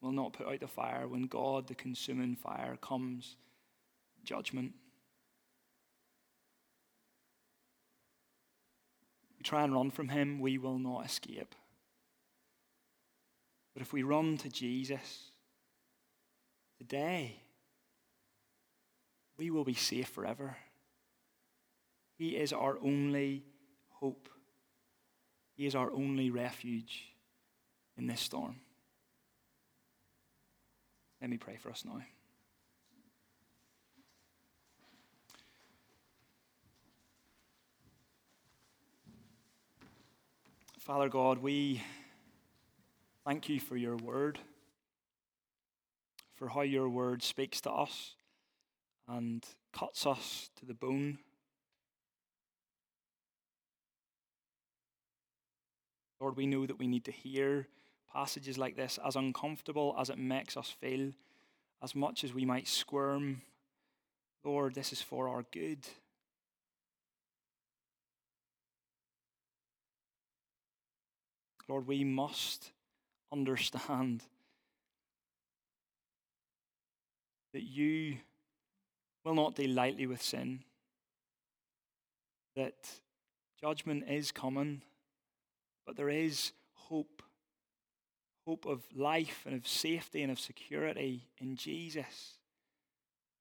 will 0.00 0.12
not 0.12 0.32
put 0.32 0.48
out 0.48 0.60
the 0.60 0.66
fire 0.66 1.06
when 1.06 1.26
God, 1.26 1.66
the 1.66 1.74
consuming 1.74 2.36
fire, 2.36 2.78
comes 2.80 3.36
judgment. 4.26 4.72
We 9.38 9.44
try 9.44 9.64
and 9.64 9.72
run 9.72 9.90
from 9.90 10.08
him, 10.08 10.40
we 10.40 10.58
will 10.58 10.78
not 10.78 11.06
escape. 11.06 11.54
But 13.72 13.82
if 13.82 13.92
we 13.92 14.02
run 14.02 14.36
to 14.38 14.48
Jesus 14.48 15.30
today, 16.78 17.36
we 19.38 19.50
will 19.50 19.64
be 19.64 19.74
safe 19.74 20.08
forever. 20.08 20.56
He 22.18 22.36
is 22.36 22.52
our 22.52 22.78
only 22.82 23.44
hope. 23.90 24.28
He 25.54 25.66
is 25.66 25.74
our 25.74 25.90
only 25.92 26.30
refuge 26.30 27.12
in 27.96 28.06
this 28.06 28.20
storm. 28.20 28.56
Let 31.20 31.30
me 31.30 31.36
pray 31.36 31.56
for 31.56 31.70
us 31.70 31.84
now. 31.84 32.00
Father 40.86 41.08
God, 41.08 41.38
we 41.38 41.82
thank 43.24 43.48
you 43.48 43.58
for 43.58 43.76
your 43.76 43.96
word, 43.96 44.38
for 46.36 46.48
how 46.48 46.60
your 46.60 46.88
word 46.88 47.24
speaks 47.24 47.60
to 47.62 47.72
us 47.72 48.14
and 49.08 49.44
cuts 49.72 50.06
us 50.06 50.48
to 50.60 50.64
the 50.64 50.74
bone. 50.74 51.18
Lord, 56.20 56.36
we 56.36 56.46
know 56.46 56.66
that 56.66 56.78
we 56.78 56.86
need 56.86 57.06
to 57.06 57.10
hear 57.10 57.66
passages 58.14 58.56
like 58.56 58.76
this, 58.76 58.96
as 59.04 59.16
uncomfortable 59.16 59.96
as 59.98 60.08
it 60.08 60.18
makes 60.18 60.56
us 60.56 60.70
feel, 60.70 61.10
as 61.82 61.96
much 61.96 62.22
as 62.22 62.32
we 62.32 62.44
might 62.44 62.68
squirm. 62.68 63.42
Lord, 64.44 64.76
this 64.76 64.92
is 64.92 65.02
for 65.02 65.28
our 65.28 65.44
good. 65.50 65.80
Lord, 71.68 71.86
we 71.86 72.04
must 72.04 72.70
understand 73.32 74.22
that 77.52 77.62
you 77.62 78.18
will 79.24 79.34
not 79.34 79.56
deal 79.56 79.70
lightly 79.70 80.06
with 80.06 80.22
sin, 80.22 80.60
that 82.54 82.74
judgment 83.60 84.04
is 84.08 84.30
coming, 84.30 84.82
but 85.86 85.96
there 85.96 86.08
is 86.08 86.52
hope 86.74 87.22
hope 88.46 88.64
of 88.64 88.84
life 88.94 89.42
and 89.44 89.56
of 89.56 89.66
safety 89.66 90.22
and 90.22 90.30
of 90.30 90.38
security 90.38 91.28
in 91.38 91.56
Jesus, 91.56 92.34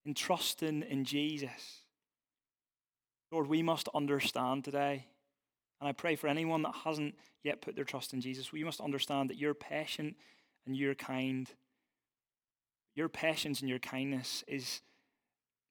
in 0.04 0.16
trusting 0.16 0.82
in 0.82 1.06
Jesus. 1.06 1.82
Lord, 3.32 3.48
we 3.48 3.62
must 3.62 3.88
understand 3.94 4.64
today, 4.64 5.06
and 5.80 5.90
I 5.90 5.92
pray 5.92 6.16
for 6.16 6.28
anyone 6.28 6.62
that 6.64 6.76
hasn't 6.84 7.16
yet 7.44 7.62
put 7.62 7.76
their 7.76 7.86
trust 7.86 8.14
in 8.14 8.22
Jesus, 8.22 8.52
we 8.52 8.64
must 8.64 8.82
understand 8.82 9.30
that 9.30 9.38
you're 9.38 9.54
patient 9.54 10.16
and 10.66 10.76
you're 10.76 10.96
kind. 10.96 11.50
Your 12.96 13.10
patience 13.10 13.60
and 13.60 13.70
your 13.70 13.80
kindness 13.80 14.44
is 14.48 14.82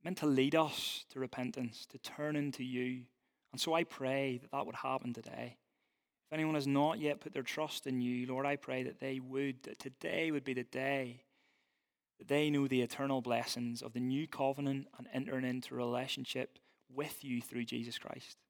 meant 0.05 0.19
to 0.19 0.27
lead 0.27 0.55
us 0.55 1.05
to 1.11 1.21
repentance, 1.21 1.87
to 1.87 1.99
turn 1.99 2.37
into 2.37 2.63
you. 2.63 3.03
And 3.53 3.61
so 3.61 3.73
I 3.73 3.85
pray 3.85 4.39
that 4.43 4.51
that 4.53 4.67
would 4.67 4.75
happen 4.75 5.15
today. 5.15 5.57
If 6.27 6.33
anyone 6.33 6.55
has 6.55 6.67
not 6.67 6.99
yet 6.99 7.21
put 7.21 7.33
their 7.33 7.43
trust 7.43 7.87
in 7.87 8.01
you, 8.01 8.27
Lord, 8.27 8.45
I 8.45 8.57
pray 8.57 8.83
that 8.83 9.01
they 9.01 9.21
would, 9.21 9.63
that 9.63 9.79
today 9.79 10.31
would 10.31 10.45
be 10.45 10.55
the 10.55 10.65
day 10.65 11.23
that 12.19 12.29
they 12.29 12.51
know 12.51 12.69
the 12.69 12.83
eternal 12.83 13.21
blessings 13.21 13.83
of 13.83 13.93
the 13.93 14.01
new 14.01 14.29
covenant 14.29 14.87
and 14.99 15.09
entering 15.13 15.45
into 15.45 15.75
relationship 15.75 16.59
with 16.95 17.25
you 17.25 17.41
through 17.41 17.65
Jesus 17.65 17.99
Christ. 17.99 18.44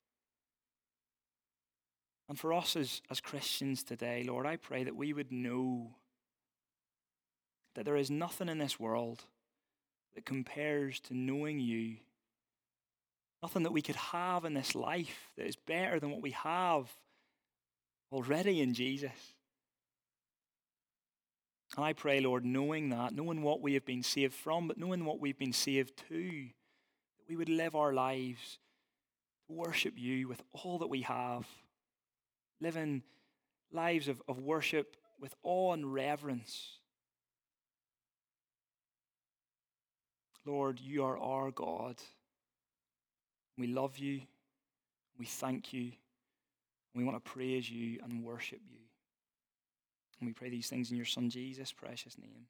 And 2.29 2.39
for 2.39 2.53
us 2.53 2.77
as, 2.77 3.03
as 3.11 3.21
Christians 3.21 3.83
today, 3.83 4.25
Lord, 4.27 4.47
I 4.47 4.57
pray 4.57 4.85
that 4.85 4.97
we 4.97 5.13
would 5.13 5.31
know 5.31 5.95
that 7.75 7.85
there 7.85 7.97
is 7.97 8.11
nothing 8.11 8.49
in 8.49 8.59
this 8.59 8.81
world 8.81 9.25
that 10.15 10.25
compares 10.25 11.01
to 11.01 11.15
knowing 11.15 11.59
you. 11.59 11.97
Nothing 13.43 13.65
that 13.65 13.73
we 13.73 13.83
could 13.83 13.97
have 13.97 14.45
in 14.45 14.55
this 14.55 14.75
life 14.75 15.31
that 15.37 15.47
is 15.47 15.57
better 15.57 16.01
than 16.01 16.11
what 16.11 16.23
we 16.23 16.31
have 16.31 16.89
already 18.11 18.63
in 18.63 18.73
Jesus. 18.73 19.35
And 21.77 21.85
I 21.85 21.93
pray, 21.93 22.21
Lord, 22.21 22.45
knowing 22.45 22.91
that, 22.91 23.13
knowing 23.13 23.43
what 23.43 23.61
we 23.61 23.75
have 23.75 23.85
been 23.85 24.03
saved 24.03 24.33
from, 24.33 24.69
but 24.69 24.79
knowing 24.79 25.05
what 25.05 25.21
we've 25.21 25.39
been 25.39 25.53
saved 25.53 26.03
to, 26.09 26.45
that 27.19 27.29
we 27.29 27.37
would 27.37 27.49
live 27.49 27.75
our 27.75 27.93
lives 27.93 28.59
to 29.49 29.53
worship 29.53 29.95
you 29.97 30.29
with 30.29 30.43
all 30.53 30.79
that 30.79 30.89
we 30.89 31.03
have, 31.03 31.47
living 32.61 33.03
lives 33.73 34.09
of, 34.09 34.23
of 34.29 34.39
worship 34.39 34.97
with 35.21 35.35
awe 35.43 35.73
and 35.73 35.93
reverence. 35.93 36.79
Lord, 40.47 40.81
you 40.81 41.05
are 41.05 41.19
our 41.19 41.51
God. 41.51 41.97
We 43.57 43.67
love 43.67 43.99
you. 43.99 44.21
We 45.19 45.27
thank 45.27 45.73
you. 45.73 45.93
We 46.95 47.05
want 47.05 47.23
to 47.23 47.31
praise 47.31 47.71
you 47.71 47.99
and 48.03 48.23
worship 48.23 48.61
you. 48.71 48.79
And 50.21 50.29
we 50.29 50.33
pray 50.33 50.51
these 50.51 50.69
things 50.69 50.91
in 50.91 50.97
your 50.97 51.07
Son 51.07 51.31
Jesus' 51.31 51.73
precious 51.73 52.17
name. 52.19 52.47